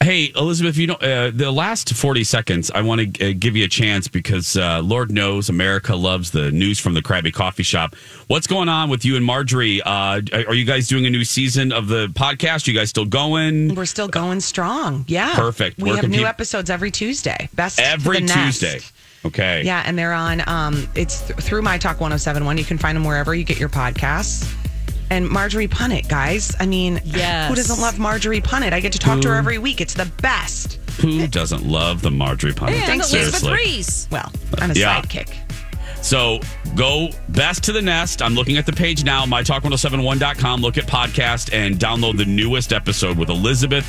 Hey, 0.07 0.31
Elizabeth, 0.37 0.77
you 0.77 0.87
know, 0.87 0.95
uh, 0.95 1.33
the 1.35 1.51
last 1.51 1.93
40 1.93 2.23
seconds, 2.23 2.71
I 2.71 2.83
want 2.83 3.17
to 3.17 3.31
uh, 3.31 3.35
give 3.37 3.57
you 3.57 3.65
a 3.65 3.69
chance 3.69 4.07
because 4.07 4.57
uh, 4.57 4.81
Lord 4.81 5.11
knows 5.11 5.49
America 5.49 5.97
loves 5.97 6.31
the 6.31 6.53
news 6.53 6.79
from 6.79 6.95
the 6.95 7.03
Krabby 7.03 7.33
Coffee 7.33 7.65
Shop. 7.65 7.97
What's 8.29 8.47
going 8.47 8.69
on 8.69 8.89
with 8.89 9.05
you 9.05 9.17
and 9.17 9.25
Marjorie? 9.25 9.83
Uh, 9.83 10.21
are 10.47 10.55
you 10.55 10.65
guys 10.65 10.87
doing 10.87 11.07
a 11.07 11.11
new 11.11 11.25
season 11.25 11.73
of 11.73 11.89
the 11.89 12.07
podcast? 12.11 12.69
you 12.69 12.73
guys 12.73 12.89
still 12.89 13.05
going? 13.05 13.75
We're 13.75 13.85
still 13.85 14.07
going 14.07 14.39
strong. 14.39 15.05
Yeah, 15.09 15.35
Perfect. 15.35 15.79
We 15.79 15.91
Where 15.91 16.01
have 16.01 16.09
new 16.09 16.25
episodes 16.25 16.71
every 16.71 16.93
Tuesday. 16.93 17.49
Best 17.55 17.81
Every. 17.81 18.21
Tuesday. 18.21 18.79
Okay. 19.25 19.65
Yeah, 19.65 19.83
and 19.85 19.99
they're 19.99 20.13
on. 20.13 20.49
Um, 20.49 20.89
it's 20.95 21.27
th- 21.27 21.41
through 21.41 21.63
My 21.63 21.79
Talk 21.79 22.01
1071. 22.01 22.59
You 22.59 22.65
can 22.65 22.79
find 22.79 22.95
them 22.95 23.03
wherever 23.03 23.35
you 23.35 23.43
get 23.43 23.59
your 23.59 23.71
podcasts. 23.71 24.55
And 25.11 25.29
Marjorie 25.29 25.69
Punnett, 25.69 26.09
guys. 26.09 26.55
I 26.59 26.67
mean, 26.67 27.01
Yes. 27.05 27.49
who 27.49 27.55
doesn't 27.55 27.81
love 27.81 27.99
Marjorie 27.99 28.41
Punnett? 28.41 28.73
I 28.73 28.81
get 28.81 28.93
to 28.93 28.99
talk 28.99 29.21
to 29.23 29.29
her 29.29 29.35
every 29.37 29.59
week. 29.59 29.81
It's 29.81 29.95
the 29.95 30.11
best. 30.21 30.79
Who 31.01 31.27
doesn't 31.27 31.65
love 31.67 32.03
the 32.03 32.11
Marjorie 32.11 32.53
Punnett? 32.53 32.71
and 32.89 33.01
Elizabeth 33.01 33.37
Seriously. 33.41 33.53
Reese. 33.53 34.09
Well, 34.11 34.33
I'm 34.59 34.71
a 34.71 34.75
Yeah. 34.75 35.01
sidekick. 35.01 35.29
So 36.03 36.41
go 36.75 37.09
best 37.31 37.63
to 37.65 37.73
the 37.73 37.83
nest. 37.83 38.23
I'm 38.23 38.35
looking 38.35 38.57
at 38.59 38.67
the 38.67 38.73
page 38.73 39.03
now, 39.05 39.25
mytalk1071.com. 39.27 40.61
Look 40.61 40.79
at 40.79 40.87
podcast 40.87 41.53
and 41.53 41.79
download 41.79 42.17
the 42.17 42.25
newest 42.25 42.73
episode 42.73 43.17
with 43.19 43.29
Elizabeth 43.29 43.87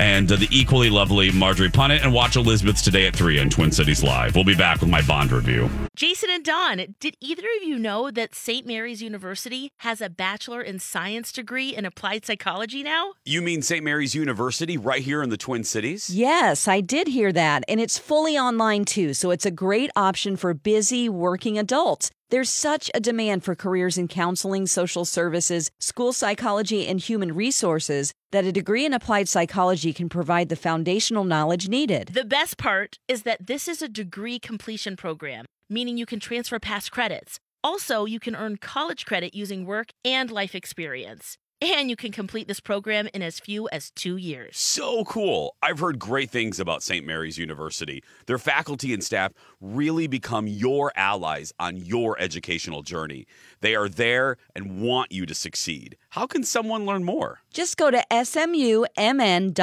and 0.00 0.32
uh, 0.32 0.36
the 0.36 0.48
equally 0.50 0.88
lovely 0.88 1.30
Marjorie 1.30 1.68
Punnett 1.68 2.02
and 2.02 2.14
watch 2.14 2.34
Elizabeth's 2.34 2.80
today 2.80 3.06
at 3.06 3.14
3 3.14 3.38
on 3.38 3.50
Twin 3.50 3.70
Cities 3.70 4.02
Live. 4.02 4.34
We'll 4.34 4.44
be 4.44 4.54
back 4.54 4.80
with 4.80 4.88
my 4.88 5.02
Bond 5.02 5.30
review. 5.30 5.68
Jason 5.94 6.30
and 6.30 6.42
Dawn, 6.42 6.94
did 6.98 7.16
either 7.20 7.46
of 7.58 7.68
you 7.68 7.78
know 7.78 8.10
that 8.10 8.34
St. 8.34 8.66
Mary's 8.66 9.02
University 9.02 9.72
has 9.80 10.00
a 10.00 10.08
Bachelor 10.08 10.62
in 10.62 10.78
Science 10.78 11.32
degree 11.32 11.76
in 11.76 11.84
applied 11.84 12.24
psychology 12.24 12.82
now? 12.82 13.12
You 13.26 13.42
mean 13.42 13.60
St. 13.60 13.84
Mary's 13.84 14.14
University 14.14 14.78
right 14.78 15.02
here 15.02 15.22
in 15.22 15.28
the 15.28 15.36
Twin 15.36 15.64
Cities? 15.64 16.08
Yes, 16.08 16.66
I 16.66 16.80
did 16.80 17.06
hear 17.06 17.30
that. 17.32 17.64
And 17.68 17.78
it's 17.78 17.98
fully 17.98 18.38
online 18.38 18.86
too, 18.86 19.12
so 19.12 19.30
it's 19.30 19.44
a 19.44 19.50
great 19.50 19.90
option 19.96 20.36
for 20.36 20.54
busy 20.54 21.10
working 21.10 21.58
adults. 21.58 22.10
There's 22.30 22.48
such 22.48 22.92
a 22.94 23.00
demand 23.00 23.42
for 23.42 23.56
careers 23.56 23.98
in 23.98 24.06
counseling, 24.06 24.68
social 24.68 25.04
services, 25.04 25.68
school 25.80 26.12
psychology, 26.12 26.86
and 26.86 27.00
human 27.00 27.34
resources 27.34 28.12
that 28.30 28.44
a 28.44 28.52
degree 28.52 28.86
in 28.86 28.94
applied 28.94 29.28
psychology 29.28 29.92
can 29.92 30.08
provide 30.08 30.48
the 30.48 30.54
foundational 30.54 31.24
knowledge 31.24 31.68
needed. 31.68 32.10
The 32.12 32.24
best 32.24 32.56
part 32.56 32.98
is 33.08 33.24
that 33.24 33.48
this 33.48 33.66
is 33.66 33.82
a 33.82 33.88
degree 33.88 34.38
completion 34.38 34.96
program, 34.96 35.44
meaning 35.68 35.98
you 35.98 36.06
can 36.06 36.20
transfer 36.20 36.60
past 36.60 36.92
credits. 36.92 37.40
Also, 37.64 38.04
you 38.04 38.20
can 38.20 38.36
earn 38.36 38.58
college 38.58 39.06
credit 39.06 39.34
using 39.34 39.66
work 39.66 39.88
and 40.04 40.30
life 40.30 40.54
experience. 40.54 41.36
And 41.62 41.90
you 41.90 41.96
can 41.96 42.10
complete 42.10 42.48
this 42.48 42.58
program 42.58 43.08
in 43.12 43.20
as 43.20 43.38
few 43.38 43.68
as 43.68 43.90
two 43.90 44.16
years. 44.16 44.56
So 44.56 45.04
cool. 45.04 45.56
I've 45.62 45.78
heard 45.78 45.98
great 45.98 46.30
things 46.30 46.58
about 46.58 46.82
St. 46.82 47.06
Mary's 47.06 47.36
University. 47.36 48.02
Their 48.24 48.38
faculty 48.38 48.94
and 48.94 49.04
staff 49.04 49.32
really 49.60 50.06
become 50.06 50.46
your 50.46 50.90
allies 50.96 51.52
on 51.58 51.76
your 51.76 52.18
educational 52.18 52.82
journey. 52.82 53.26
They 53.60 53.74
are 53.74 53.90
there 53.90 54.38
and 54.56 54.80
want 54.80 55.12
you 55.12 55.26
to 55.26 55.34
succeed. 55.34 55.98
How 56.10 56.26
can 56.26 56.44
someone 56.44 56.86
learn 56.86 57.04
more? 57.04 57.40
Just 57.52 57.76
go 57.76 57.90
to 57.90 58.02
smumn.edu 58.10 59.56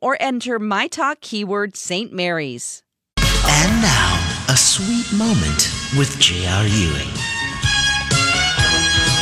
or 0.00 0.16
enter 0.18 0.58
my 0.58 0.88
talk 0.88 1.20
keyword 1.20 1.76
St. 1.76 2.12
Mary's. 2.12 2.82
And 3.16 3.82
now, 3.82 4.44
a 4.48 4.56
sweet 4.56 5.12
moment 5.16 5.72
with 5.96 6.18
J.R. 6.18 6.66
Ewing. 6.66 7.39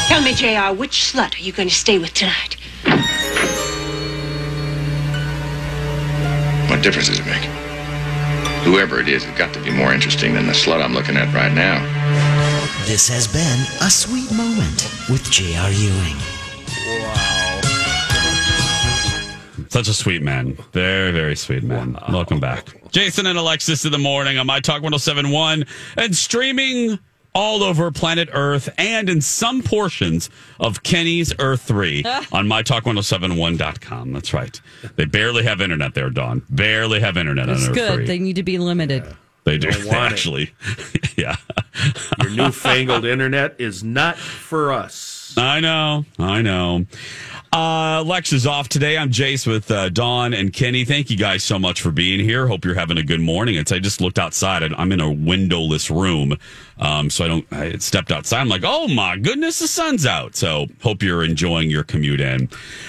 Tell 0.08 0.22
me, 0.22 0.32
JR, 0.32 0.74
which 0.74 1.12
slut 1.12 1.38
are 1.38 1.42
you 1.42 1.52
going 1.52 1.68
to 1.68 1.74
stay 1.74 1.98
with 1.98 2.14
tonight? 2.14 2.56
What 6.70 6.82
difference 6.82 7.08
does 7.08 7.18
it 7.18 7.26
make? 7.26 7.44
Whoever 8.64 9.00
it 9.00 9.08
is, 9.08 9.24
it's 9.24 9.36
got 9.38 9.52
to 9.52 9.62
be 9.62 9.70
more 9.70 9.92
interesting 9.92 10.32
than 10.32 10.46
the 10.46 10.54
slut 10.54 10.82
I'm 10.82 10.94
looking 10.94 11.18
at 11.18 11.32
right 11.34 11.52
now. 11.52 11.84
This 12.86 13.06
has 13.10 13.28
been 13.28 13.60
a 13.86 13.90
sweet 13.90 14.32
moment 14.32 14.90
with 15.10 15.30
J.R. 15.30 15.70
Ewing. 15.70 16.16
Wow. 17.02 17.60
Such 19.68 19.88
a 19.88 19.94
sweet 19.94 20.22
man. 20.22 20.56
Very, 20.72 21.12
very 21.12 21.36
sweet 21.36 21.62
man. 21.62 21.98
Welcome 22.08 22.40
back. 22.40 22.80
Jason 22.92 23.26
and 23.26 23.38
Alexis 23.38 23.84
in 23.84 23.92
the 23.92 23.98
morning 23.98 24.38
on 24.38 24.46
My 24.46 24.60
Talk 24.60 24.82
1071 24.82 25.66
and 25.98 26.16
streaming 26.16 26.98
all 27.34 27.62
over 27.62 27.90
planet 27.90 28.28
Earth 28.32 28.68
and 28.78 29.08
in 29.08 29.20
some 29.20 29.62
portions 29.62 30.28
of 30.58 30.82
Kenny's 30.82 31.32
Earth 31.38 31.62
3 31.62 32.02
on 32.32 32.46
MyTalk1071.com. 32.46 34.12
That's 34.12 34.32
right. 34.34 34.60
They 34.96 35.04
barely 35.04 35.44
have 35.44 35.60
internet 35.60 35.94
there, 35.94 36.10
Dawn. 36.10 36.42
Barely 36.50 37.00
have 37.00 37.16
internet 37.16 37.48
It's 37.48 37.64
on 37.64 37.70
Earth 37.70 37.74
good. 37.74 37.94
3. 37.96 38.06
They 38.06 38.18
need 38.18 38.36
to 38.36 38.42
be 38.42 38.58
limited. 38.58 39.04
They 39.44 39.56
do. 39.58 39.70
They 39.70 39.90
actually. 39.96 40.52
yeah. 41.16 41.36
Your 42.20 42.30
newfangled 42.30 43.04
internet 43.04 43.54
is 43.58 43.82
not 43.84 44.18
for 44.18 44.72
us. 44.72 45.34
I 45.36 45.60
know. 45.60 46.04
I 46.18 46.42
know. 46.42 46.84
Uh, 47.52 48.02
Lex 48.04 48.32
is 48.34 48.46
off 48.46 48.68
today. 48.68 48.98
I'm 48.98 49.10
Jace 49.10 49.46
with 49.46 49.70
uh, 49.70 49.88
Dawn 49.88 50.34
and 50.34 50.52
Kenny. 50.52 50.84
Thank 50.84 51.08
you 51.08 51.16
guys 51.16 51.42
so 51.42 51.58
much 51.58 51.80
for 51.80 51.90
being 51.90 52.20
here. 52.20 52.46
Hope 52.46 52.64
you're 52.64 52.74
having 52.74 52.98
a 52.98 53.02
good 53.02 53.20
morning. 53.20 53.54
It's, 53.54 53.72
I 53.72 53.78
just 53.78 54.00
looked 54.02 54.18
outside. 54.18 54.62
and 54.62 54.74
I'm 54.76 54.92
in 54.92 55.00
a 55.00 55.10
windowless 55.10 55.90
room, 55.90 56.36
um, 56.78 57.10
so 57.10 57.24
I 57.24 57.28
don't. 57.28 57.52
I 57.52 57.76
stepped 57.78 58.12
outside. 58.12 58.40
I'm 58.40 58.48
like, 58.48 58.62
oh 58.64 58.88
my 58.88 59.16
goodness, 59.16 59.58
the 59.58 59.68
sun's 59.68 60.06
out. 60.06 60.36
So 60.36 60.66
hope 60.82 61.02
you're 61.02 61.24
enjoying 61.24 61.70
your 61.70 61.84
commute 61.84 62.20
in. 62.20 62.48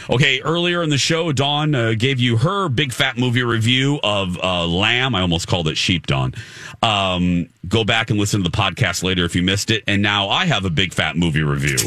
Okay, 0.09 0.41
earlier 0.41 0.83
in 0.83 0.89
the 0.89 0.97
show, 0.97 1.31
Dawn 1.31 1.75
uh, 1.75 1.93
gave 1.97 2.19
you 2.19 2.37
her 2.37 2.69
big 2.69 2.91
fat 2.91 3.17
movie 3.17 3.43
review 3.43 3.99
of 4.03 4.37
uh, 4.43 4.65
Lamb. 4.67 5.15
I 5.15 5.21
almost 5.21 5.47
called 5.47 5.67
it 5.67 5.77
Sheep. 5.77 6.07
Dawn. 6.07 6.33
Um, 6.81 7.47
go 7.67 7.83
back 7.83 8.09
and 8.09 8.19
listen 8.19 8.43
to 8.43 8.49
the 8.49 8.55
podcast 8.55 9.03
later 9.03 9.25
if 9.25 9.35
you 9.35 9.43
missed 9.43 9.69
it. 9.71 9.83
And 9.87 10.01
now 10.01 10.29
I 10.29 10.45
have 10.45 10.65
a 10.65 10.69
big 10.69 10.93
fat 10.93 11.17
movie 11.17 11.43
review. 11.43 11.77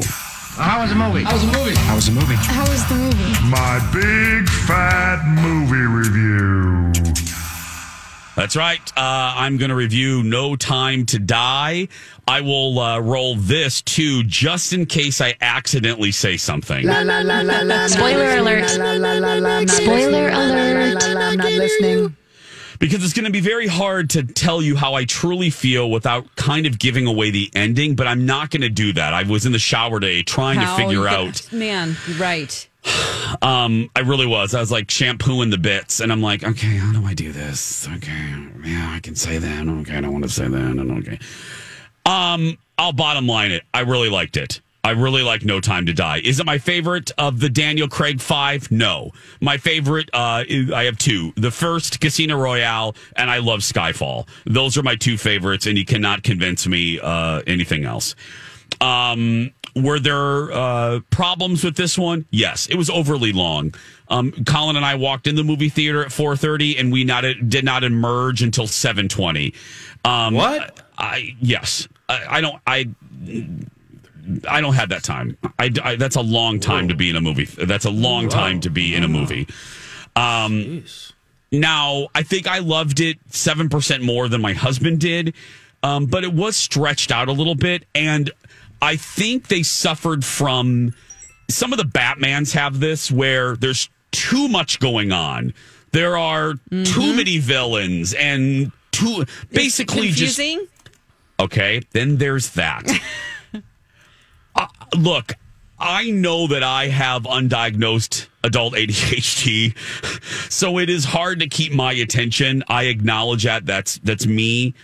How 0.55 0.83
was 0.83 0.91
the 0.91 0.97
movie? 0.97 1.23
How 1.25 1.33
was 1.33 1.47
the 1.47 1.59
movie? 1.59 1.75
How 1.75 1.95
was 1.95 2.07
the 2.07 2.13
movie? 2.13 2.35
How 2.35 2.69
was 2.69 2.87
the 2.89 2.95
movie? 2.95 3.49
My 3.49 3.79
big 3.93 4.49
fat 4.49 5.25
movie 5.41 5.87
review. 5.87 7.12
That's 8.35 8.57
right. 8.57 8.81
Uh, 8.97 9.35
I'm 9.37 9.59
going 9.59 9.69
to 9.69 9.75
review 9.75 10.23
No 10.23 10.57
Time 10.57 11.05
to 11.07 11.19
Die. 11.19 11.89
I 12.27 12.41
will 12.41 12.79
uh, 12.79 12.99
roll 13.01 13.37
this 13.37 13.83
too, 13.83 14.25
just 14.25 14.73
in 14.73 14.87
case 14.87 15.21
I 15.21 15.35
accidentally 15.41 16.13
say 16.13 16.39
something. 16.39 16.87
La, 16.87 17.01
la, 17.01 17.21
la, 17.21 17.87
Spoiler 17.89 18.39
alert. 18.39 18.71
Spoiler 19.69 20.29
alert. 20.29 21.03
I'm 21.05 21.37
not 21.37 21.53
listening. 21.53 22.17
Because 22.79 23.05
it's 23.05 23.13
going 23.13 23.27
to 23.27 23.31
be 23.31 23.41
very 23.41 23.69
hard 23.69 24.11
to 24.11 24.25
tell 24.25 24.61
you 24.61 24.77
how 24.77 24.95
I 24.95 25.05
truly 25.05 25.51
feel 25.51 25.91
without 25.91 26.35
kind 26.35 26.67
of 26.67 26.79
giving 26.79 27.07
away 27.07 27.31
the 27.31 27.49
ending, 27.55 27.95
but 27.95 28.09
I'm 28.09 28.27
not 28.27 28.51
going 28.51 28.63
to 28.63 28.71
do 28.71 28.93
that. 28.95 29.15
I 29.15 29.23
was 29.23 29.47
in 29.47 29.53
the 29.53 29.61
shower 29.61 30.01
today 30.01 30.23
trying 30.23 30.59
How 30.59 30.77
to 30.77 30.83
figure 30.83 31.07
out. 31.07 31.53
Man, 31.53 31.97
right. 32.19 32.69
Um, 33.41 33.91
I 33.97 34.01
really 34.01 34.27
was. 34.27 34.55
I 34.55 34.61
was 34.61 34.71
like 34.71 34.91
shampooing 34.91 35.51
the 35.51 35.59
bits, 35.59 36.01
and 36.01 36.13
I'm 36.13 36.21
like, 36.23 36.45
okay, 36.45 36.77
how 36.77 36.93
do 36.93 37.07
I 37.07 37.15
do 37.15 37.33
this? 37.33 37.89
Okay, 37.89 38.35
yeah, 38.65 38.93
I 38.95 39.01
can 39.01 39.15
say 39.15 39.39
that. 39.39 39.69
Okay, 39.69 39.97
I 39.97 40.01
don't 40.01 40.13
want 40.13 40.25
to 40.25 40.31
say 40.31 40.49
that. 40.49 40.61
And 40.61 40.99
okay. 40.99 41.19
Um, 42.05 42.59
I'll 42.79 42.93
bottom 42.93 43.27
line 43.27 43.53
it. 43.53 43.63
I 43.73 43.81
really 43.81 44.11
liked 44.11 44.37
it. 44.37 44.61
I 44.85 44.91
really 44.91 45.23
like 45.23 45.45
No 45.45 45.61
Time 45.61 45.87
to 45.87 45.93
Die. 45.93 46.21
Is 46.25 46.41
it 46.41 46.47
my 46.47 46.59
favorite 46.59 47.13
of 47.17 47.39
the 47.39 47.49
Daniel 47.49 47.87
Craig 47.87 48.21
five? 48.21 48.69
No. 48.73 49.13
My 49.41 49.57
favorite, 49.57 50.11
uh, 50.13 50.43
I 50.75 50.85
have 50.85 50.99
two. 50.99 51.33
The 51.37 51.53
first, 51.53 52.01
Casino 52.01 52.37
Royale, 52.37 52.97
and 53.15 53.31
I 53.31 53.39
love 53.39 53.61
Skyfall. 53.61 54.27
Those 54.45 54.77
are 54.77 54.83
my 54.83 54.97
two 54.97 55.17
favorites, 55.17 55.67
and 55.67 55.79
you 55.79 55.85
cannot 55.85 56.25
convince 56.25 56.67
me 56.67 56.99
uh, 57.01 57.43
anything 57.47 57.85
else. 57.85 58.17
Um, 58.81 59.53
were 59.75 59.99
there 59.99 60.53
uh, 60.53 61.01
problems 61.11 61.65
with 61.65 61.77
this 61.77 61.97
one? 61.99 62.27
Yes, 62.31 62.67
it 62.69 62.77
was 62.77 62.91
overly 62.91 63.33
long. 63.33 63.75
Um, 64.09 64.33
Colin 64.45 64.77
and 64.77 64.85
I 64.85 64.95
walked 64.97 65.27
in 65.27 65.35
the 65.37 65.45
movie 65.45 65.69
theater 65.71 66.03
at 66.05 66.09
4:30, 66.11 66.79
and 66.79 66.93
we 66.93 67.05
not 67.05 67.25
did 67.49 67.65
not 67.65 67.83
emerge 67.85 68.43
until 68.43 68.67
7:20. 68.67 69.55
Um, 70.05 70.35
what? 70.35 70.81
I 70.99 71.35
yes, 71.41 71.89
I, 72.09 72.25
I 72.29 72.41
don't 72.41 72.61
I. 72.67 72.89
I 74.49 74.61
don't 74.61 74.75
have 74.75 74.91
that 74.91 75.03
time. 75.03 75.37
I, 75.59 75.69
I- 75.83 75.97
that's 75.97 76.15
a 76.17 76.21
long 76.21 76.61
time 76.61 76.89
to 76.89 76.95
be 76.95 77.11
in 77.11 77.17
a 77.17 77.21
movie. 77.21 77.45
That's 77.45 77.87
a 77.87 77.91
long 77.91 78.29
time 78.29 78.61
to 78.61 78.71
be 78.71 78.95
in 78.95 79.03
a 79.03 79.09
movie. 79.09 79.49
Um, 80.15 80.85
now, 81.51 82.09
I 82.15 82.23
think 82.23 82.47
I 82.47 82.59
loved 82.61 83.01
it 83.01 83.19
seven 83.31 83.69
percent 83.69 84.03
more 84.03 84.29
than 84.29 84.41
my 84.41 84.53
husband 84.53 85.01
did, 85.01 85.35
um, 85.83 86.07
but 86.07 86.23
it 86.23 86.33
was 86.33 86.57
stretched 86.57 87.11
out 87.11 87.29
a 87.29 87.33
little 87.33 87.55
bit, 87.57 87.85
and 87.95 88.31
I 88.83 88.97
think 88.97 89.47
they 89.47 89.63
suffered 89.63 90.25
from 90.25 90.93
some 91.49 91.73
of 91.73 91.79
the 91.79 91.85
Batmans 91.85 92.53
have 92.55 92.81
this 92.81 93.13
where 93.13 93.55
there's 93.57 93.89
too 94.11 94.49
much 94.49 94.81
going 94.81 95.13
on. 95.13 95.55
There 95.93 96.19
are 96.19 96.55
too 96.85 97.15
many 97.15 97.39
villains 97.39 98.13
and 98.13 98.73
too 98.91 99.25
basically 99.53 100.09
just 100.11 100.41
Okay, 101.39 101.83
then 101.93 102.17
there's 102.17 102.51
that. 102.51 102.85
uh, 104.57 104.67
look, 104.97 105.35
I 105.79 106.11
know 106.11 106.47
that 106.49 106.63
I 106.63 106.89
have 106.89 107.23
undiagnosed 107.23 108.27
adult 108.45 108.75
ADHD, 108.75 109.77
so 110.51 110.79
it 110.79 110.91
is 110.91 111.05
hard 111.05 111.41
to 111.41 111.49
keep 111.49 111.73
my 111.73 111.93
attention. 111.93 112.63
I 112.69 112.85
acknowledge 112.85 113.45
that 113.45 113.67
that's 113.67 113.99
that's 113.99 114.27
me. 114.27 114.75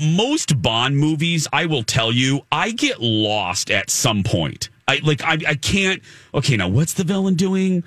Most 0.00 0.60
Bond 0.62 0.96
movies, 0.96 1.46
I 1.52 1.66
will 1.66 1.82
tell 1.82 2.10
you, 2.10 2.46
I 2.50 2.70
get 2.70 3.00
lost 3.00 3.70
at 3.70 3.90
some 3.90 4.22
point. 4.22 4.70
I 4.88 5.00
like 5.02 5.22
I, 5.22 5.38
I 5.46 5.54
can't 5.54 6.02
okay, 6.34 6.56
now 6.56 6.68
what's 6.68 6.94
the 6.94 7.04
villain 7.04 7.34
doing? 7.34 7.84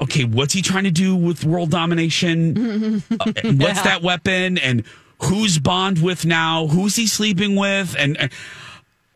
Okay, 0.00 0.24
what's 0.24 0.54
he 0.54 0.62
trying 0.62 0.84
to 0.84 0.90
do 0.90 1.14
with 1.14 1.44
world 1.44 1.70
domination? 1.70 3.02
Uh, 3.20 3.32
what's 3.52 3.82
that 3.82 4.00
weapon 4.02 4.56
and 4.58 4.84
who's 5.22 5.58
Bond 5.58 6.02
with 6.02 6.24
now? 6.24 6.66
Who's 6.68 6.96
he 6.96 7.06
sleeping 7.06 7.54
with? 7.56 7.94
And 7.98 8.16
uh, 8.16 8.28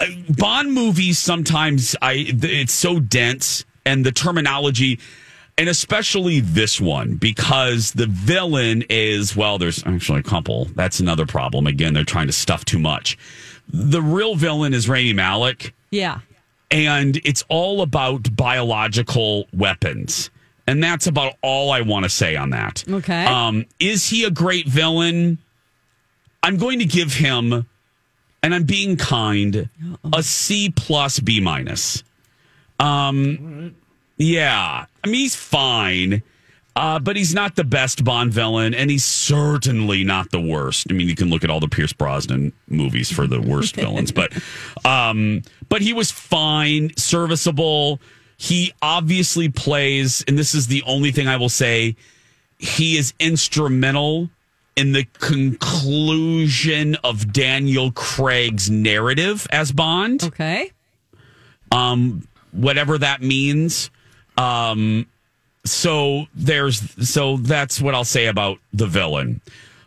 uh, 0.00 0.06
Bond 0.28 0.72
movies 0.72 1.18
sometimes 1.18 1.96
I 2.02 2.26
it's 2.28 2.74
so 2.74 3.00
dense 3.00 3.64
and 3.86 4.04
the 4.04 4.12
terminology 4.12 4.98
and 5.56 5.68
especially 5.68 6.40
this 6.40 6.80
one 6.80 7.14
because 7.14 7.92
the 7.92 8.06
villain 8.06 8.84
is 8.90 9.36
well 9.36 9.56
there's 9.58 9.84
actually 9.86 10.18
a 10.20 10.22
couple 10.24 10.64
that's 10.74 11.00
another 11.00 11.26
problem 11.26 11.66
again 11.66 11.94
they're 11.94 12.04
trying 12.04 12.26
to 12.26 12.32
stuff 12.32 12.64
too 12.64 12.78
much 12.78 13.16
the 13.68 14.02
real 14.02 14.34
villain 14.34 14.74
is 14.74 14.88
Rami 14.88 15.12
Malek 15.12 15.74
Yeah. 15.90 16.20
and 16.70 17.16
it's 17.24 17.44
all 17.48 17.80
about 17.82 18.34
biological 18.36 19.46
weapons. 19.54 20.30
And 20.66 20.82
that's 20.82 21.06
about 21.06 21.34
all 21.42 21.70
I 21.72 21.82
want 21.82 22.04
to 22.04 22.08
say 22.08 22.36
on 22.36 22.48
that. 22.50 22.84
Okay. 22.88 23.26
Um, 23.26 23.66
is 23.78 24.08
he 24.08 24.24
a 24.24 24.30
great 24.30 24.66
villain? 24.66 25.36
I'm 26.42 26.56
going 26.56 26.78
to 26.78 26.86
give 26.86 27.12
him, 27.12 27.66
and 28.42 28.54
I'm 28.54 28.64
being 28.64 28.96
kind, 28.96 29.68
a 30.10 30.22
C 30.22 30.70
plus 30.74 31.20
B 31.20 31.38
minus. 31.38 32.02
Um, 32.80 33.74
yeah, 34.24 34.86
I 35.02 35.06
mean 35.06 35.20
he's 35.20 35.36
fine, 35.36 36.22
uh, 36.76 36.98
but 36.98 37.16
he's 37.16 37.34
not 37.34 37.56
the 37.56 37.64
best 37.64 38.04
Bond 38.04 38.32
villain, 38.32 38.74
and 38.74 38.90
he's 38.90 39.04
certainly 39.04 40.02
not 40.02 40.30
the 40.30 40.40
worst. 40.40 40.86
I 40.90 40.94
mean, 40.94 41.08
you 41.08 41.14
can 41.14 41.28
look 41.28 41.44
at 41.44 41.50
all 41.50 41.60
the 41.60 41.68
Pierce 41.68 41.92
Brosnan 41.92 42.52
movies 42.68 43.12
for 43.12 43.26
the 43.26 43.40
worst 43.40 43.76
villains, 43.76 44.12
but 44.12 44.32
um, 44.84 45.42
but 45.68 45.82
he 45.82 45.92
was 45.92 46.10
fine, 46.10 46.90
serviceable. 46.96 48.00
He 48.36 48.72
obviously 48.82 49.48
plays, 49.48 50.24
and 50.26 50.38
this 50.38 50.54
is 50.54 50.66
the 50.66 50.82
only 50.86 51.12
thing 51.12 51.28
I 51.28 51.36
will 51.36 51.48
say. 51.48 51.96
He 52.58 52.96
is 52.96 53.12
instrumental 53.20 54.30
in 54.74 54.92
the 54.92 55.04
conclusion 55.18 56.96
of 57.04 57.32
Daniel 57.32 57.92
Craig's 57.92 58.70
narrative 58.70 59.46
as 59.50 59.70
Bond. 59.70 60.24
Okay. 60.24 60.72
Um, 61.70 62.26
whatever 62.52 62.98
that 62.98 63.20
means. 63.20 63.90
Um, 64.36 65.06
so 65.64 66.26
there's 66.34 67.08
so 67.08 67.36
that's 67.38 67.80
what 67.80 67.94
I'll 67.94 68.04
say 68.04 68.26
about 68.26 68.58
the 68.72 68.86
villain. 68.86 69.40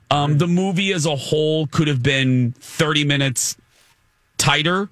Um, 0.10 0.38
the 0.38 0.47
movie 0.47 0.93
as 0.93 1.05
a 1.05 1.15
whole 1.15 1.67
could 1.67 1.88
have 1.88 2.01
been 2.01 2.53
30 2.60 3.03
minutes 3.03 3.57
tighter, 4.38 4.89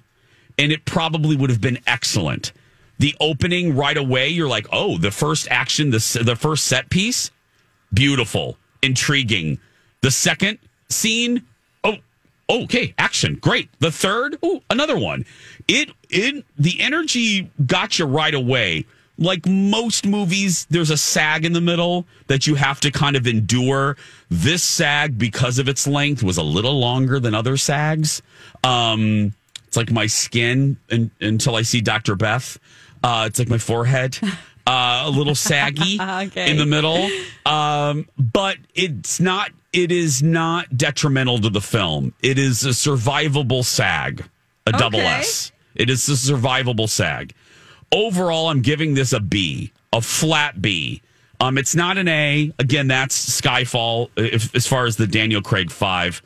and 0.58 0.70
it 0.70 0.84
probably 0.84 1.36
would 1.36 1.48
have 1.48 1.60
been 1.60 1.78
excellent. 1.86 2.52
The 2.98 3.14
opening 3.20 3.76
right 3.76 3.96
away, 3.96 4.28
you're 4.28 4.48
like, 4.48 4.66
oh, 4.72 4.98
the 4.98 5.10
first 5.10 5.48
action, 5.50 5.90
the 5.90 6.22
the 6.22 6.36
first 6.36 6.66
set 6.66 6.90
piece, 6.90 7.30
beautiful, 7.92 8.58
intriguing. 8.82 9.58
The 10.02 10.10
second, 10.10 10.58
scene. 10.88 11.44
Oh, 11.82 11.96
okay, 12.48 12.94
action, 12.98 13.36
great. 13.36 13.68
The 13.80 13.90
third, 13.90 14.36
oh, 14.42 14.62
another 14.70 14.98
one. 14.98 15.24
It 15.68 15.90
it 16.08 16.44
the 16.58 16.80
energy 16.80 17.50
got 17.66 17.98
you 17.98 18.06
right 18.06 18.34
away. 18.34 18.86
Like 19.18 19.46
most 19.46 20.06
movies, 20.06 20.66
there's 20.68 20.90
a 20.90 20.96
sag 20.96 21.44
in 21.44 21.52
the 21.54 21.60
middle 21.60 22.06
that 22.26 22.46
you 22.46 22.54
have 22.56 22.80
to 22.80 22.90
kind 22.90 23.16
of 23.16 23.26
endure. 23.26 23.96
This 24.28 24.62
sag, 24.62 25.16
because 25.18 25.58
of 25.58 25.68
its 25.68 25.86
length, 25.86 26.22
was 26.22 26.36
a 26.36 26.42
little 26.42 26.78
longer 26.78 27.18
than 27.18 27.34
other 27.34 27.56
sags. 27.56 28.20
Um, 28.62 29.32
it's 29.66 29.76
like 29.76 29.90
my 29.90 30.06
skin 30.06 30.76
in, 30.90 31.10
until 31.20 31.56
I 31.56 31.62
see 31.62 31.80
Dr. 31.80 32.14
Beth. 32.14 32.58
Uh, 33.02 33.24
it's 33.26 33.38
like 33.38 33.48
my 33.48 33.58
forehead, 33.58 34.18
uh, 34.66 35.04
a 35.06 35.10
little 35.10 35.34
saggy 35.34 35.98
Okay. 36.00 36.50
in 36.50 36.56
the 36.58 36.66
middle. 36.66 37.08
Um, 37.46 38.08
but 38.18 38.58
it's 38.74 39.18
not. 39.20 39.50
It 39.72 39.92
is 39.92 40.22
not 40.22 40.76
detrimental 40.76 41.38
to 41.40 41.50
the 41.50 41.60
film. 41.60 42.14
It 42.22 42.38
is 42.38 42.64
a 42.64 42.70
survivable 42.70 43.64
sag, 43.64 44.24
a 44.66 44.72
double 44.72 44.98
Okay. 45.00 45.06
S. 45.08 45.52
It 45.74 45.90
is 45.90 46.08
a 46.08 46.12
survivable 46.12 46.88
sag. 46.88 47.34
Overall, 47.92 48.48
I'm 48.48 48.62
giving 48.62 48.94
this 48.94 49.12
a 49.12 49.20
B, 49.20 49.72
a 49.92 50.00
flat 50.00 50.60
B. 50.60 51.02
Um, 51.40 51.58
it's 51.58 51.74
not 51.74 51.98
an 51.98 52.08
A. 52.08 52.52
Again, 52.58 52.88
that's 52.88 53.40
Skyfall. 53.40 54.10
If, 54.16 54.54
as 54.54 54.66
far 54.66 54.86
as 54.86 54.96
the 54.96 55.06
Daniel 55.06 55.42
Craig 55.42 55.70
five, 55.70 56.22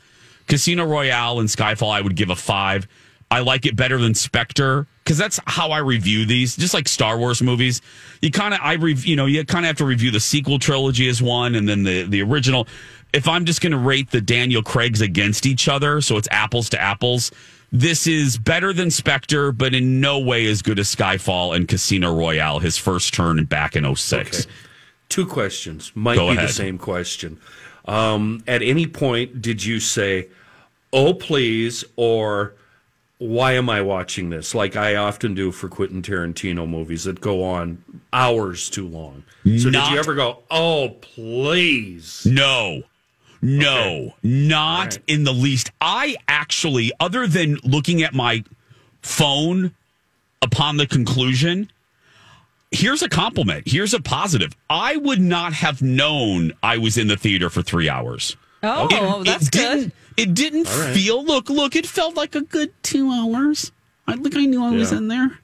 Casino 0.46 0.84
Royale 0.84 1.40
and 1.40 1.48
Skyfall, 1.48 1.90
I 1.90 2.00
would 2.00 2.16
give 2.16 2.30
a 2.30 2.36
five. 2.36 2.86
I 3.30 3.40
like 3.40 3.66
it 3.66 3.76
better 3.76 3.98
than 3.98 4.14
Spectre 4.14 4.86
because 5.04 5.16
that's 5.16 5.38
how 5.46 5.70
I 5.70 5.78
review 5.78 6.26
these. 6.26 6.56
Just 6.56 6.74
like 6.74 6.88
Star 6.88 7.18
Wars 7.18 7.42
movies, 7.42 7.80
you 8.20 8.30
kind 8.30 8.54
of 8.54 8.60
I 8.62 8.76
rev, 8.76 9.04
you 9.04 9.16
know 9.16 9.26
you 9.26 9.44
kind 9.44 9.64
of 9.64 9.68
have 9.68 9.76
to 9.76 9.84
review 9.84 10.10
the 10.10 10.20
sequel 10.20 10.58
trilogy 10.58 11.08
as 11.08 11.22
one, 11.22 11.54
and 11.54 11.68
then 11.68 11.84
the 11.84 12.02
the 12.04 12.22
original. 12.22 12.66
If 13.12 13.26
I'm 13.26 13.44
just 13.44 13.60
going 13.60 13.72
to 13.72 13.78
rate 13.78 14.10
the 14.10 14.20
Daniel 14.20 14.62
Craigs 14.62 15.00
against 15.00 15.44
each 15.44 15.68
other, 15.68 16.00
so 16.00 16.16
it's 16.16 16.28
apples 16.30 16.68
to 16.70 16.80
apples. 16.80 17.32
This 17.72 18.06
is 18.06 18.36
better 18.36 18.72
than 18.72 18.90
Spectre, 18.90 19.52
but 19.52 19.74
in 19.74 20.00
no 20.00 20.18
way 20.18 20.46
as 20.46 20.60
good 20.60 20.78
as 20.78 20.92
Skyfall 20.94 21.54
and 21.54 21.68
Casino 21.68 22.12
Royale, 22.14 22.58
his 22.58 22.76
first 22.76 23.14
turn 23.14 23.44
back 23.44 23.76
in 23.76 23.94
06. 23.94 24.46
Two 25.08 25.26
questions. 25.26 25.92
Might 25.94 26.16
Go 26.16 26.28
be 26.30 26.36
ahead. 26.36 26.48
the 26.48 26.52
same 26.52 26.78
question. 26.78 27.38
Um, 27.84 28.42
at 28.46 28.62
any 28.62 28.86
point, 28.86 29.40
did 29.40 29.64
you 29.64 29.78
say, 29.78 30.28
oh, 30.92 31.14
please, 31.14 31.84
or 31.96 32.54
why 33.18 33.52
am 33.52 33.68
I 33.70 33.82
watching 33.82 34.30
this? 34.30 34.54
Like 34.54 34.76
I 34.76 34.96
often 34.96 35.34
do 35.34 35.52
for 35.52 35.68
Quentin 35.68 36.02
Tarantino 36.02 36.68
movies 36.68 37.04
that 37.04 37.20
go 37.20 37.44
on 37.44 37.84
hours 38.12 38.68
too 38.70 38.88
long. 38.88 39.24
So 39.44 39.70
did 39.70 39.90
you 39.90 39.98
ever 39.98 40.14
go, 40.14 40.42
oh, 40.50 40.96
please? 41.00 42.26
No. 42.26 42.82
No, 43.42 44.14
not 44.22 44.98
in 45.06 45.24
the 45.24 45.32
least. 45.32 45.70
I 45.80 46.16
actually, 46.28 46.92
other 47.00 47.26
than 47.26 47.56
looking 47.64 48.02
at 48.02 48.12
my 48.14 48.44
phone 49.02 49.74
upon 50.42 50.76
the 50.76 50.86
conclusion, 50.86 51.70
here's 52.70 53.02
a 53.02 53.08
compliment. 53.08 53.64
Here's 53.66 53.94
a 53.94 54.00
positive. 54.00 54.54
I 54.68 54.96
would 54.96 55.20
not 55.20 55.52
have 55.54 55.80
known 55.82 56.52
I 56.62 56.78
was 56.78 56.98
in 56.98 57.08
the 57.08 57.16
theater 57.16 57.48
for 57.50 57.62
three 57.62 57.88
hours. 57.88 58.36
Oh, 58.62 59.22
that's 59.24 59.46
it 59.48 59.52
Didn't, 59.52 59.94
it 60.18 60.34
didn't 60.34 60.68
All 60.68 60.78
right. 60.80 60.94
feel. 60.94 61.24
Look, 61.24 61.48
look. 61.48 61.74
It 61.76 61.86
felt 61.86 62.14
like 62.14 62.34
a 62.34 62.42
good 62.42 62.72
two 62.82 63.10
hours. 63.10 63.72
I 64.06 64.14
like. 64.16 64.36
I 64.36 64.44
knew 64.44 64.62
I 64.62 64.70
was 64.70 64.92
Yeah. 64.92 64.98
in 64.98 65.08
there. 65.08 65.38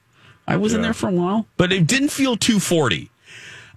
I 0.47 0.55
was 0.57 0.73
in 0.73 0.81
there 0.81 0.93
for 0.93 1.09
a 1.09 1.11
while, 1.11 1.45
but 1.57 1.73
it 1.73 1.87
didn't 1.87 2.09
feel 2.09 2.37
two 2.37 2.59
forty. 2.59 3.09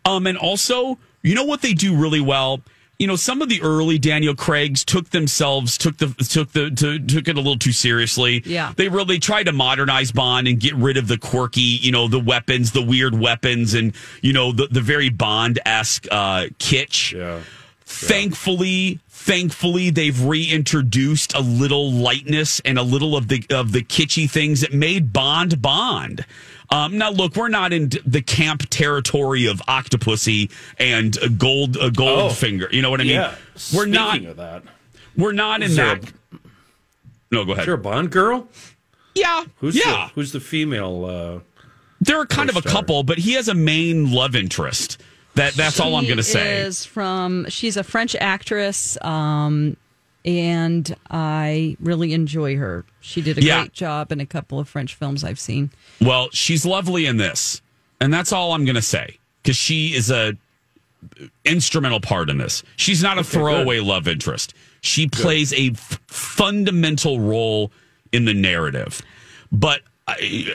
Um, 0.04 0.26
and 0.26 0.36
also, 0.38 0.98
you 1.22 1.34
know 1.34 1.44
what 1.44 1.62
they 1.62 1.72
do 1.72 1.96
really 1.96 2.20
well. 2.20 2.60
You 3.00 3.06
know, 3.06 3.16
some 3.16 3.40
of 3.40 3.48
the 3.48 3.62
early 3.62 3.98
Daniel 3.98 4.34
Craig's 4.34 4.84
took 4.84 5.08
themselves 5.08 5.78
took 5.78 5.96
the 5.96 6.08
took 6.08 6.52
the 6.52 6.70
to, 6.70 6.98
took 6.98 7.28
it 7.28 7.34
a 7.34 7.40
little 7.40 7.56
too 7.56 7.72
seriously. 7.72 8.42
Yeah. 8.44 8.74
they 8.76 8.90
really 8.90 9.18
tried 9.18 9.44
to 9.44 9.52
modernize 9.52 10.12
Bond 10.12 10.46
and 10.46 10.60
get 10.60 10.74
rid 10.74 10.98
of 10.98 11.08
the 11.08 11.16
quirky, 11.16 11.62
you 11.62 11.92
know, 11.92 12.08
the 12.08 12.20
weapons, 12.20 12.72
the 12.72 12.82
weird 12.82 13.18
weapons, 13.18 13.72
and 13.72 13.94
you 14.20 14.34
know 14.34 14.52
the 14.52 14.66
the 14.66 14.82
very 14.82 15.08
Bond 15.08 15.58
esque 15.64 16.08
uh, 16.10 16.48
kitsch. 16.58 17.14
Yeah. 17.14 17.40
Thankfully, 17.86 19.00
thankfully, 19.08 19.88
they've 19.88 20.22
reintroduced 20.22 21.34
a 21.34 21.40
little 21.40 21.90
lightness 21.90 22.60
and 22.66 22.78
a 22.78 22.82
little 22.82 23.16
of 23.16 23.28
the 23.28 23.46
of 23.48 23.72
the 23.72 23.82
kitschy 23.82 24.30
things 24.30 24.60
that 24.60 24.74
made 24.74 25.10
Bond 25.10 25.62
Bond. 25.62 26.26
Um, 26.72 26.98
now, 26.98 27.10
look, 27.10 27.34
we're 27.34 27.48
not 27.48 27.72
in 27.72 27.90
the 28.06 28.22
camp 28.22 28.62
territory 28.70 29.46
of 29.46 29.58
Octopussy 29.66 30.50
and 30.78 31.18
uh, 31.18 31.26
Gold 31.28 31.76
uh, 31.76 31.90
Goldfinger. 31.90 32.72
you 32.72 32.80
know 32.80 32.90
what 32.90 33.00
I 33.00 33.04
mean? 33.04 33.14
Yeah. 33.14 33.34
We're 33.74 33.82
Speaking 33.86 33.90
not. 33.92 34.24
of 34.24 34.36
that. 34.36 34.62
We're 35.16 35.32
not 35.32 35.62
in 35.62 35.70
Is 35.70 35.76
there 35.76 35.96
that. 35.96 36.12
no, 37.32 37.44
go 37.44 37.52
ahead. 37.52 37.62
Is 37.62 37.66
there 37.66 37.74
a 37.74 37.78
Bond 37.78 38.10
girl? 38.12 38.46
Yeah. 39.16 39.44
Who's 39.56 39.74
yeah. 39.74 40.06
The, 40.08 40.12
who's 40.14 40.30
the 40.32 40.38
female? 40.40 41.04
Uh, 41.04 41.40
There 42.00 42.18
are 42.20 42.26
kind 42.26 42.48
of 42.48 42.56
a 42.56 42.62
couple, 42.62 43.02
but 43.02 43.18
he 43.18 43.32
has 43.32 43.48
a 43.48 43.54
main 43.54 44.12
love 44.12 44.36
interest. 44.36 45.02
That 45.34 45.54
that's 45.54 45.78
all 45.80 45.94
I'm 45.96 46.04
going 46.04 46.16
to 46.16 46.22
say. 46.22 46.58
Is 46.60 46.84
from 46.84 47.46
she's 47.48 47.76
a 47.76 47.84
French 47.84 48.14
actress, 48.20 48.96
um, 49.02 49.76
and 50.24 50.94
I 51.10 51.76
really 51.80 52.12
enjoy 52.12 52.56
her. 52.56 52.84
She 53.00 53.20
did 53.22 53.38
a 53.38 53.42
Yeah. 53.42 53.60
great 53.60 53.72
job 53.72 54.12
in 54.12 54.20
a 54.20 54.26
couple 54.26 54.58
of 54.58 54.68
French 54.68 54.94
films 54.94 55.24
I've 55.24 55.40
seen. 55.40 55.70
Well, 56.00 56.28
she's 56.32 56.64
lovely 56.66 57.06
in 57.06 57.16
this, 57.16 57.62
and 58.00 58.12
that's 58.12 58.32
all 58.32 58.52
I'm 58.52 58.64
going 58.64 58.74
to 58.76 58.82
say 58.82 59.18
because 59.42 59.56
she 59.56 59.94
is 59.94 60.10
a 60.10 60.36
instrumental 61.44 62.00
part 62.00 62.28
in 62.30 62.38
this. 62.38 62.62
She's 62.76 63.02
not 63.02 63.18
a 63.18 63.24
throwaway 63.24 63.80
love 63.80 64.06
interest. 64.06 64.52
She 64.82 65.06
plays 65.08 65.52
a 65.52 65.70
f- 65.70 65.98
fundamental 66.06 67.20
role 67.20 67.72
in 68.12 68.24
the 68.26 68.34
narrative. 68.34 69.00
But 69.52 69.80
I- 69.80 69.89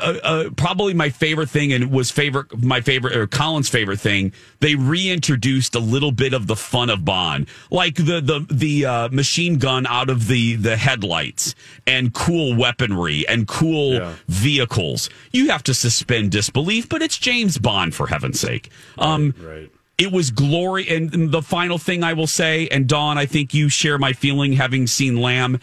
uh, 0.01 0.19
uh, 0.23 0.49
probably 0.55 0.93
my 0.93 1.09
favorite 1.09 1.49
thing, 1.49 1.73
and 1.73 1.91
was 1.91 2.11
favorite 2.11 2.63
my 2.63 2.81
favorite 2.81 3.15
or 3.15 3.27
Colin's 3.27 3.69
favorite 3.69 3.99
thing. 3.99 4.33
They 4.59 4.75
reintroduced 4.75 5.75
a 5.75 5.79
little 5.79 6.11
bit 6.11 6.33
of 6.33 6.47
the 6.47 6.55
fun 6.55 6.89
of 6.89 7.05
Bond, 7.05 7.47
like 7.69 7.95
the 7.95 8.21
the 8.21 8.45
the 8.49 8.85
uh, 8.85 9.09
machine 9.09 9.57
gun 9.57 9.85
out 9.87 10.09
of 10.09 10.27
the 10.27 10.55
the 10.55 10.77
headlights, 10.77 11.55
and 11.85 12.13
cool 12.13 12.55
weaponry 12.55 13.27
and 13.27 13.47
cool 13.47 14.13
vehicles. 14.27 15.09
You 15.31 15.49
have 15.49 15.63
to 15.63 15.73
suspend 15.73 16.31
disbelief, 16.31 16.89
but 16.89 17.01
it's 17.01 17.17
James 17.17 17.57
Bond 17.57 17.93
for 17.95 18.07
heaven's 18.07 18.39
sake. 18.39 18.69
Um, 18.97 19.33
right. 19.39 19.69
it 19.97 20.11
was 20.11 20.31
glory. 20.31 20.87
And 20.89 21.31
the 21.31 21.41
final 21.41 21.77
thing 21.77 22.03
I 22.03 22.13
will 22.13 22.27
say, 22.27 22.67
and 22.69 22.87
Dawn, 22.87 23.17
I 23.17 23.25
think 23.25 23.53
you 23.53 23.69
share 23.69 23.97
my 23.97 24.13
feeling 24.13 24.53
having 24.53 24.87
seen 24.87 25.21
Lamb. 25.21 25.59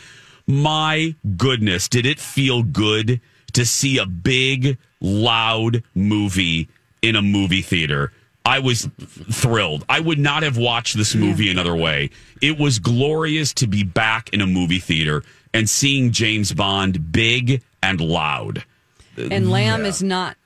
My 0.47 1.15
goodness, 1.37 1.89
did 1.89 2.05
it 2.05 2.19
feel 2.19 2.63
good 2.63 3.21
to 3.55 3.65
see 3.65 3.99
a 3.99 4.07
big, 4.07 4.79
loud 5.01 5.83
movie 5.95 6.69
in 7.03 7.17
a 7.17 7.23
movie 7.23 7.63
theater? 7.63 8.13
I 8.45 8.59
was 8.59 8.89
thrilled. 9.31 9.85
I 9.89 10.01
would 10.01 10.19
not 10.19 10.43
have 10.43 10.57
watched 10.57 10.97
this 10.97 11.15
movie 11.15 11.49
another 11.51 11.77
way. 11.77 12.11
It 12.41 12.59
was 12.59 12.81
glorious 12.81 13.53
to 13.55 13.69
be 13.69 13.85
back 13.85 14.31
in 14.33 14.41
a 14.41 14.47
movie 14.47 14.81
theater 14.81 15.23
and 15.55 15.71
seeing 15.71 16.11
James 16.11 16.53
Bond 16.53 17.13
big 17.13 17.63
and 17.83 18.01
loud. 18.01 18.65
And 19.17 19.51
Lamb 19.51 19.85
is 19.85 20.03
not. 20.03 20.37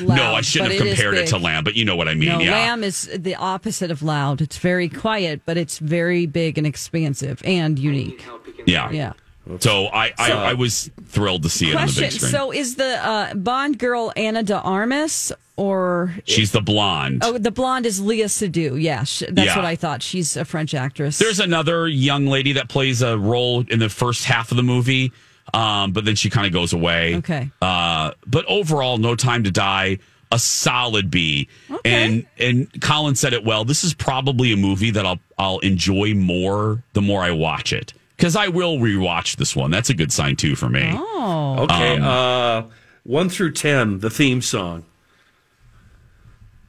Loud, 0.00 0.16
no, 0.16 0.34
I 0.34 0.40
shouldn't 0.40 0.72
have 0.72 0.80
it 0.80 0.86
is 0.88 0.94
compared 0.94 1.14
it 1.14 1.26
to. 1.28 1.38
Lamb, 1.38 1.62
but 1.62 1.74
you 1.74 1.84
know 1.84 1.94
what 1.94 2.08
I 2.08 2.14
mean. 2.14 2.28
no, 2.28 2.40
yeah. 2.40 2.50
Lamb 2.52 2.82
is 2.82 3.08
the 3.16 3.36
opposite 3.36 3.90
of 3.92 4.02
loud. 4.02 4.40
It's 4.40 4.58
very 4.58 4.88
quiet, 4.88 5.42
but 5.44 5.56
it's 5.56 5.78
very 5.78 6.26
big 6.26 6.58
and 6.58 6.66
expansive 6.66 7.40
and 7.44 7.78
unique. 7.78 8.24
Yeah. 8.66 8.90
Yeah. 8.90 9.12
So 9.58 9.86
I, 9.86 10.12
I, 10.18 10.28
So- 10.28 10.38
I 10.38 10.52
was 10.54 10.90
thrilled 11.06 11.42
to 11.42 11.48
see 11.48 11.70
it 11.70 11.74
on 11.74 11.86
the 11.86 11.92
Question: 11.92 12.02
big 12.04 12.12
screen. 12.12 12.30
So, 12.32 12.52
is 12.52 12.76
the 12.76 13.04
uh, 13.06 13.34
Bond 13.34 13.78
girl 13.78 14.12
Ana 14.16 14.42
de 14.42 14.58
Armas 14.60 15.32
or 15.56 16.14
She's 16.24 16.52
the 16.52 16.60
blonde. 16.62 17.22
Oh, 17.24 17.36
the 17.36 17.50
blonde 17.50 17.84
is 17.86 18.00
Léa 18.00 18.26
Seydoux. 18.26 18.80
Yeah, 18.80 19.04
sh- 19.04 19.24
that's 19.30 19.46
Yeah. 19.48 19.56
what 19.56 19.64
I 19.64 19.76
thought. 19.76 20.02
She's 20.02 20.36
a 20.36 20.44
French 20.44 20.72
actress. 20.74 21.18
There's 21.18 21.40
another 21.40 21.86
young 21.88 22.26
lady 22.26 22.52
that 22.52 22.68
plays 22.68 23.02
a 23.02 23.18
role 23.18 23.64
in 23.68 23.78
the 23.78 23.88
first 23.90 24.24
half 24.24 24.50
of 24.52 24.56
the 24.56 24.62
movie, 24.62 25.12
um, 25.52 25.92
but 25.92 26.04
then 26.06 26.14
she 26.16 26.30
kind 26.30 26.46
of 26.46 26.52
goes 26.52 26.72
away. 26.72 27.16
Okay. 27.16 27.50
Uh, 27.60 28.12
but 28.26 28.46
overall, 28.46 28.96
No 28.98 29.14
Time 29.16 29.44
to 29.44 29.50
Die, 29.50 29.98
a 30.32 30.38
solid 30.38 31.10
B. 31.10 31.48
okay. 31.70 31.80
And 32.04 32.26
and 32.38 32.80
Colin 32.80 33.14
said 33.16 33.32
it 33.34 33.44
well. 33.44 33.64
This 33.66 33.84
is 33.84 33.92
probably 33.92 34.52
a 34.52 34.56
movie 34.56 34.92
that 34.92 35.04
I'll 35.04 35.18
I'll 35.38 35.58
enjoy 35.58 36.14
more 36.14 36.82
the 36.94 37.02
more 37.02 37.20
I 37.22 37.32
watch 37.32 37.72
it 37.74 37.92
because 38.20 38.36
I 38.36 38.48
will 38.48 38.78
rewatch 38.78 39.36
this 39.36 39.56
one. 39.56 39.70
That's 39.70 39.90
a 39.90 39.94
good 39.94 40.12
sign 40.12 40.36
too 40.36 40.54
for 40.54 40.68
me. 40.68 40.90
Oh. 40.94 41.56
Okay. 41.64 41.96
Um, 41.96 42.02
uh, 42.04 42.62
one 43.04 43.28
through 43.28 43.52
ten, 43.52 43.98
the 44.00 44.10
theme 44.10 44.42
song. 44.42 44.84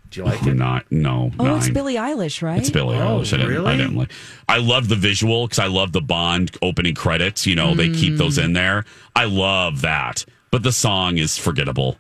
Do 0.10 0.20
you 0.20 0.26
like 0.26 0.46
it? 0.46 0.56
Not 0.56 0.92
no. 0.92 1.32
Oh, 1.40 1.56
it's 1.56 1.68
nine. 1.68 1.74
Billie 1.74 1.96
Eilish, 1.96 2.42
right? 2.42 2.60
It's 2.60 2.70
Billie 2.70 2.98
Oh, 2.98 3.20
Eilish. 3.22 3.34
I 3.34 3.38
didn't, 3.48 3.66
I 3.66 3.78
didn't 3.78 3.96
like. 3.96 4.12
I 4.50 4.58
love 4.58 4.90
the 4.90 4.98
visual 4.98 5.46
because 5.48 5.60
I 5.60 5.68
love 5.68 5.94
the 5.94 6.02
Bond 6.02 6.58
opening 6.62 6.96
credits. 6.96 7.48
You 7.48 7.56
know, 7.56 7.76
they 7.76 7.90
keep 7.90 8.18
those 8.18 8.38
Mm. 8.38 8.44
in 8.46 8.54
there. 8.54 8.84
I 9.16 9.26
love 9.26 9.82
that. 9.82 10.26
But 10.52 10.64
the 10.64 10.74
song 10.74 11.18
is 11.18 11.38
forgettable. 11.38 11.98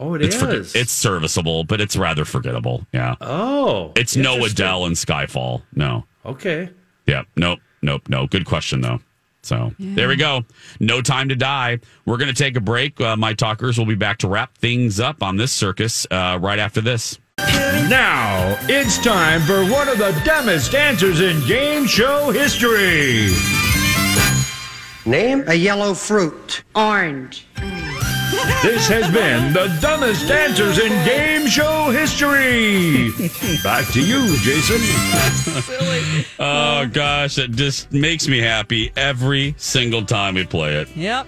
Oh, 0.00 0.14
it 0.14 0.22
it's 0.22 0.36
is. 0.36 0.40
forget- 0.40 0.74
it's 0.74 0.90
serviceable, 0.92 1.64
but 1.64 1.82
it's 1.82 1.96
rather 1.96 2.24
forgettable. 2.24 2.86
Yeah. 2.94 3.14
Oh, 3.20 3.92
It's 3.94 4.16
no 4.16 4.34
interesting. 4.36 4.64
Adele 4.64 4.86
in 4.86 4.92
Skyfall. 4.94 5.62
No. 5.74 6.04
Okay. 6.24 6.70
Yeah. 7.06 7.24
Nope. 7.36 7.60
Nope, 7.84 8.08
no. 8.08 8.26
Good 8.26 8.46
question 8.46 8.80
though. 8.80 9.00
So 9.42 9.74
there 9.78 10.08
we 10.08 10.16
go. 10.16 10.42
No 10.80 11.02
time 11.02 11.28
to 11.28 11.36
die. 11.36 11.80
We're 12.06 12.16
going 12.16 12.32
to 12.32 12.34
take 12.34 12.56
a 12.56 12.60
break. 12.60 12.98
Uh, 12.98 13.14
my 13.16 13.34
talkers 13.34 13.76
will 13.76 13.84
be 13.84 13.94
back 13.94 14.18
to 14.18 14.28
wrap 14.28 14.56
things 14.56 14.98
up 14.98 15.22
on 15.22 15.36
this 15.36 15.52
circus 15.52 16.06
uh, 16.10 16.38
right 16.40 16.58
after 16.58 16.80
this. 16.80 17.18
Now 17.36 18.56
it's 18.62 18.96
time 18.96 19.42
for 19.42 19.64
one 19.70 19.88
of 19.88 19.98
the 19.98 20.18
dumbest 20.24 20.74
answers 20.74 21.20
in 21.20 21.46
game 21.46 21.86
show 21.86 22.30
history. 22.30 23.28
Name 25.04 25.44
a 25.46 25.54
yellow 25.54 25.92
fruit. 25.92 26.64
Orange. 26.74 27.46
This 28.62 28.88
has 28.88 29.10
been 29.12 29.52
the 29.52 29.76
dumbest 29.80 30.30
answers 30.30 30.78
in 30.78 30.90
game 31.04 31.46
show 31.46 31.90
history. 31.90 33.10
Back 33.62 33.86
to 33.92 34.00
you, 34.04 34.36
Jason. 34.38 34.80
Oh 36.38 36.86
gosh, 36.92 37.38
it 37.38 37.52
just 37.52 37.92
makes 37.92 38.26
me 38.28 38.38
happy 38.38 38.92
every 38.96 39.54
single 39.56 40.04
time 40.04 40.34
we 40.34 40.44
play 40.44 40.74
it. 40.76 40.94
Yep. 40.96 41.26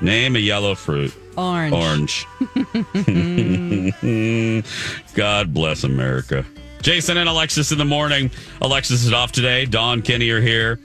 Name 0.00 0.36
a 0.36 0.38
yellow 0.38 0.74
fruit. 0.74 1.14
Orange. 1.36 1.72
Orange. 1.72 2.26
God 5.14 5.54
bless 5.54 5.84
America. 5.84 6.44
Jason 6.82 7.16
and 7.16 7.28
Alexis 7.28 7.72
in 7.72 7.78
the 7.78 7.84
morning. 7.84 8.30
Alexis 8.60 9.04
is 9.04 9.12
off 9.12 9.32
today. 9.32 9.64
Dawn, 9.64 10.02
Kenny 10.02 10.30
are 10.30 10.40
here. 10.40 10.78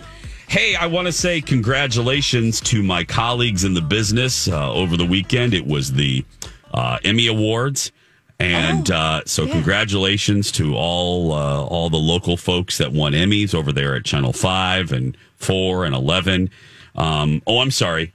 Hey, 0.48 0.76
I 0.76 0.86
want 0.86 1.08
to 1.08 1.12
say 1.12 1.42
congratulations 1.42 2.62
to 2.62 2.84
my 2.84 3.04
colleagues 3.04 3.64
in 3.64 3.74
the 3.74 3.82
business. 3.82 4.48
Uh, 4.48 4.72
over 4.72 4.98
the 4.98 5.06
weekend, 5.06 5.54
it 5.54 5.66
was 5.66 5.94
the 5.94 6.26
uh, 6.74 7.00
Emmy 7.04 7.28
Awards. 7.28 7.92
And 8.40 8.90
uh, 8.92 9.22
so, 9.26 9.48
congratulations 9.48 10.52
to 10.54 10.76
all 10.76 11.32
uh, 11.32 11.64
all 11.64 11.90
the 11.90 11.98
local 11.98 12.36
folks 12.36 12.78
that 12.80 12.92
won 12.92 13.14
Emmys 13.14 13.56
over 13.56 13.72
there 13.72 13.96
at 13.96 14.04
Channel 14.04 14.34
Five 14.34 14.92
and 14.92 15.16
Four 15.38 15.86
and 15.86 15.96
Eleven. 15.96 16.50
Um, 16.96 17.42
oh, 17.48 17.60
I'm 17.60 17.72
sorry. 17.72 18.12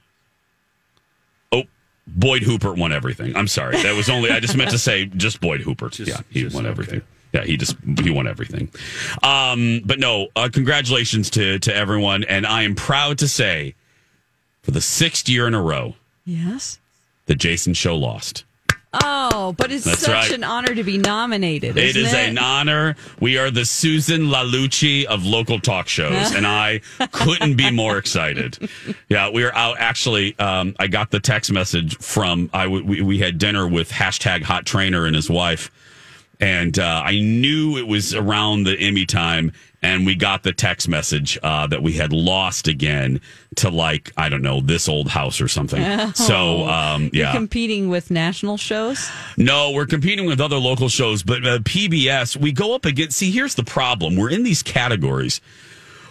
Oh, 1.51 1.63
Boyd 2.05 2.43
Huppert 2.43 2.77
won 2.77 2.91
everything. 2.91 3.35
I'm 3.35 3.47
sorry. 3.47 3.81
That 3.81 3.95
was 3.95 4.09
only 4.09 4.29
I 4.29 4.39
just 4.39 4.55
meant 4.55 4.71
to 4.71 4.77
say 4.77 5.05
just 5.05 5.41
Boyd 5.41 5.61
Huppert. 5.61 5.97
yeah, 6.07 6.21
he 6.29 6.45
won 6.47 6.65
everything. 6.65 7.01
Yeah, 7.33 7.43
he 7.43 7.57
just 7.57 7.75
he 8.01 8.09
won 8.09 8.27
everything. 8.27 8.69
Um, 9.23 9.81
but 9.85 9.99
no, 9.99 10.27
uh, 10.35 10.49
congratulations 10.51 11.29
to 11.31 11.59
to 11.59 11.75
everyone, 11.75 12.23
and 12.23 12.45
I 12.47 12.63
am 12.63 12.75
proud 12.75 13.17
to 13.19 13.27
say, 13.27 13.75
for 14.63 14.71
the 14.71 14.81
sixth 14.81 15.29
year 15.29 15.47
in 15.47 15.53
a 15.53 15.61
row, 15.61 15.95
Yes. 16.25 16.79
the 17.27 17.35
Jason 17.35 17.73
Show 17.73 17.95
lost. 17.95 18.45
Oh, 18.91 19.53
but 19.55 19.71
it's 19.71 19.85
That's 19.85 19.99
such 19.99 20.09
right. 20.11 20.31
an 20.31 20.43
honor 20.43 20.73
to 20.73 20.83
be 20.83 20.97
nominated. 20.97 21.77
It 21.77 21.95
is 21.95 22.11
it? 22.11 22.29
an 22.29 22.39
honor. 22.39 22.95
We 23.19 23.37
are 23.37 23.51
the 23.51 23.63
Susan 23.63 24.29
LaLucci 24.29 25.05
of 25.05 25.23
local 25.27 25.59
talk 25.59 25.87
shows, 25.87 26.33
and 26.33 26.47
I 26.47 26.81
couldn't 27.11 27.55
be 27.55 27.69
more 27.69 27.99
excited. 27.99 28.57
Yeah, 29.07 29.29
we 29.29 29.43
are 29.43 29.53
out. 29.53 29.75
Actually, 29.77 30.37
um, 30.39 30.75
I 30.79 30.87
got 30.87 31.11
the 31.11 31.19
text 31.19 31.51
message 31.51 31.97
from 31.97 32.49
I. 32.51 32.63
w- 32.63 32.83
We, 32.83 33.01
we 33.01 33.19
had 33.19 33.37
dinner 33.37 33.67
with 33.67 33.91
hashtag 33.91 34.41
Hot 34.41 34.65
Trainer 34.65 35.05
and 35.05 35.15
his 35.15 35.29
wife, 35.29 35.69
and 36.39 36.77
uh, 36.79 37.01
I 37.05 37.19
knew 37.19 37.77
it 37.77 37.87
was 37.87 38.13
around 38.15 38.63
the 38.63 38.77
Emmy 38.79 39.05
time, 39.05 39.51
and 39.81 40.05
we 40.05 40.15
got 40.15 40.43
the 40.43 40.53
text 40.53 40.87
message 40.87 41.37
uh, 41.43 41.67
that 41.67 41.83
we 41.83 41.93
had 41.93 42.13
lost 42.13 42.67
again 42.67 43.19
to 43.57 43.69
like 43.69 44.11
I 44.17 44.29
don't 44.29 44.41
know 44.41 44.61
this 44.61 44.87
old 44.87 45.09
house 45.09 45.41
or 45.41 45.47
something. 45.47 45.79
So 46.15 46.67
um, 46.67 47.09
yeah, 47.13 47.33
competing 47.33 47.89
with 47.89 48.11
national 48.11 48.57
shows. 48.57 49.09
no, 49.37 49.71
we're 49.71 49.85
competing 49.85 50.25
with 50.25 50.39
other 50.41 50.57
local 50.57 50.89
shows, 50.89 51.23
but 51.23 51.45
uh, 51.45 51.59
PBS, 51.59 52.37
we 52.37 52.51
go 52.51 52.73
up 52.75 52.85
against. 52.85 53.17
See, 53.17 53.31
here's 53.31 53.55
the 53.55 53.63
problem: 53.63 54.15
we're 54.15 54.29
in 54.31 54.43
these 54.43 54.63
categories 54.63 55.41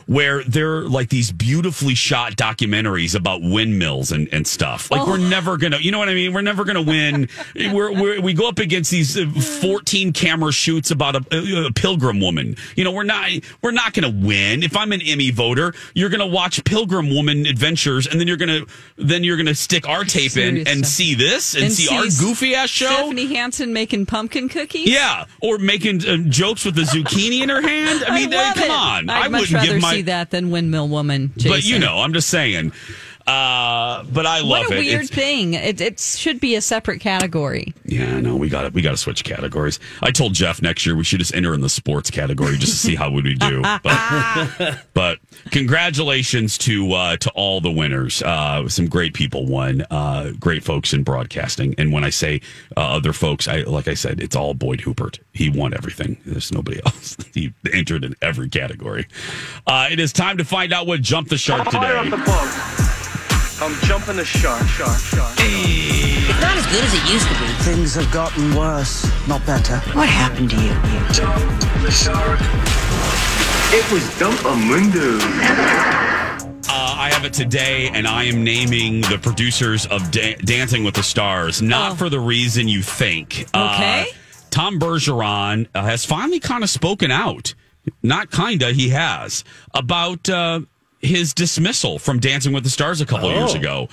where 0.09 0.43
they're 0.45 0.85
like 0.85 1.11
these 1.11 1.31
beautifully 1.31 1.95
shot 1.95 2.33
documentaries 2.33 3.15
about 3.15 3.43
windmills 3.43 4.11
and, 4.11 4.27
and 4.33 4.47
stuff. 4.47 4.91
Like 4.91 5.07
we're 5.07 5.19
never 5.19 5.59
gonna, 5.59 5.77
you 5.77 5.93
know 5.93 5.99
what 5.99 6.09
I 6.09 6.15
mean? 6.15 6.33
We're 6.33 6.41
never 6.41 6.65
gonna 6.65 6.81
win. 6.81 7.29
we're, 7.55 7.93
we're 7.93 8.21
we 8.23 8.33
go 8.33 8.49
up 8.49 8.59
against 8.59 8.91
these 8.91 9.19
uh, 9.19 9.27
14 9.61 10.15
camera 10.15 10.51
shoots 10.51 10.91
about 10.91 11.15
a, 11.17 11.67
a 11.67 11.73
pilgrim 11.73 12.21
woman. 12.21 12.57
You 12.75 12.85
know, 12.85 12.93
we're 12.93 13.03
not 13.03 13.29
we're 13.61 13.71
not 13.71 13.93
gonna 13.93 14.09
win. 14.09 14.63
If 14.63 14.79
I'm 14.79 14.93
an 14.93 15.03
Emmy 15.03 15.31
voter, 15.31 15.75
you're 15.93 16.09
gonna 16.09 16.27
watch 16.27 16.65
Pilgrim 16.65 17.15
Woman 17.15 17.45
Adventures, 17.45 18.07
and 18.07 18.19
then 18.19 18.27
you're 18.27 18.39
gonna 18.39 18.61
then 18.97 19.25
you're 19.25 19.37
gonna 19.37 19.55
stick 19.55 19.87
our 19.87 20.05
tape 20.05 20.39
in 20.39 20.67
and 20.67 20.87
see 20.87 21.15
this 21.15 21.55
and, 21.55 21.71
see, 21.71 21.95
our 21.95 22.05
goofy 22.05 22.55
ass 22.55 22.71
show. 22.71 22.87
Stephanie 22.87 23.35
Hansen 23.35 23.75
making 23.75 24.07
pumpkin 24.07 24.49
cookies. 24.49 24.89
Yeah, 24.89 25.27
or 25.43 25.59
making 25.59 26.09
uh, 26.09 26.17
jokes 26.31 26.65
with 26.65 26.77
the 26.77 26.83
zucchini 26.83 27.43
in 27.43 27.51
her 27.51 27.61
hand. 27.61 28.05
I 28.05 28.21
mean, 28.21 28.33
uh, 28.33 28.39
love 28.39 28.55
come 28.55 28.65
it. 28.65 28.71
on. 28.71 29.11
I'd 29.11 29.35
I 29.35 29.39
would 29.39 29.53
not 29.53 29.67
give 29.67 29.83
my. 29.83 29.97
See 29.99 30.03
that 30.03 30.30
than 30.30 30.51
Windmill 30.51 30.88
Woman. 30.88 31.32
Jason. 31.36 31.51
But 31.51 31.64
you 31.64 31.78
know, 31.78 31.99
I'm 31.99 32.12
just 32.12 32.28
saying. 32.28 32.72
Uh, 33.29 34.05
but 34.05 34.24
I 34.26 34.41
love 34.41 34.49
what 34.49 34.70
a 34.72 34.74
it. 34.76 34.79
weird 34.79 35.05
It's- 35.05 35.11
thing. 35.11 35.55
It, 35.55 35.81
it 35.81 36.01
should 36.01 36.41
be 36.41 36.55
a 36.55 36.61
separate 36.62 37.01
category. 37.01 37.74
Yeah, 37.85 38.20
no, 38.20 38.37
we 38.37 38.49
got 38.49 38.62
to 38.62 38.68
we 38.70 38.81
got 38.83 38.93
to 38.93 38.97
switch 38.97 39.22
categories. 39.24 39.79
I 40.03 40.11
told 40.11 40.35
Jeff 40.35 40.62
next 40.62 40.87
year 40.87 40.97
we 40.97 41.05
should 41.05 41.18
just 41.18 41.35
enter 41.35 41.53
in 41.55 41.61
the 41.61 41.68
sports 41.68 42.11
category 42.11 42.57
just 42.57 42.72
to 42.72 42.79
see 42.79 42.95
how 42.95 43.11
would 43.11 43.24
we 43.24 43.35
do. 43.35 43.62
But, 43.83 44.85
but 44.95 45.18
congratulations 45.51 46.57
to 46.59 46.93
uh, 46.93 47.16
to 47.18 47.31
all 47.31 47.61
the 47.61 47.70
winners. 47.70 48.22
Uh, 48.22 48.68
some 48.68 48.89
great 48.89 49.14
people 49.14 49.47
won. 49.47 49.85
Uh, 49.91 50.33
great 50.41 50.64
folks 50.64 50.93
in 50.93 51.03
broadcasting. 51.03 51.74
And 51.79 51.93
when 51.93 52.05
I 52.05 52.11
say 52.11 52.41
uh, 52.76 52.81
other 52.97 53.12
folks, 53.12 53.47
I 53.49 53.59
like 53.62 53.89
I 53.89 53.95
said, 53.95 54.20
it's 54.20 54.35
all 54.37 54.55
Boyd 54.55 54.81
Huppert. 54.81 55.18
He 55.33 55.49
won 55.51 55.74
everything. 55.74 56.16
There's 56.24 56.51
nobody 56.53 56.81
else. 56.87 57.16
He 57.35 57.53
entered 57.72 58.05
in 58.05 58.14
every 58.22 58.49
category. 58.49 59.07
Uh, 59.66 59.89
it 59.91 60.01
is 60.01 60.12
time 60.12 60.39
to 60.39 60.45
find 60.45 60.72
out 60.72 60.87
what 60.87 61.01
jumped 61.03 61.31
the 61.31 61.39
shark 61.39 61.70
Fire 61.70 62.05
today. 62.05 62.16
Up 63.61 63.71
the 63.71 63.75
boat. 63.75 63.81
I'm 63.81 63.89
jumping 63.89 64.17
the 64.17 64.25
shark, 64.25 64.67
shark, 64.67 64.99
shark. 64.99 65.35
It's 65.39 66.41
not 66.41 66.57
as 66.57 66.67
good 66.67 66.85
as 66.85 66.95
it 66.95 67.13
used 67.13 67.29
to 67.29 67.35
be. 67.35 67.47
Things 67.65 67.95
have 67.95 68.11
gotten 68.13 68.55
worse, 68.55 69.07
not 69.29 69.45
better. 69.47 69.77
What 69.97 70.09
happened 70.09 70.51
to 70.51 70.57
you? 70.57 70.75
The 71.83 71.91
shark. 71.91 72.39
It 73.71 73.93
was 73.93 74.03
Dumpamundo. 74.19 75.19
Uh, 76.71 76.95
I 76.99 77.11
have 77.13 77.25
it 77.25 77.33
today, 77.33 77.89
and 77.93 78.07
I 78.07 78.25
am 78.25 78.45
naming 78.45 79.01
the 79.03 79.19
producers 79.21 79.87
of 79.87 80.11
da- 80.11 80.37
Dancing 80.37 80.85
with 80.85 80.95
the 80.95 81.03
Stars, 81.03 81.63
not 81.63 81.97
for 81.99 82.09
the 82.09 82.21
reason 82.21 82.69
you 82.69 82.83
think. 82.83 83.47
Okay. 83.55 84.03
Uh, 84.03 84.15
Tom 84.51 84.79
Bergeron 84.79 85.67
uh, 85.75 85.83
has 85.83 86.05
finally 86.05 86.41
kind 86.41 86.63
of 86.63 86.71
spoken 86.71 87.11
out, 87.11 87.55
not 88.03 88.31
kinda, 88.31 88.73
he 88.73 88.91
has, 88.91 89.45
about 89.75 90.29
uh, 90.29 90.61
his 91.01 91.32
dismissal 91.32 91.99
from 91.99 92.18
Dancing 92.18 92.53
with 92.53 92.64
the 92.64 92.70
Stars 92.70 93.01
a 93.01 93.07
couple 93.07 93.30
years 93.30 93.53
Oh. 93.55 93.59
ago. 93.59 93.88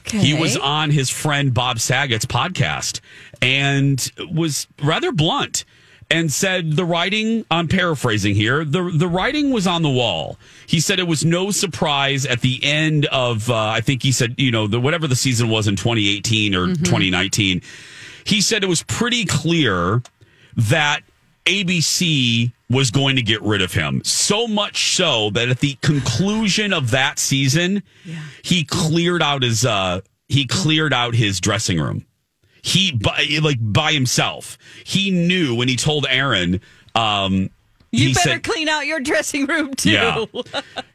Okay. 0.00 0.18
He 0.18 0.34
was 0.34 0.56
on 0.56 0.90
his 0.90 1.08
friend 1.10 1.54
Bob 1.54 1.80
Saget's 1.80 2.26
podcast 2.26 3.00
and 3.40 4.10
was 4.30 4.66
rather 4.82 5.10
blunt 5.12 5.64
and 6.10 6.30
said 6.32 6.72
the 6.72 6.84
writing 6.84 7.46
I'm 7.50 7.68
paraphrasing 7.68 8.34
here 8.34 8.64
the 8.64 8.90
the 8.94 9.06
writing 9.08 9.52
was 9.52 9.66
on 9.66 9.82
the 9.82 9.88
wall. 9.88 10.38
He 10.66 10.80
said 10.80 10.98
it 10.98 11.06
was 11.06 11.24
no 11.24 11.50
surprise 11.50 12.26
at 12.26 12.40
the 12.40 12.58
end 12.64 13.06
of 13.06 13.48
uh, 13.48 13.56
I 13.56 13.80
think 13.80 14.02
he 14.02 14.12
said 14.12 14.34
you 14.36 14.50
know 14.50 14.66
the 14.66 14.80
whatever 14.80 15.06
the 15.06 15.16
season 15.16 15.48
was 15.48 15.66
in 15.68 15.76
2018 15.76 16.54
or 16.54 16.66
2019. 16.74 17.62
He 18.24 18.40
said 18.40 18.62
it 18.64 18.68
was 18.68 18.82
pretty 18.82 19.24
clear 19.24 20.02
that 20.56 21.00
ABC 21.50 22.52
was 22.68 22.90
going 22.90 23.16
to 23.16 23.22
get 23.22 23.42
rid 23.42 23.62
of 23.62 23.72
him. 23.72 24.02
So 24.04 24.46
much 24.46 24.94
so 24.94 25.30
that 25.30 25.48
at 25.48 25.58
the 25.58 25.74
conclusion 25.82 26.72
of 26.72 26.92
that 26.92 27.18
season, 27.18 27.82
he 28.42 28.64
cleared 28.64 29.22
out 29.22 29.42
his 29.42 29.64
uh 29.64 30.00
he 30.28 30.46
cleared 30.46 30.92
out 30.92 31.14
his 31.14 31.40
dressing 31.40 31.80
room. 31.80 32.06
He 32.62 32.92
by, 32.92 33.26
like 33.42 33.58
by 33.60 33.92
himself. 33.92 34.56
He 34.84 35.10
knew 35.10 35.54
when 35.56 35.68
he 35.68 35.76
told 35.76 36.06
Erin 36.08 36.60
um 36.94 37.50
You 37.92 38.14
better 38.14 38.30
said, 38.30 38.42
clean 38.44 38.68
out 38.68 38.86
your 38.86 39.00
dressing 39.00 39.46
room 39.46 39.74
too. 39.74 39.90
Yeah. 39.90 40.24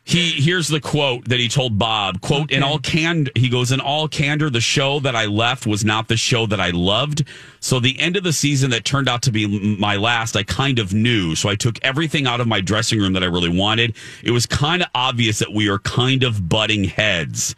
he 0.05 0.29
here's 0.29 0.69
the 0.69 0.79
quote 0.79 1.27
that 1.27 1.39
he 1.39 1.49
told 1.49 1.77
Bob. 1.77 2.21
Quote 2.21 2.51
in 2.51 2.63
all 2.63 2.79
candor 2.79 3.31
he 3.35 3.49
goes 3.49 3.73
in 3.73 3.81
all 3.81 4.07
candor 4.07 4.49
the 4.49 4.61
show 4.61 4.99
that 5.01 5.15
I 5.15 5.25
left 5.25 5.67
was 5.67 5.83
not 5.83 6.07
the 6.07 6.15
show 6.15 6.45
that 6.45 6.61
I 6.61 6.69
loved. 6.69 7.27
So 7.59 7.81
the 7.81 7.99
end 7.99 8.15
of 8.15 8.23
the 8.23 8.31
season 8.31 8.69
that 8.71 8.85
turned 8.85 9.09
out 9.09 9.21
to 9.23 9.31
be 9.31 9.77
my 9.77 9.97
last 9.97 10.37
I 10.37 10.43
kind 10.43 10.79
of 10.79 10.93
knew. 10.93 11.35
So 11.35 11.49
I 11.49 11.55
took 11.55 11.77
everything 11.83 12.27
out 12.27 12.39
of 12.39 12.47
my 12.47 12.61
dressing 12.61 12.99
room 12.99 13.11
that 13.13 13.23
I 13.23 13.27
really 13.27 13.55
wanted. 13.55 13.95
It 14.23 14.31
was 14.31 14.45
kind 14.45 14.81
of 14.81 14.87
obvious 14.95 15.39
that 15.39 15.51
we 15.51 15.67
are 15.67 15.79
kind 15.79 16.23
of 16.23 16.47
butting 16.47 16.85
heads. 16.85 17.55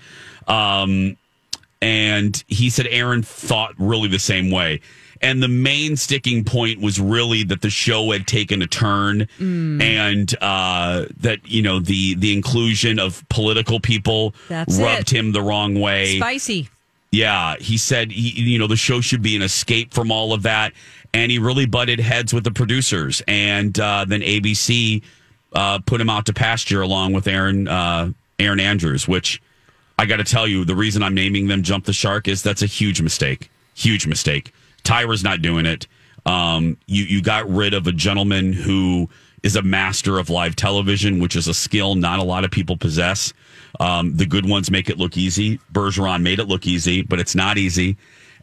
Um 0.47 1.15
and 1.79 2.43
he 2.47 2.71
said 2.71 2.87
Erin 2.89 3.21
thought 3.21 3.75
really 3.77 4.07
the 4.07 4.17
same 4.17 4.49
way. 4.49 4.81
And 5.21 5.41
the 5.41 5.47
main 5.47 5.95
sticking 5.97 6.43
point 6.43 6.81
was 6.81 6.99
really 6.99 7.43
that 7.43 7.61
the 7.61 7.69
show 7.69 8.11
had 8.11 8.27
taken 8.27 8.61
a 8.61 8.67
turn, 8.67 9.27
Mm. 9.39 9.81
and 9.81 10.35
uh, 10.41 11.05
that 11.19 11.39
you 11.47 11.61
know 11.61 11.79
the 11.79 12.15
the 12.15 12.33
inclusion 12.33 12.99
of 12.99 13.27
political 13.29 13.79
people 13.79 14.33
That's 14.49 14.77
rubbed 14.77 15.11
it. 15.11 15.17
him 15.17 15.31
the 15.31 15.41
wrong 15.41 15.79
way. 15.79 16.17
Spicy. 16.17 16.69
Yeah, 17.11 17.55
he 17.59 17.77
said 17.77 18.11
he, 18.11 18.29
you 18.41 18.59
know 18.59 18.67
the 18.67 18.75
show 18.75 18.99
should 19.01 19.21
be 19.21 19.35
an 19.35 19.41
escape 19.41 19.93
from 19.93 20.11
all 20.11 20.33
of 20.33 20.43
that, 20.43 20.73
and 21.13 21.31
he 21.31 21.39
really 21.39 21.65
butted 21.65 21.99
heads 21.99 22.33
with 22.33 22.43
the 22.43 22.51
producers, 22.51 23.21
and 23.27 23.79
uh, 23.79 24.05
then 24.07 24.21
ABC 24.21 25.01
uh, 25.53 25.79
put 25.85 26.01
him 26.01 26.09
out 26.09 26.25
to 26.25 26.33
pasture 26.33 26.81
along 26.81 27.13
with 27.13 27.25
Erin 27.27 27.67
uh, 27.67 28.11
Erin 28.39 28.59
Andrews, 28.59 29.07
which 29.07 29.41
I 29.97 30.05
got 30.05 30.17
to 30.17 30.23
tell 30.25 30.47
you, 30.47 30.65
the 30.65 30.75
reason 30.75 31.01
I'm 31.01 31.15
naming 31.15 31.47
them 31.47 31.63
Jump 31.63 31.85
the 31.85 31.93
Shark 31.93 32.27
is 32.27 32.43
that's 32.43 32.61
a 32.61 32.67
huge 32.67 33.01
mistake. 33.01 33.49
Huge 33.73 34.05
mistake. 34.05 34.51
Tyra's 34.87 35.23
not 35.23 35.41
doing 35.41 35.65
it. 35.65 35.85
Um, 36.25 36.77
you 36.87 37.03
you 37.03 37.21
got 37.21 37.49
rid 37.49 37.73
of 37.73 37.87
a 37.87 37.91
gentleman 37.91 38.53
who 38.53 39.09
is 39.43 39.57
a 39.57 39.61
master 39.61 40.17
of 40.17 40.29
live 40.29 40.55
television, 40.55 41.19
which 41.19 41.35
is 41.35 41.47
a 41.47 41.53
skill 41.53 41.95
not 41.95 42.19
a 42.19 42.23
lot 42.23 42.45
of 42.45 42.51
people 42.51 42.77
possess. 42.77 43.33
Um, 43.81 44.15
the 44.15 44.25
good 44.25 44.47
ones 44.47 44.71
make 44.71 44.89
it 44.89 44.97
look 44.97 45.17
easy. 45.17 45.59
Bergeron 45.73 46.21
made 46.21 46.39
it 46.39 46.47
look 46.47 46.65
easy, 46.65 47.01
but 47.01 47.19
it's 47.19 47.35
not 47.35 47.57
easy. 47.57 47.97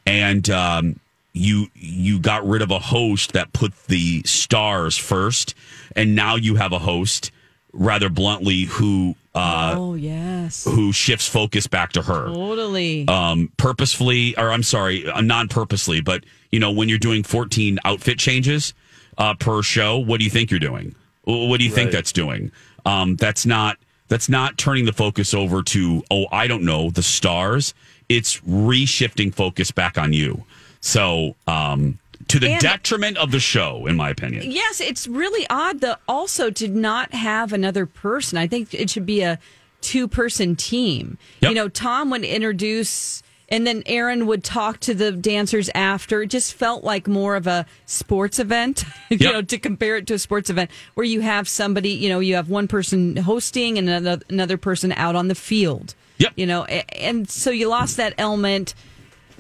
And 0.07 0.49
um, 0.51 1.01
you 1.33 1.69
you 1.75 2.19
got 2.19 2.47
rid 2.47 2.61
of 2.61 2.71
a 2.71 2.79
host 2.79 3.33
that 3.33 3.55
put 3.55 3.73
the 3.87 4.23
stars 4.25 4.99
first, 4.99 5.55
and 5.97 6.15
now 6.15 6.37
you 6.37 6.57
have 6.57 6.73
a 6.73 6.79
host, 6.79 7.31
rather 7.73 8.11
bluntly, 8.11 8.65
who 8.65 9.17
uh, 9.35 9.75
oh 9.77 9.95
yes, 9.95 10.65
who 10.65 10.93
shifts 10.93 11.27
focus 11.29 11.67
back 11.67 11.93
to 11.93 12.03
her 12.03 12.27
totally. 12.27 13.07
um, 13.09 13.51
purposefully, 13.57 14.37
or 14.37 14.53
I'm 14.53 14.63
sorry, 14.63 15.07
uh, 15.09 15.21
non-purposely, 15.21 16.01
but 16.01 16.25
you 16.53 16.61
know, 16.61 16.71
when 16.71 16.89
you're 16.89 16.99
doing 16.99 17.23
14 17.25 17.79
outfit 17.85 18.19
changes 18.19 18.75
uh, 19.19 19.35
per 19.35 19.63
show, 19.63 19.99
what 19.99 20.19
do 20.19 20.25
you 20.25 20.31
think 20.31 20.51
you're 20.51 20.61
doing? 20.61 20.95
What 21.25 21.59
do 21.59 21.65
you 21.65 21.71
think 21.71 21.91
that's 21.91 22.13
doing? 22.13 22.53
Um, 22.85 23.17
that's 23.17 23.47
not 23.47 23.79
that's 24.09 24.29
not 24.29 24.59
turning 24.59 24.85
the 24.85 24.93
focus 24.93 25.33
over 25.35 25.63
to 25.63 26.05
oh, 26.11 26.27
I 26.31 26.47
don't 26.47 26.65
know 26.65 26.91
the 26.91 27.03
stars. 27.03 27.75
It's 28.09 28.41
reshifting 28.41 29.35
focus 29.35 29.71
back 29.71 29.97
on 29.97 30.13
you. 30.13 30.45
So 30.81 31.35
um, 31.47 31.99
to 32.29 32.39
the 32.41 32.51
And- 32.53 32.61
detriment 32.61 33.17
of 33.19 33.31
the 33.31 33.41
show, 33.41 33.87
in 33.87 33.97
my 33.97 34.11
opinion. 34.11 34.51
Yes, 34.51 34.81
it's 34.81 35.07
really 35.07 35.47
odd 35.51 35.81
though 35.81 35.97
also 36.09 36.51
to 36.51 36.69
not 36.69 37.13
have 37.15 37.53
another 37.53 37.87
person. 37.87 38.39
I 38.39 38.47
think 38.47 38.73
it 38.75 38.91
should 38.91 39.07
be 39.07 39.21
a 39.23 39.39
two 39.81 40.09
person 40.09 40.57
team. 40.57 41.19
Yep. 41.41 41.49
You 41.51 41.55
know, 41.55 41.69
Tom 41.69 42.11
would 42.11 42.25
introduce 42.25 43.23
and 43.51 43.67
then 43.67 43.83
Erin 43.85 44.27
would 44.27 44.43
talk 44.43 44.81
to 44.81 44.95
the 44.95 45.13
dancers 45.13 45.69
after. 45.75 46.23
It 46.23 46.29
just 46.29 46.55
felt 46.55 46.83
like 46.83 47.07
more 47.07 47.37
of 47.37 47.47
a 47.47 47.67
sports 47.85 48.39
event, 48.39 48.85
you 49.11 49.19
Yep. 49.21 49.33
know, 49.33 49.43
to 49.43 49.59
compare 49.59 49.97
it 49.99 50.07
to 50.07 50.15
a 50.15 50.19
sports 50.19 50.49
event 50.49 50.71
where 50.95 51.05
you 51.05 51.21
have 51.21 51.47
somebody, 51.47 51.91
you 51.91 52.09
know, 52.09 52.21
you 52.21 52.37
have 52.37 52.49
one 52.49 52.67
person 52.69 53.17
hosting 53.17 53.77
and 53.77 53.89
another, 53.89 54.25
another 54.31 54.57
person 54.57 54.93
out 54.93 55.15
on 55.15 55.29
the 55.29 55.35
field. 55.35 55.95
Yep. 56.19 56.33
You 56.37 56.47
know, 56.47 56.65
and 56.65 57.29
so 57.29 57.51
you 57.51 57.69
lost 57.69 57.99
that 57.99 58.15
element. 58.17 58.75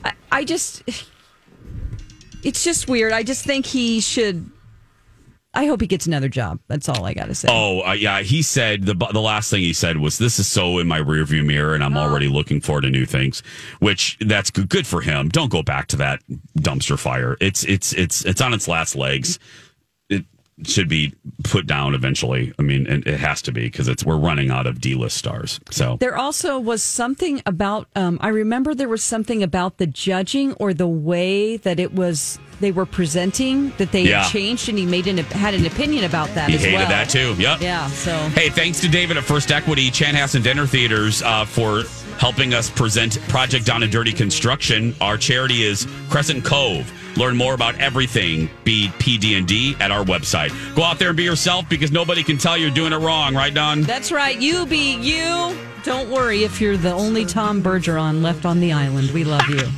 I, 0.04 0.12
I 0.30 0.44
just, 0.44 0.82
it's 2.44 2.64
just 2.64 2.88
weird. 2.88 3.12
I 3.12 3.22
just 3.22 3.44
think 3.44 3.66
he 3.66 4.00
should. 4.00 4.50
I 5.56 5.66
hope 5.66 5.80
he 5.80 5.86
gets 5.86 6.06
another 6.06 6.28
job. 6.28 6.58
That's 6.66 6.88
all 6.88 7.04
I 7.04 7.14
got 7.14 7.26
to 7.26 7.34
say. 7.34 7.48
Oh 7.50 7.82
uh, 7.82 7.92
yeah, 7.92 8.22
he 8.22 8.42
said 8.42 8.84
the 8.84 8.94
the 8.94 9.20
last 9.20 9.50
thing 9.50 9.60
he 9.60 9.72
said 9.72 9.98
was, 9.98 10.18
"This 10.18 10.38
is 10.38 10.46
so 10.46 10.78
in 10.78 10.88
my 10.88 11.00
rearview 11.00 11.44
mirror, 11.44 11.74
and 11.74 11.84
I'm 11.84 11.96
already 11.96 12.28
looking 12.28 12.60
forward 12.60 12.82
to 12.82 12.90
new 12.90 13.06
things." 13.06 13.42
Which 13.78 14.16
that's 14.20 14.50
good, 14.50 14.68
good 14.68 14.86
for 14.86 15.00
him. 15.00 15.28
Don't 15.28 15.50
go 15.50 15.62
back 15.62 15.86
to 15.88 15.96
that 15.96 16.20
dumpster 16.58 16.98
fire. 16.98 17.36
It's 17.40 17.64
it's 17.64 17.92
it's 17.92 18.24
it's 18.24 18.40
on 18.40 18.52
its 18.52 18.66
last 18.66 18.96
legs. 18.96 19.38
Should 20.64 20.88
be 20.88 21.12
put 21.42 21.66
down 21.66 21.94
eventually. 21.94 22.52
I 22.60 22.62
mean, 22.62 22.86
and 22.86 23.04
it 23.08 23.18
has 23.18 23.42
to 23.42 23.52
be 23.52 23.62
because 23.62 23.88
it's 23.88 24.04
we're 24.04 24.16
running 24.16 24.50
out 24.52 24.68
of 24.68 24.80
D 24.80 24.94
list 24.94 25.16
stars. 25.16 25.58
So 25.70 25.96
There 25.98 26.16
also 26.16 26.60
was 26.60 26.80
something 26.82 27.42
about. 27.44 27.88
Um, 27.96 28.18
I 28.20 28.28
remember 28.28 28.72
there 28.72 28.88
was 28.88 29.02
something 29.02 29.42
about 29.42 29.78
the 29.78 29.86
judging 29.88 30.52
or 30.54 30.72
the 30.72 30.86
way 30.86 31.56
that 31.56 31.80
it 31.80 31.92
was 31.92 32.38
they 32.60 32.70
were 32.70 32.86
presenting 32.86 33.70
that 33.78 33.90
they 33.90 34.02
Yeah. 34.08 34.22
changed, 34.28 34.68
and 34.68 34.78
he 34.78 34.86
made 34.86 35.08
an 35.08 35.18
had 35.18 35.54
an 35.54 35.66
opinion 35.66 36.04
about 36.04 36.32
that. 36.36 36.48
he 36.50 36.56
hated 36.56 36.74
well. 36.74 36.88
that 36.88 37.08
too. 37.08 37.34
Yep. 37.36 37.60
Yeah. 37.60 37.88
So 37.88 38.12
Hey, 38.28 38.48
thanks 38.48 38.80
to 38.82 38.88
David 38.88 39.16
at 39.16 39.24
First 39.24 39.50
Equity, 39.50 39.90
Chanhassen 39.90 40.42
Dinner 40.44 40.68
Theaters 40.68 41.20
uh, 41.22 41.44
for 41.46 41.82
helping 42.18 42.54
us 42.54 42.70
present 42.70 43.18
Project 43.28 43.66
Down 43.66 43.82
and 43.82 43.92
Dirty 43.92 44.12
Construction. 44.12 44.94
Our 45.00 45.16
charity 45.16 45.62
is 45.62 45.86
Crescent 46.10 46.44
Cove. 46.44 46.90
Learn 47.16 47.36
more 47.36 47.54
about 47.54 47.78
everything 47.80 48.50
be 48.64 48.88
PD&D 48.98 49.76
at 49.80 49.90
our 49.90 50.04
website. 50.04 50.50
Go 50.74 50.82
out 50.82 50.98
there 50.98 51.08
and 51.08 51.16
be 51.16 51.22
yourself 51.22 51.68
because 51.68 51.92
nobody 51.92 52.22
can 52.22 52.38
tell 52.38 52.56
you're 52.56 52.70
doing 52.70 52.92
it 52.92 52.96
wrong, 52.98 53.34
right, 53.34 53.54
Dawn? 53.54 53.82
that's 53.82 54.10
right. 54.10 54.40
You 54.40 54.66
be 54.66 54.96
you. 54.96 55.56
Don't 55.84 56.10
worry 56.10 56.44
if 56.44 56.60
you're 56.60 56.76
the 56.76 56.92
only 56.92 57.24
Tom 57.24 57.62
Bergeron 57.62 58.22
left 58.22 58.46
on 58.46 58.58
the 58.58 58.72
island. 58.72 59.10
We 59.10 59.22
love 59.24 59.46
you. 59.48 59.68